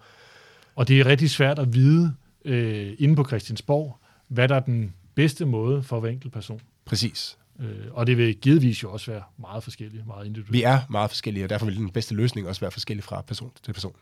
Og 0.75 0.87
det 0.87 0.99
er 0.99 1.05
rigtig 1.05 1.29
svært 1.29 1.59
at 1.59 1.73
vide 1.73 2.15
øh, 2.45 2.95
inde 2.99 3.15
på 3.15 3.25
Christiansborg, 3.25 3.97
hvad 4.27 4.47
der 4.47 4.55
er 4.55 4.59
den 4.59 4.93
bedste 5.21 5.45
måde 5.45 5.83
for 5.83 5.99
hver 5.99 6.09
enkelt 6.09 6.33
person. 6.33 6.61
Præcis. 6.85 7.37
Øh, 7.59 7.87
og 7.91 8.07
det 8.07 8.17
vil 8.17 8.35
givetvis 8.35 8.83
jo 8.83 8.91
også 8.91 9.11
være 9.11 9.23
meget 9.37 9.63
forskellige, 9.63 10.03
meget 10.07 10.25
individuelt. 10.25 10.53
Vi 10.53 10.63
er 10.63 10.79
meget 10.89 11.09
forskellige, 11.09 11.45
og 11.45 11.49
derfor 11.49 11.65
vil 11.65 11.75
den 11.75 11.89
bedste 11.89 12.15
løsning 12.15 12.47
også 12.47 12.61
være 12.61 12.71
forskellig 12.71 13.03
fra 13.03 13.21
person 13.21 13.51
til 13.63 13.73
person. 13.73 13.95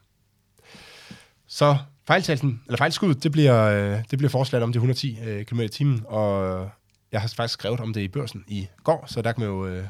Så 1.48 1.78
fejltalsen, 2.08 2.62
eller 2.66 2.78
fejlskuddet, 2.78 3.24
det 3.24 3.32
bliver, 3.32 3.64
øh, 3.64 4.04
det 4.12 4.20
bliver 4.20 4.30
forslaget 4.30 4.64
om 4.64 4.72
de 4.72 4.78
110 4.78 5.20
øh, 5.20 5.46
km 5.46 5.60
i 5.60 5.68
timen, 5.68 6.04
og 6.06 6.70
jeg 7.12 7.22
har 7.22 7.28
faktisk 7.28 7.54
skrevet 7.54 7.80
om 7.80 7.94
det 7.94 8.02
i 8.02 8.08
børsen 8.08 8.44
i 8.48 8.68
går, 8.84 9.06
så 9.08 9.22
der 9.22 9.32
kan 9.32 9.42
man 9.42 9.50
jo 9.50 9.68
øh, 9.68 9.86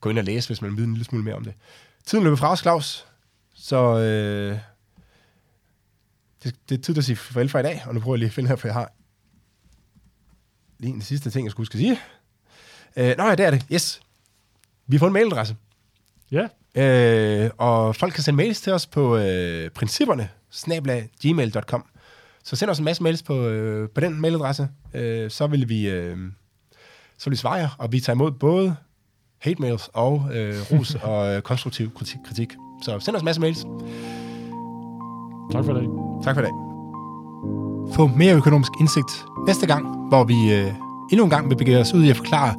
gå 0.00 0.10
ind 0.10 0.18
og 0.18 0.24
læse, 0.24 0.48
hvis 0.48 0.62
man 0.62 0.70
vil 0.70 0.76
vide 0.76 0.86
en 0.86 0.92
lille 0.92 1.04
smule 1.04 1.24
mere 1.24 1.34
om 1.34 1.44
det. 1.44 1.54
Tiden 2.06 2.24
løber 2.24 2.36
fra 2.36 2.52
os, 2.52 2.60
Claus, 2.60 3.06
så 3.54 3.98
øh, 3.98 4.58
det, 6.44 6.54
det 6.68 6.78
er 6.78 6.82
tid 6.82 6.98
at 6.98 7.04
sige 7.04 7.16
farvel 7.16 7.48
for 7.48 7.58
i 7.58 7.62
dag, 7.62 7.82
og 7.86 7.94
nu 7.94 8.00
prøver 8.00 8.14
jeg 8.14 8.18
lige 8.18 8.28
at 8.28 8.34
finde 8.34 8.48
her, 8.48 8.56
for 8.56 8.68
jeg 8.68 8.74
har 8.74 8.92
lige 10.84 10.94
en 10.94 11.02
sidste 11.02 11.30
ting, 11.30 11.44
jeg 11.44 11.50
skulle 11.50 11.64
huske 11.64 11.74
at 11.74 11.78
sige. 11.78 11.98
Øh, 12.96 13.16
nå 13.18 13.24
ja, 13.24 13.34
det 13.34 13.46
er 13.46 13.50
det. 13.50 13.66
Yes. 13.72 14.00
Vi 14.86 14.98
fået 14.98 15.08
en 15.08 15.12
mailadresse. 15.12 15.56
Ja, 16.30 16.48
Øh, 16.76 17.50
og 17.58 17.96
folk 17.96 18.14
kan 18.14 18.22
sende 18.22 18.36
mails 18.36 18.60
til 18.60 18.72
os 18.72 18.86
på 18.86 19.16
øh, 19.16 19.70
principperne, 19.70 20.28
snabla 20.50 21.02
gmail.com. 21.22 21.84
Så 22.44 22.56
send 22.56 22.70
os 22.70 22.78
en 22.78 22.84
masse 22.84 23.02
mails 23.02 23.22
på, 23.22 23.46
øh, 23.46 23.88
på 23.88 24.00
den 24.00 24.20
mailadresse. 24.20 24.68
Øh, 24.94 25.30
så 25.30 25.46
vil 25.46 25.68
vi 25.68 25.88
øh, 25.88 26.16
så 27.18 27.24
vil 27.24 27.30
vi 27.30 27.36
svare 27.36 27.54
jer, 27.54 27.68
og 27.78 27.92
vi 27.92 28.00
tager 28.00 28.14
imod 28.14 28.32
både 28.32 28.76
hate 29.38 29.62
mails 29.62 29.90
og 29.92 30.28
øh, 30.32 30.54
ros 30.72 30.94
og 31.10 31.34
øh, 31.34 31.42
konstruktiv 31.42 31.94
kritik, 31.94 32.18
kritik. 32.26 32.54
Så 32.82 33.00
send 33.00 33.16
os 33.16 33.22
en 33.22 33.24
masse 33.24 33.40
mails. 33.40 33.58
tak 35.52 35.64
for 35.64 35.72
det. 35.72 36.24
Tak 36.24 36.34
for 36.34 36.42
i 36.42 36.44
dag. 36.44 36.73
Få 37.92 38.10
mere 38.16 38.34
økonomisk 38.34 38.72
indsigt 38.80 39.24
næste 39.46 39.66
gang, 39.66 40.08
hvor 40.08 40.24
vi 40.24 40.52
øh, 40.52 40.72
endnu 41.12 41.24
en 41.24 41.30
gang 41.30 41.50
vil 41.50 41.56
begive 41.56 41.78
os 41.78 41.94
ud 41.94 42.04
i 42.04 42.10
at 42.10 42.16
forklare, 42.16 42.54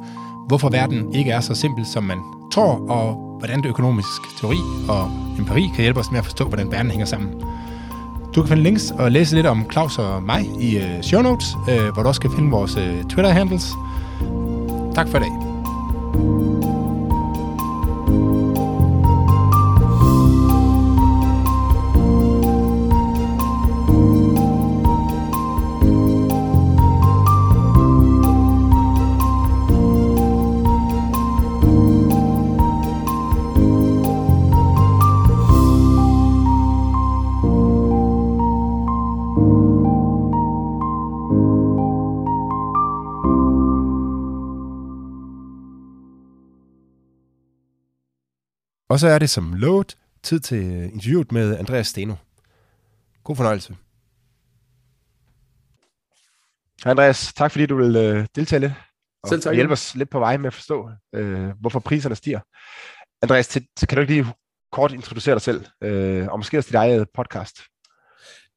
hvorfor 0.48 0.68
verden 0.68 1.14
ikke 1.14 1.30
er 1.30 1.40
så 1.40 1.54
simpel, 1.54 1.86
som 1.86 2.04
man 2.04 2.18
tror, 2.52 2.90
og 2.90 3.26
hvordan 3.38 3.62
det 3.62 3.68
økonomisk 3.68 4.38
teori 4.40 4.56
og 4.88 5.10
empiri 5.38 5.70
kan 5.74 5.82
hjælpe 5.82 6.00
os 6.00 6.10
med 6.10 6.18
at 6.18 6.24
forstå, 6.24 6.44
hvordan 6.44 6.72
verden 6.72 6.90
hænger 6.90 7.06
sammen. 7.06 7.30
Du 8.34 8.42
kan 8.42 8.48
finde 8.48 8.62
links 8.62 8.90
og 8.98 9.12
læse 9.12 9.34
lidt 9.34 9.46
om 9.46 9.70
Claus 9.72 9.98
og 9.98 10.22
mig 10.22 10.50
i 10.60 10.78
øh, 10.78 11.02
show 11.02 11.22
notes, 11.22 11.56
øh, 11.70 11.92
hvor 11.94 12.02
du 12.02 12.08
også 12.08 12.20
kan 12.20 12.30
finde 12.30 12.50
vores 12.50 12.76
øh, 12.76 13.04
Twitter-handles. 13.04 13.72
Tak 14.94 15.08
for 15.08 15.18
i 15.18 15.20
dag. 15.20 16.55
Og 48.88 49.00
så 49.00 49.08
er 49.08 49.18
det 49.18 49.30
som 49.30 49.54
lovet 49.54 49.96
tid 50.22 50.40
til 50.40 50.62
interviewet 50.92 51.32
med 51.32 51.58
Andreas 51.58 51.86
Steno. 51.86 52.14
God 53.24 53.36
fornøjelse. 53.36 53.76
Hej 56.84 56.90
Andreas, 56.90 57.32
tak 57.34 57.50
fordi 57.50 57.66
du 57.66 57.76
vil 57.76 57.96
øh, 57.96 58.26
deltage 58.34 58.60
lidt 58.60 58.72
og, 59.22 59.28
Selv 59.28 59.42
tak, 59.42 59.50
og 59.50 59.54
hjælpe 59.54 59.72
os 59.72 59.94
lidt 59.94 60.10
på 60.10 60.18
vej 60.18 60.36
med 60.36 60.46
at 60.46 60.54
forstå, 60.54 60.90
øh, 61.14 61.48
hvorfor 61.60 61.80
priserne 61.80 62.14
stiger. 62.16 62.40
Andreas, 63.22 63.48
til, 63.48 63.66
til, 63.76 63.88
kan 63.88 63.96
du 63.96 64.00
ikke 64.00 64.14
lige 64.14 64.26
kort 64.72 64.92
introducere 64.92 65.34
dig 65.34 65.42
selv, 65.42 65.64
øh, 65.82 66.28
og 66.28 66.38
måske 66.38 66.58
også 66.58 66.68
dit 66.68 66.74
eget 66.74 67.06
podcast? 67.14 67.62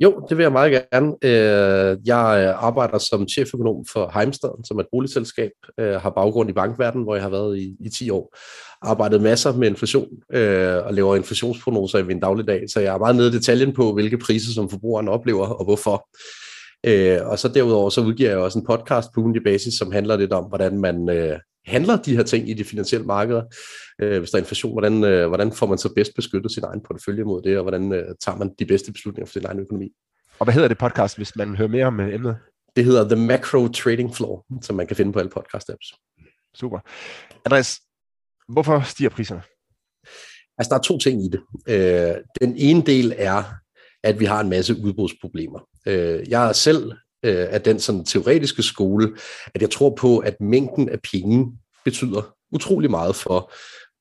Jo, 0.04 0.26
det 0.30 0.38
vil 0.38 0.44
jeg 0.44 0.52
meget 0.52 0.88
gerne. 0.92 1.16
Øh, 1.24 1.98
jeg 2.06 2.46
øh, 2.48 2.64
arbejder 2.64 2.98
som 2.98 3.28
cheføkonom 3.28 3.86
for 3.94 4.12
Heimstaden, 4.14 4.66
som 4.66 4.78
er 4.78 4.82
et 4.82 4.88
boligselskab. 4.92 5.52
Jeg 5.78 6.00
har 6.00 6.10
baggrund 6.10 6.50
i 6.50 6.54
bankverdenen, 6.54 7.04
hvor 7.04 7.16
jeg 7.16 7.24
har 7.24 7.30
været 7.30 7.58
i, 7.58 7.76
i 7.80 7.90
10 7.90 8.10
år. 8.10 8.36
Arbejdet 8.82 9.22
masser 9.22 9.54
med 9.54 9.68
inflation 9.68 10.08
og 10.86 10.94
laver 10.94 11.16
inflationsprognoser 11.16 12.00
i 12.00 12.04
min 12.04 12.20
dagligdag, 12.20 12.64
så 12.70 12.80
jeg 12.80 12.94
er 12.94 12.98
meget 12.98 13.16
nede 13.16 13.28
i 13.28 13.32
detaljen 13.32 13.74
på, 13.74 13.94
hvilke 13.94 14.18
priser 14.18 14.54
som 14.54 14.70
forbrugeren 14.70 15.08
oplever 15.08 15.48
og 15.48 15.66
hvorfor. 15.66 16.08
Og 17.30 17.40
så 17.40 17.52
derudover 17.54 17.90
så 17.90 18.02
udgiver 18.02 18.30
jeg 18.30 18.40
også 18.40 18.60
en 18.60 18.66
podcast 18.66 19.10
på 19.16 19.22
ugentlig 19.22 19.44
basis, 19.44 19.74
som 19.74 19.92
handler 19.92 20.18
lidt 20.18 20.34
om, 20.34 20.44
hvordan 20.44 20.82
man 20.82 21.10
handler 21.66 21.98
de 21.98 22.16
her 22.16 22.24
ting 22.24 22.50
i 22.50 22.54
de 22.54 22.64
finansielle 22.64 23.06
markeder. 23.08 23.44
Øh, 24.02 24.20
Hvis 24.20 24.30
der 24.30 24.38
er 24.38 24.42
inflation, 24.42 24.72
hvordan, 24.72 25.04
øh, 25.04 25.28
hvordan 25.28 25.52
får 25.52 25.66
man 25.68 25.78
så 25.78 25.94
bedst 25.94 26.16
beskyttet 26.16 26.52
sin 26.52 26.64
egen 26.64 26.82
portefølje 26.88 27.24
mod 27.24 27.42
det, 27.42 27.58
og 27.58 27.64
hvordan 27.64 27.94
øh, 27.94 28.06
tager 28.22 28.38
man 28.38 28.52
de 28.60 28.66
bedste 28.66 28.92
beslutninger 28.92 29.26
for 29.26 29.34
sin 29.34 29.46
egen 29.46 29.60
økonomi. 29.60 29.92
Og 30.40 30.44
hvad 30.44 30.54
hedder 30.54 30.68
det 30.68 30.78
podcast, 30.78 31.18
hvis 31.18 31.36
man 31.36 31.56
hører 31.56 31.70
mere 31.70 31.86
om 31.86 32.00
øh, 32.00 32.14
emnet? 32.14 32.38
Det 32.76 32.86
hedder 32.86 33.16
The 33.16 33.26
Macro 33.26 33.68
Trading 33.68 34.16
Floor, 34.16 34.46
som 34.62 34.76
man 34.76 34.88
kan 34.88 34.96
finde 34.96 35.14
på 35.14 35.20
alle 35.20 35.32
podcast-apps. 35.38 36.16
Super. 36.56 36.80
Andreas, 37.46 37.80
hvorfor 38.48 38.82
stiger 38.86 39.10
priserne? 39.10 39.42
Altså, 40.58 40.70
der 40.70 40.76
er 40.76 40.82
to 40.82 40.98
ting 40.98 41.26
i 41.26 41.30
det. 41.30 41.42
Øh, 41.68 42.16
den 42.42 42.56
ene 42.58 42.82
del 42.82 43.14
er, 43.18 43.44
at 44.04 44.20
vi 44.20 44.26
har 44.26 44.40
en 44.42 44.50
masse 44.50 44.76
udbrudsproblemer. 44.84 45.60
Øh, 45.86 46.30
jeg 46.30 46.50
er 46.50 46.54
selv 46.54 46.92
øh, 47.26 47.48
af 47.50 47.62
den 47.62 47.80
sådan 47.80 48.06
teoretiske 48.06 48.64
skole, 48.64 49.16
at 49.56 49.62
jeg 49.62 49.70
tror 49.70 49.96
på, 49.96 50.18
at 50.18 50.42
mængden 50.42 50.90
af 50.90 51.00
penge 51.12 51.52
betyder 51.86 52.36
utrolig 52.52 52.92
meget 52.92 53.16
for 53.16 53.52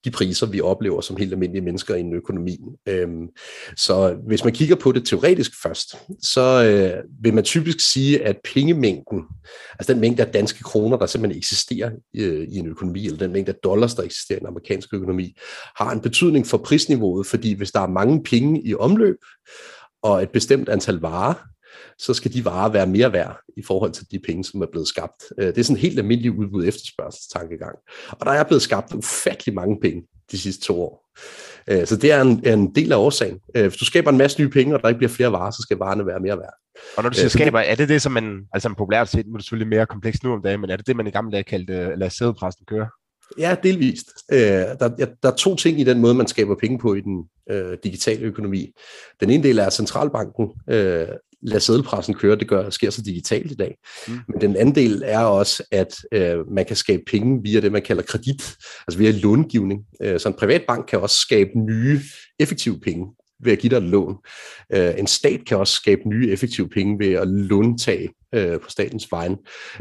de 0.04 0.10
priser, 0.10 0.46
vi 0.46 0.60
oplever 0.60 1.00
som 1.00 1.16
helt 1.16 1.32
almindelige 1.32 1.64
mennesker 1.64 1.94
i 1.94 2.00
en 2.00 2.12
økonomi. 2.12 2.58
Øhm, 2.88 3.28
så 3.76 4.16
hvis 4.26 4.44
man 4.44 4.52
kigger 4.52 4.76
på 4.76 4.92
det 4.92 5.06
teoretisk 5.06 5.62
først, 5.62 5.94
så 6.22 6.64
øh, 6.64 7.04
vil 7.22 7.34
man 7.34 7.44
typisk 7.44 7.92
sige, 7.92 8.24
at 8.24 8.36
pengemængden, 8.54 9.22
altså 9.72 9.92
den 9.92 10.00
mængde 10.00 10.22
af 10.22 10.32
danske 10.32 10.62
kroner, 10.62 10.96
der 10.96 11.06
simpelthen 11.06 11.38
eksisterer 11.38 11.90
øh, 12.16 12.48
i 12.48 12.56
en 12.56 12.66
økonomi, 12.66 13.06
eller 13.06 13.18
den 13.18 13.32
mængde 13.32 13.52
af 13.52 13.58
dollars, 13.64 13.94
der 13.94 14.02
eksisterer 14.02 14.38
i 14.38 14.40
en 14.40 14.46
amerikansk 14.46 14.94
økonomi, 14.94 15.36
har 15.76 15.90
en 15.90 16.00
betydning 16.00 16.46
for 16.46 16.58
prisniveauet, 16.58 17.26
fordi 17.26 17.52
hvis 17.52 17.72
der 17.72 17.80
er 17.80 17.88
mange 17.88 18.22
penge 18.22 18.62
i 18.64 18.74
omløb, 18.74 19.16
og 20.02 20.22
et 20.22 20.30
bestemt 20.30 20.68
antal 20.68 20.94
varer, 20.94 21.34
så 21.98 22.14
skal 22.14 22.32
de 22.32 22.44
varer 22.44 22.68
være 22.72 22.86
mere 22.86 23.12
værd 23.12 23.40
i 23.56 23.62
forhold 23.62 23.92
til 23.92 24.06
de 24.10 24.18
penge, 24.26 24.44
som 24.44 24.62
er 24.62 24.66
blevet 24.66 24.88
skabt. 24.88 25.22
Øh, 25.38 25.46
Det 25.46 25.58
er 25.58 25.62
sådan 25.62 25.76
en 25.76 25.80
helt 25.80 25.98
almindelig 25.98 26.38
udbud 26.38 26.66
efterspørgselstankegang. 26.66 27.76
Og 28.10 28.26
der 28.26 28.32
er 28.32 28.44
blevet 28.44 28.62
skabt 28.62 28.94
ufattelig 28.94 29.54
mange 29.54 29.80
penge 29.80 30.02
de 30.32 30.38
sidste 30.38 30.64
to 30.66 30.82
år. 30.82 31.08
Øh, 31.70 31.86
Så 31.86 31.96
det 31.96 32.12
er 32.12 32.20
en, 32.22 32.46
en 32.48 32.74
del 32.74 32.92
af 32.92 32.96
årsagen. 32.96 33.38
Øh, 33.54 33.62
Hvis 33.66 33.76
du 33.76 33.84
skaber 33.84 34.10
en 34.10 34.18
masse 34.18 34.40
nye 34.40 34.48
penge, 34.48 34.74
og 34.74 34.82
der 34.82 34.88
ikke 34.88 34.98
bliver 34.98 35.10
flere 35.10 35.32
varer, 35.32 35.50
så 35.50 35.62
skal 35.62 35.76
varerne 35.76 36.06
være 36.06 36.20
mere 36.20 36.38
værd. 36.38 36.54
Og 36.96 37.02
når 37.02 37.10
du 37.10 37.16
siger 37.16 37.28
skaber, 37.28 37.58
er 37.58 37.74
det 37.74 37.88
det, 37.88 38.02
som 38.02 38.12
man, 38.12 38.40
altså 38.52 38.74
populært 38.78 39.08
set, 39.08 39.26
nu 39.26 39.32
er 39.32 39.36
det 39.36 39.44
selvfølgelig 39.44 39.68
mere 39.68 39.86
komplekst 39.86 40.24
nu 40.24 40.32
om 40.32 40.42
dagen, 40.42 40.60
men 40.60 40.70
er 40.70 40.76
det 40.76 40.86
det, 40.86 40.96
man 40.96 41.06
i 41.06 41.10
gamle 41.10 41.32
dage 41.32 41.42
kaldte, 41.44 41.94
lad 41.96 42.10
sædepressen 42.10 42.64
køre? 42.66 42.88
Ja, 43.38 43.56
delvist. 43.62 44.06
Øh, 44.32 44.38
der, 44.38 44.90
ja, 44.98 45.06
der 45.22 45.30
er 45.30 45.34
to 45.36 45.56
ting 45.56 45.80
i 45.80 45.84
den 45.84 46.00
måde, 46.00 46.14
man 46.14 46.26
skaber 46.26 46.54
penge 46.60 46.78
på 46.78 46.94
i 46.94 47.00
den 47.00 47.24
øh, 47.50 47.78
digitale 47.84 48.20
økonomi. 48.20 48.72
Den 49.20 49.30
ene 49.30 49.42
del 49.42 49.58
er, 49.58 49.66
at 49.66 49.72
centralbanken 49.72 50.48
øh, 50.70 51.06
lader 51.42 51.60
sædelpressen 51.60 52.14
køre. 52.14 52.36
Det 52.36 52.48
gør, 52.48 52.70
sker 52.70 52.90
så 52.90 53.02
digitalt 53.02 53.52
i 53.52 53.54
dag. 53.54 53.74
Mm. 54.08 54.18
Men 54.28 54.40
den 54.40 54.56
anden 54.56 54.74
del 54.74 55.02
er 55.06 55.20
også, 55.20 55.62
at 55.70 55.96
øh, 56.12 56.50
man 56.50 56.66
kan 56.66 56.76
skabe 56.76 57.02
penge 57.06 57.42
via 57.42 57.60
det, 57.60 57.72
man 57.72 57.82
kalder 57.82 58.02
kredit, 58.02 58.56
altså 58.88 58.98
via 58.98 59.10
långivning. 59.10 59.80
Øh, 60.02 60.20
så 60.20 60.28
en 60.28 60.34
privat 60.34 60.64
bank 60.68 60.86
kan 60.86 61.00
også 61.00 61.16
skabe 61.16 61.50
nye 61.54 62.00
effektive 62.38 62.80
penge 62.80 63.06
ved 63.44 63.52
at 63.52 63.58
give 63.58 63.70
dig 63.70 63.76
et 63.76 63.82
lån. 63.82 64.16
Øh, 64.72 64.94
en 64.98 65.06
stat 65.06 65.40
kan 65.46 65.58
også 65.58 65.74
skabe 65.74 66.08
nye 66.08 66.30
effektive 66.30 66.68
penge 66.68 66.98
ved 66.98 67.12
at 67.12 67.28
låntage 67.28 68.08
øh, 68.34 68.60
på 68.60 68.70
statens 68.70 69.12
vegne. 69.12 69.36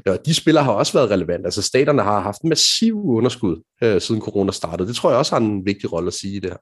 Og 0.05 0.19
de 0.25 0.33
spillere 0.33 0.63
har 0.63 0.71
også 0.71 0.93
været 0.93 1.11
relevante. 1.11 1.45
Altså 1.45 1.61
staterne 1.61 2.01
har 2.01 2.19
haft 2.19 2.43
massiv 2.43 3.05
underskud 3.05 3.63
øh, 3.83 4.01
siden 4.01 4.21
corona 4.21 4.51
startede. 4.51 4.87
Det 4.87 4.95
tror 4.95 5.09
jeg 5.09 5.19
også 5.19 5.35
har 5.35 5.41
en 5.45 5.65
vigtig 5.65 5.93
rolle 5.93 6.07
at 6.07 6.13
sige 6.13 6.35
i 6.35 6.39
det 6.39 6.49
her. 6.49 6.57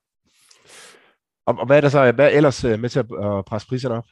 Og, 1.47 1.55
og 1.59 1.65
hvad 1.65 1.77
er 1.77 1.81
der 1.81 1.89
så 1.89 2.11
hvad 2.11 2.25
er 2.25 2.29
ellers 2.29 2.63
øh, 2.63 2.79
med 2.79 2.89
til 2.89 2.99
at, 2.99 3.05
at 3.05 3.45
presse 3.45 3.67
priserne 3.67 3.95
op? 3.95 4.05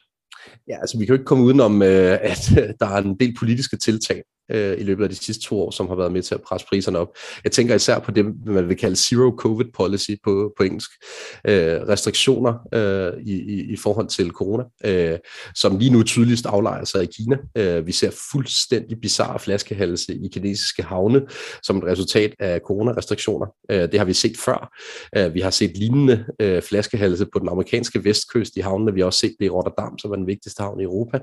Ja, 0.68 0.80
altså 0.82 0.98
vi 0.98 1.06
kan 1.06 1.14
jo 1.14 1.20
ikke 1.20 1.26
komme 1.26 1.44
udenom, 1.44 1.82
øh, 1.82 2.18
at 2.32 2.52
øh, 2.52 2.70
der 2.80 2.86
er 2.86 2.98
en 2.98 3.20
del 3.20 3.36
politiske 3.40 3.78
tiltag 3.78 4.24
øh, 4.52 4.80
i 4.80 4.84
løbet 4.84 5.04
af 5.04 5.10
de 5.10 5.16
sidste 5.16 5.44
to 5.44 5.62
år, 5.62 5.72
som 5.72 5.88
har 5.88 5.96
været 5.96 6.12
med 6.12 6.22
til 6.22 6.36
at 6.36 6.42
presse 6.42 6.68
priserne 6.70 6.98
op. 6.98 7.08
Jeg 7.44 7.52
tænker 7.52 7.76
især 7.76 8.00
på 8.00 8.12
det, 8.12 8.26
man 8.46 8.70
vil 8.70 8.78
kalde 8.78 8.96
zero 8.96 9.36
covid 9.38 9.66
policy 9.76 10.12
på, 10.24 10.54
på 10.58 10.64
engelsk. 10.64 10.92
Øh, 11.48 11.82
restriktioner 11.88 12.54
øh, 12.74 13.24
i, 13.26 13.34
i, 13.34 13.74
i 13.74 13.78
forhold 13.78 14.08
til 14.08 14.30
corona, 14.30 14.64
øh, 14.86 15.20
som 15.56 15.78
lige 15.78 15.92
nu 15.92 16.04
tydeligst 16.04 16.46
aflejer 16.46 16.86
sig 16.86 17.04
i 17.04 17.08
Kina. 17.18 17.38
Øh, 17.58 17.88
vi 17.88 17.92
ser 17.92 18.12
fuldstændig 18.32 19.02
bizarre 19.02 19.40
flaskehalse 19.40 20.14
i 20.14 20.30
kinesiske 20.34 20.84
havne 20.84 21.22
som 21.64 21.78
et 21.78 21.84
resultat 21.84 22.34
af 22.40 22.60
coronarestriktioner. 22.66 23.48
Øh, 23.72 23.82
det 23.92 24.00
har 24.00 24.06
vi 24.06 24.14
set 24.14 24.38
før. 24.38 24.78
Øh, 25.18 25.34
vi 25.34 25.40
har 25.40 25.50
set 25.50 25.78
lignende 25.78 26.26
øh, 26.40 26.62
flaskehalse 26.62 27.26
på 27.34 27.40
den 27.40 27.50
amerikanske 27.50 28.04
vestkyst 28.04 28.56
i 28.56 28.60
havnene. 28.60 28.94
Vi 28.94 29.00
har 29.00 29.06
også 29.06 29.20
set 29.20 29.36
det 29.40 29.46
i 29.46 29.50
Rotterdam, 29.50 29.98
som 29.98 30.12
er 30.12 30.16
den 30.16 30.28
vigtigste 30.28 30.64
havn 30.64 30.80
i 30.80 30.84
Europa. 30.84 31.20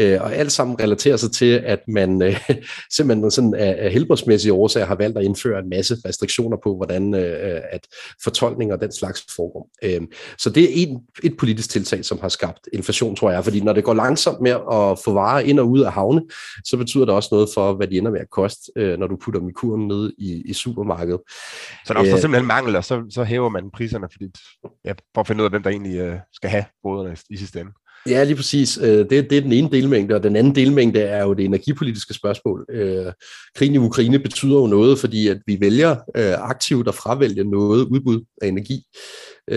Øh, 0.00 0.22
og 0.22 0.34
alt 0.34 0.52
sammen 0.52 0.80
relaterer 0.80 1.16
sig 1.16 1.32
til, 1.32 1.62
at 1.64 1.80
man 1.88 2.22
øh, 2.22 2.47
simpelthen 2.96 3.30
sådan 3.30 3.54
af, 3.54 3.76
af 3.78 3.92
helbredsmæssige 3.92 4.52
årsager 4.52 4.86
har 4.86 4.94
valgt 4.94 5.18
at 5.18 5.24
indføre 5.24 5.58
en 5.58 5.68
masse 5.68 5.96
restriktioner 6.04 6.56
på, 6.62 6.76
hvordan 6.76 7.14
øh, 7.14 7.60
at 7.70 7.86
fortolkninger 8.22 8.74
og 8.74 8.80
den 8.80 8.92
slags 8.92 9.26
foregår. 9.36 9.70
Øh, 9.82 10.00
så 10.38 10.50
det 10.50 10.64
er 10.64 10.68
en, 10.74 11.00
et 11.24 11.36
politisk 11.36 11.70
tiltag, 11.70 12.04
som 12.04 12.18
har 12.20 12.28
skabt 12.28 12.68
inflation, 12.72 13.16
tror 13.16 13.30
jeg. 13.30 13.44
Fordi 13.44 13.60
når 13.60 13.72
det 13.72 13.84
går 13.84 13.94
langsomt 13.94 14.40
med 14.40 14.50
at 14.50 14.98
få 15.04 15.12
varer 15.12 15.40
ind 15.40 15.60
og 15.60 15.68
ud 15.68 15.80
af 15.80 15.92
havne, 15.92 16.22
så 16.64 16.76
betyder 16.76 17.04
det 17.04 17.14
også 17.14 17.28
noget 17.32 17.48
for, 17.54 17.72
hvad 17.72 17.86
de 17.86 17.98
ender 17.98 18.10
med 18.10 18.20
at 18.20 18.30
koste, 18.30 18.72
øh, 18.76 18.98
når 18.98 19.06
du 19.06 19.16
putter 19.16 19.40
dem 19.40 19.48
i 19.48 19.52
kurven 19.52 19.88
ned 19.88 20.12
i, 20.18 20.42
i 20.46 20.52
supermarkedet. 20.52 21.20
Så 21.86 21.94
der 21.94 22.00
opstår 22.00 22.14
Øh. 22.14 22.20
simpelthen 22.20 22.46
mangel, 22.46 22.76
og 22.76 22.84
så, 22.84 23.04
så 23.10 23.24
hæver 23.24 23.48
man 23.48 23.70
priserne, 23.70 24.08
fordi, 24.12 24.26
ja, 24.84 24.92
for 25.14 25.20
at 25.20 25.26
finde 25.26 25.42
ud 25.42 25.44
af, 25.44 25.50
hvem 25.50 25.62
der 25.62 25.70
egentlig 25.70 25.98
øh, 25.98 26.18
skal 26.32 26.50
have 26.50 26.64
boderne 26.82 27.16
i, 27.30 27.34
i 27.34 27.36
sidste 27.36 27.60
ende. 27.60 27.72
Ja, 28.08 28.24
lige 28.24 28.36
præcis. 28.36 28.78
Øh, 28.82 28.98
det, 28.98 29.10
det 29.10 29.32
er 29.32 29.40
den 29.40 29.52
ene 29.52 29.70
delmængde, 29.70 30.14
og 30.14 30.22
den 30.22 30.36
anden 30.36 30.54
delmængde 30.54 31.00
er 31.00 31.24
jo 31.24 31.32
det 31.34 31.44
energipolitiske 31.44 32.14
spørgsmål. 32.14 32.66
Øh, 32.70 33.12
krigen 33.56 33.74
i 33.74 33.78
Ukraine 33.78 34.18
betyder 34.18 34.56
jo 34.56 34.66
noget, 34.66 34.98
fordi 34.98 35.28
at 35.28 35.38
vi 35.46 35.56
vælger 35.60 35.90
øh, 35.90 36.50
aktivt 36.50 36.88
at 36.88 36.94
fravælge 36.94 37.44
noget 37.44 37.84
udbud 37.84 38.24
af 38.42 38.48
energi. 38.48 38.82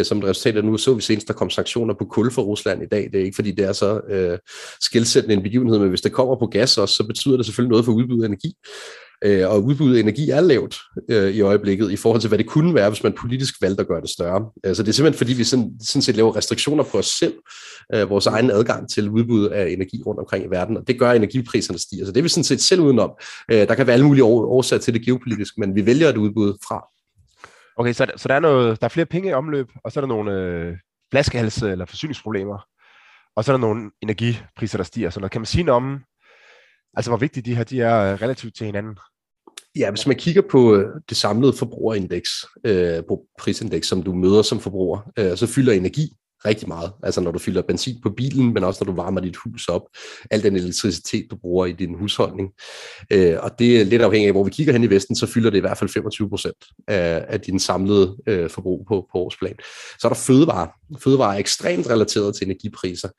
Som 0.03 0.17
et 0.17 0.23
resultat 0.23 0.57
af 0.57 0.63
nu 0.63 0.77
så 0.77 0.93
vi 0.93 1.01
senest, 1.01 1.27
der 1.27 1.33
kom 1.33 1.49
sanktioner 1.49 1.93
på 1.93 2.05
kul 2.05 2.31
for 2.31 2.41
Rusland 2.41 2.83
i 2.83 2.85
dag. 2.91 3.09
Det 3.13 3.19
er 3.19 3.23
ikke, 3.23 3.35
fordi 3.35 3.51
det 3.51 3.65
er 3.65 3.73
så 3.73 4.01
øh, 4.09 4.37
en 5.29 5.43
begivenhed, 5.43 5.79
men 5.79 5.89
hvis 5.89 6.01
det 6.01 6.11
kommer 6.11 6.35
på 6.35 6.45
gas 6.45 6.77
også, 6.77 6.95
så 6.95 7.07
betyder 7.07 7.37
det 7.37 7.45
selvfølgelig 7.45 7.71
noget 7.71 7.85
for 7.85 7.91
udbud 7.91 8.23
af 8.23 8.27
energi. 8.27 8.53
Øh, 9.25 9.49
og 9.49 9.63
udbuddet 9.63 9.95
af 9.95 9.99
energi 9.99 10.29
er 10.29 10.41
lavt 10.41 10.77
øh, 11.09 11.31
i 11.31 11.41
øjeblikket 11.41 11.91
i 11.91 11.95
forhold 11.95 12.21
til, 12.21 12.27
hvad 12.27 12.37
det 12.37 12.47
kunne 12.47 12.75
være, 12.75 12.89
hvis 12.89 13.03
man 13.03 13.13
politisk 13.13 13.61
valgte 13.61 13.81
at 13.81 13.87
gøre 13.87 14.01
det 14.01 14.09
større. 14.09 14.49
Øh, 14.65 14.75
så 14.75 14.83
det 14.83 14.89
er 14.89 14.93
simpelthen 14.93 15.17
fordi, 15.17 15.33
vi 15.33 15.43
sådan, 15.43 15.71
sådan 15.81 16.01
set 16.01 16.15
laver 16.15 16.35
restriktioner 16.35 16.83
på 16.83 16.97
os 16.97 17.05
selv, 17.05 17.33
øh, 17.93 18.09
vores 18.09 18.27
egen 18.27 18.51
adgang 18.51 18.89
til 18.89 19.09
udbud 19.09 19.47
af 19.47 19.69
energi 19.69 20.03
rundt 20.05 20.19
omkring 20.19 20.45
i 20.45 20.47
verden, 20.47 20.77
og 20.77 20.87
det 20.87 20.99
gør, 20.99 21.09
at 21.09 21.15
energipriserne 21.15 21.79
stiger. 21.79 22.05
Så 22.05 22.11
det 22.11 22.17
er 22.17 22.23
vi 22.23 22.29
sådan 22.29 22.43
set 22.43 22.61
selv 22.61 22.81
udenom. 22.81 23.11
Øh, 23.51 23.67
der 23.67 23.75
kan 23.75 23.87
være 23.87 23.93
alle 23.93 24.05
mulige 24.05 24.23
årsager 24.23 24.79
til 24.79 24.93
det 24.93 25.05
geopolitisk, 25.05 25.57
men 25.57 25.75
vi 25.75 25.85
vælger 25.85 26.09
et 26.09 26.17
udbud 26.17 26.57
fra. 26.67 26.85
Okay, 27.77 27.93
så, 27.93 28.11
så 28.15 28.27
der, 28.27 28.35
er 28.35 28.39
noget, 28.39 28.81
der 28.81 28.85
er 28.85 28.89
flere 28.89 29.05
penge 29.05 29.29
i 29.29 29.33
omløb, 29.33 29.67
og 29.83 29.91
så 29.91 29.99
er 29.99 30.01
der 30.01 30.07
nogle 30.07 30.31
øh, 30.31 30.77
flaskehalse 31.11 31.71
eller 31.71 31.85
forsyningsproblemer, 31.85 32.65
og 33.35 33.43
så 33.43 33.51
er 33.51 33.57
der 33.57 33.61
nogle 33.61 33.91
energipriser, 34.01 34.77
der 34.77 34.83
stiger. 34.83 35.09
Så 35.09 35.19
noget, 35.19 35.31
kan 35.31 35.41
man 35.41 35.45
sige 35.45 35.63
noget 35.63 35.75
om, 35.75 35.99
altså 36.93 37.11
hvor 37.11 37.17
vigtige 37.17 37.43
de 37.43 37.55
her 37.55 37.63
de 37.63 37.81
er 37.81 38.13
øh, 38.13 38.21
relativt 38.21 38.55
til 38.55 38.65
hinanden? 38.65 38.97
Ja, 39.75 39.89
hvis 39.91 40.07
man 40.07 40.15
kigger 40.15 40.41
på 40.51 40.75
øh, 40.75 40.85
det 41.09 41.17
samlede 41.17 41.53
forbrugerindeks, 41.53 42.29
øh, 42.63 43.03
på 43.07 43.21
prisindeks, 43.39 43.87
som 43.87 44.03
du 44.03 44.13
møder 44.13 44.41
som 44.41 44.59
forbruger, 44.59 45.11
øh, 45.19 45.37
så 45.37 45.47
fylder 45.47 45.73
energi 45.73 46.13
rigtig 46.45 46.67
meget. 46.67 46.91
Altså 47.03 47.21
når 47.21 47.31
du 47.31 47.39
fylder 47.39 47.61
benzin 47.61 48.01
på 48.03 48.09
bilen, 48.09 48.53
men 48.53 48.63
også 48.63 48.83
når 48.83 48.93
du 48.93 49.01
varmer 49.01 49.21
dit 49.21 49.35
hus 49.35 49.67
op. 49.67 49.81
Al 50.31 50.43
den 50.43 50.55
elektricitet, 50.55 51.27
du 51.31 51.35
bruger 51.35 51.65
i 51.65 51.71
din 51.71 51.95
husholdning. 51.95 52.49
Øh, 53.11 53.35
og 53.39 53.51
det 53.59 53.81
er 53.81 53.85
lidt 53.85 54.01
afhængigt 54.01 54.27
af, 54.27 54.33
hvor 54.33 54.43
vi 54.43 54.49
kigger 54.49 54.73
hen 54.73 54.83
i 54.83 54.89
Vesten, 54.89 55.15
så 55.15 55.27
fylder 55.27 55.49
det 55.49 55.57
i 55.57 55.61
hvert 55.61 55.77
fald 55.77 55.89
25 55.89 56.29
procent 56.29 56.65
af, 56.87 57.25
af 57.27 57.41
din 57.41 57.59
samlede 57.59 58.17
øh, 58.27 58.49
forbrug 58.49 58.85
på, 58.87 59.07
på 59.11 59.17
årsplan. 59.17 59.55
Så 59.99 60.07
er 60.07 60.09
der 60.09 60.19
fødevare. 60.19 60.69
Fødevare 60.99 61.35
er 61.35 61.39
ekstremt 61.39 61.89
relateret 61.89 62.35
til 62.35 62.45
energipriser. 62.45 63.09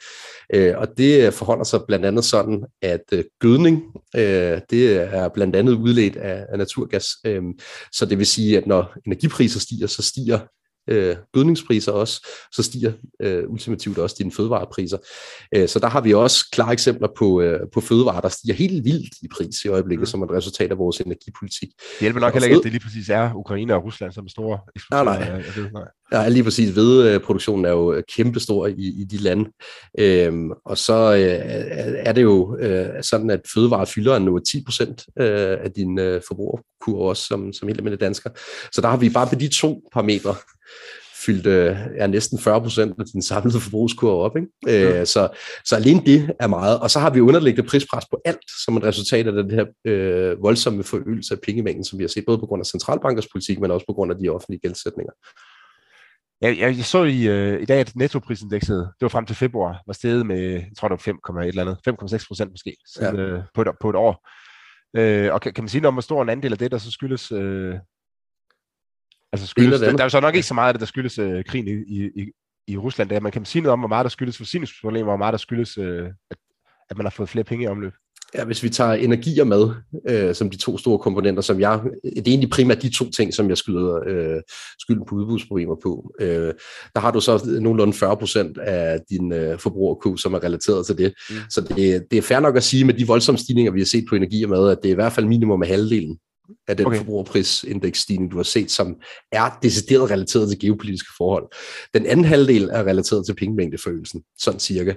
Øh, 0.55 0.75
og 0.77 0.89
det 0.97 1.35
forholder 1.35 1.65
sig 1.65 1.81
blandt 1.87 2.07
andet 2.07 2.25
sådan, 2.25 2.65
at 2.83 3.05
øh, 3.13 3.25
gødning, 3.41 3.83
øh, 4.17 4.61
det 4.71 4.93
er 5.15 5.29
blandt 5.29 5.57
andet 5.57 5.73
udledt 5.73 6.17
af, 6.17 6.47
af 6.49 6.59
naturgas. 6.59 7.07
Øh, 7.27 7.43
så 7.93 8.07
det 8.07 8.19
vil 8.19 8.27
sige, 8.27 8.59
at 8.59 8.67
når 8.67 8.95
energipriser 9.07 9.61
stiger, 9.61 9.87
så 9.87 10.03
stiger 10.03 10.39
øh, 10.89 11.17
gødningspriser 11.33 11.93
også, 11.93 12.29
så 12.53 12.63
stiger 12.63 12.93
øh, 13.23 13.45
ultimativt 13.49 13.99
også 13.99 14.17
dine 14.19 14.33
fødevarepriser. 14.33 14.99
Øh, 15.55 15.69
så 15.69 15.79
der 15.79 15.89
har 15.89 16.01
vi 16.01 16.15
også 16.15 16.49
klare 16.53 16.73
eksempler 16.73 17.09
på, 17.19 17.41
øh, 17.41 17.61
på 17.75 17.81
fødevarer, 17.81 18.21
der 18.21 18.29
stiger 18.29 18.55
helt 18.55 18.85
vildt 18.85 19.15
i 19.23 19.29
pris 19.37 19.65
i 19.65 19.69
øjeblikket, 19.69 20.03
mm. 20.03 20.07
som 20.07 20.23
et 20.23 20.31
resultat 20.31 20.71
af 20.71 20.79
vores 20.79 21.01
energipolitik. 21.01 21.69
Det 21.79 22.01
hjælper 22.01 22.21
nok 22.21 22.33
heller 22.33 22.49
ikke, 22.49 22.57
at 22.57 22.65
det 22.65 22.73
lige 22.73 22.83
præcis 22.83 23.09
er 23.09 23.35
Ukraine 23.35 23.75
og 23.75 23.85
Rusland, 23.85 24.13
som 24.13 24.25
er 24.25 24.31
store 24.31 24.59
eksportører. 24.77 25.05
Nej, 25.05 25.29
nej. 25.29 25.43
Ved, 25.57 25.71
nej. 25.73 25.85
Ja, 26.13 26.29
lige 26.29 26.45
præcis. 26.45 26.71
Hvedeproduktionen 26.71 27.65
er 27.65 27.71
jo 27.71 27.93
øh, 27.93 28.03
kæmpestor 28.17 28.67
i, 28.67 28.87
i 29.01 29.05
de 29.05 29.17
lande. 29.17 29.51
Øhm, 29.99 30.51
og 30.65 30.79
så 30.79 31.13
øh, 31.15 32.01
er 32.07 32.13
det 32.13 32.23
jo 32.23 32.57
øh, 32.61 33.03
sådan, 33.03 33.31
at 33.31 33.41
fødevarer 33.55 33.85
fylder 33.85 34.19
nu 34.19 34.39
10 34.39 34.65
procent 34.65 35.05
øh, 35.19 35.59
af 35.65 35.71
din 35.77 35.99
øh, 35.99 36.23
forbrugerkur 36.29 37.09
også, 37.09 37.27
som, 37.27 37.53
som 37.53 37.69
helt 37.69 37.79
almindelige 37.79 38.05
dansker. 38.05 38.31
Så 38.73 38.81
der 38.81 38.89
har 38.89 38.97
vi 38.97 39.11
bare 39.11 39.27
på 39.27 39.35
de 39.35 39.49
to 39.49 39.83
parametre 39.93 40.35
fyldt 41.27 41.47
øh, 41.47 41.77
er 41.97 42.07
næsten 42.07 42.39
40 42.39 42.61
procent 42.61 42.95
af 42.99 43.05
din 43.13 43.23
samlede 43.23 43.61
forbrugskurve 43.61 44.23
op. 44.23 44.37
Ikke? 44.37 44.49
Øh, 44.69 44.97
ja. 44.97 45.05
så, 45.05 45.29
så 45.65 45.77
alene 45.77 46.03
det 46.07 46.31
er 46.41 46.47
meget. 46.47 46.81
Og 46.81 46.91
så 46.91 47.01
har 47.01 47.11
vi 47.11 47.21
underliggende 47.21 47.69
prispres 47.69 48.05
på 48.11 48.21
alt, 48.25 48.51
som 48.65 48.77
et 48.77 48.85
resultat 48.85 49.27
af 49.27 49.33
den 49.33 49.51
her 49.51 49.65
øh, 49.85 50.43
voldsomme 50.43 50.85
forøgelse 50.85 51.35
af 51.35 51.41
pengemængden, 51.41 51.85
som 51.85 51.99
vi 51.99 52.05
har 52.05 52.09
set, 52.09 52.25
både 52.27 52.39
på 52.39 52.47
grund 52.47 52.61
af 52.61 52.67
centralbankers 52.67 53.29
politik, 53.33 53.61
men 53.61 53.71
også 53.71 53.87
på 53.87 53.93
grund 53.93 54.13
af 54.13 54.19
de 54.19 54.29
offentlige 54.29 54.61
gældsætninger. 54.61 55.13
Jeg, 56.41 56.59
jeg, 56.59 56.77
jeg 56.77 56.85
så 56.85 57.05
i, 57.05 57.29
øh, 57.29 57.63
i 57.63 57.65
dag, 57.65 57.81
at 57.81 57.97
nettoprisindekset, 57.97 58.79
det 58.79 59.03
var 59.03 59.09
frem 59.09 59.27
til 59.27 59.37
februar, 59.37 59.83
var 59.87 59.93
steget 59.93 60.27
med, 60.27 60.51
jeg 60.51 60.71
tror 60.79 60.89
det 60.89 60.93
var 61.07 61.37
5, 61.37 61.47
eller 61.47 61.63
andet, 61.63 61.77
5,6 62.21 62.27
procent 62.29 62.51
måske, 62.51 62.77
siden, 62.87 63.17
ja. 63.17 63.23
øh, 63.23 63.43
på, 63.55 63.63
et, 63.63 63.69
på 63.81 63.91
et 63.91 63.97
år. 63.97 64.29
Øh, 64.97 65.33
og 65.35 65.41
kan, 65.41 65.53
kan 65.53 65.65
man 65.65 65.69
sige 65.69 65.81
noget 65.81 65.89
om, 65.89 65.95
hvor 65.95 66.01
stor 66.01 66.23
en 66.23 66.29
andel 66.29 66.53
af 66.53 66.59
det, 66.59 66.71
der 66.71 66.79
så 66.79 66.91
skyldes 66.91 67.33
øh, 67.33 67.75
Altså 69.33 69.47
skyldes, 69.47 69.81
der, 69.81 69.91
der 69.93 69.99
er 69.99 70.05
jo 70.05 70.09
så 70.09 70.21
nok 70.21 70.35
ikke 70.35 70.47
så 70.47 70.55
meget 70.55 70.69
af 70.69 70.75
det, 70.75 70.81
der 70.81 70.87
skyldes 70.87 71.19
øh, 71.19 71.45
krigen 71.45 71.69
i, 71.69 72.03
i, 72.21 72.31
i 72.67 72.77
Rusland. 72.77 73.11
Der. 73.11 73.21
Man 73.21 73.33
kan 73.33 73.45
sige 73.45 73.63
noget 73.63 73.73
om, 73.73 73.79
hvor 73.79 73.89
meget 73.89 74.05
der 74.05 74.11
skyldes 74.11 74.37
forsyningsproblemer, 74.37 75.07
og 75.07 75.11
hvor 75.11 75.25
meget 75.25 75.33
der 75.33 75.39
skyldes, 75.39 75.79
øh, 75.79 76.07
at, 76.31 76.37
at 76.91 76.97
man 76.97 77.07
har 77.07 77.11
fået 77.11 77.29
flere 77.29 77.45
penge 77.45 77.65
i 77.65 77.67
omløb. 77.67 77.93
Ja, 78.35 78.45
hvis 78.45 78.63
vi 78.63 78.69
tager 78.69 78.93
energier 78.93 79.45
med, 79.45 79.71
øh, 80.09 80.35
som 80.35 80.51
de 80.51 80.57
to 80.57 80.79
store 80.79 80.99
komponenter, 80.99 81.43
som 81.43 81.61
jeg, 81.61 81.81
det 82.05 82.19
er 82.19 82.23
egentlig 82.27 82.51
primært 82.51 82.83
de 82.83 82.97
to 82.97 83.11
ting, 83.11 83.35
som 83.35 83.49
jeg 83.49 83.59
skyder 83.59 84.01
øh, 84.07 84.41
skylden 84.79 85.05
på 85.09 85.15
udbudsproblemer 85.15 85.77
på. 85.83 86.15
Øh, 86.21 86.55
der 86.95 87.01
har 87.01 87.11
du 87.11 87.21
så 87.21 87.59
nogenlunde 87.61 87.93
40 87.93 88.17
procent 88.17 88.59
af 88.59 89.01
din 89.11 89.33
øh, 89.33 89.59
forbrugerku, 89.59 90.17
som 90.17 90.35
er 90.35 90.45
relateret 90.45 90.87
til 90.87 90.99
det. 90.99 91.15
Mm. 91.31 91.37
Så 91.51 91.61
det, 91.61 92.05
det 92.11 92.19
er 92.19 92.23
fair 92.23 92.41
nok 92.41 92.57
at 92.57 92.63
sige 92.63 92.85
med 92.85 92.95
de 92.95 93.07
voldsomme 93.07 93.39
stigninger, 93.39 93.73
vi 93.73 93.81
har 93.81 93.87
set 93.87 94.05
på 94.09 94.15
energier 94.15 94.47
med, 94.47 94.69
at 94.69 94.79
det 94.83 94.89
er 94.89 94.93
i 94.93 94.95
hvert 94.95 95.13
fald 95.13 95.27
minimum 95.27 95.63
af 95.63 95.69
halvdelen 95.69 96.19
af 96.69 96.77
den 96.77 96.87
okay. 96.87 96.97
forbrugerprisindeksstigning, 96.97 98.31
du 98.31 98.37
har 98.37 98.43
set, 98.43 98.71
som 98.71 98.97
er 99.33 99.59
decideret 99.63 100.11
relateret 100.11 100.49
til 100.49 100.59
geopolitiske 100.59 101.09
forhold. 101.17 101.45
Den 101.95 102.07
anden 102.07 102.25
halvdel 102.25 102.71
er 102.73 102.85
relateret 102.85 103.27
til 103.27 103.35
pengemængdeforøgelsen, 103.35 104.23
sådan 104.39 104.61
cirka. 104.61 104.95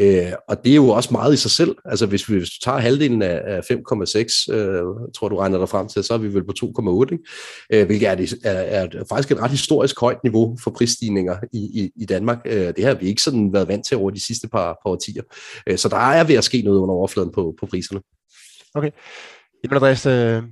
Øh, 0.00 0.32
og 0.48 0.64
det 0.64 0.70
er 0.70 0.76
jo 0.76 0.88
også 0.88 1.08
meget 1.12 1.34
i 1.34 1.36
sig 1.36 1.50
selv. 1.50 1.76
Altså 1.84 2.06
hvis, 2.06 2.30
vi, 2.30 2.38
hvis 2.38 2.50
du 2.50 2.64
tager 2.64 2.78
halvdelen 2.78 3.22
af 3.22 3.60
5,6, 3.60 4.54
øh, 4.54 4.82
tror 5.16 5.28
du 5.28 5.36
regner 5.36 5.58
dig 5.58 5.68
frem 5.68 5.88
til, 5.88 6.04
så 6.04 6.14
er 6.14 6.18
vi 6.18 6.34
vel 6.34 6.44
på 6.44 6.52
2,8, 6.64 7.66
øh, 7.72 7.86
hvilket 7.86 8.08
er, 8.08 8.14
det, 8.14 8.34
er, 8.44 8.52
er 8.52 9.04
faktisk 9.08 9.30
et 9.30 9.40
ret 9.40 9.50
historisk 9.50 10.00
højt 10.00 10.24
niveau 10.24 10.56
for 10.64 10.70
prisstigninger 10.70 11.36
i, 11.52 11.58
i, 11.58 11.90
i 11.96 12.04
Danmark. 12.06 12.38
Øh, 12.44 12.72
det 12.76 12.84
har 12.84 12.94
vi 12.94 13.06
ikke 13.06 13.22
sådan 13.22 13.52
været 13.52 13.68
vant 13.68 13.86
til 13.86 13.96
over 13.96 14.10
de 14.10 14.24
sidste 14.26 14.48
par, 14.48 14.78
par 14.84 14.90
årtier. 14.90 15.22
Øh, 15.66 15.78
så 15.78 15.88
der 15.88 15.96
er 15.96 16.24
ved 16.24 16.34
at 16.34 16.44
ske 16.44 16.62
noget 16.62 16.78
under 16.78 16.94
overfladen 16.94 17.32
på, 17.32 17.54
på 17.60 17.66
priserne. 17.66 18.00
Okay. 18.74 18.90
Jamen 19.64 19.76
Andreas, 19.76 20.06
øh, 20.06 20.42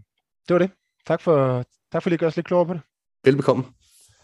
det 0.49 0.55
var 0.55 0.59
det. 0.59 0.71
Tak 1.07 1.21
for, 1.21 1.65
tak 1.93 2.03
for 2.03 2.11
lige 2.11 2.15
at 2.17 2.21
gøre 2.21 2.29
os 2.29 2.37
lidt 2.37 2.47
klogere 2.47 2.67
på 2.67 2.75
det. 2.75 2.81
Velbekomme. 3.25 3.65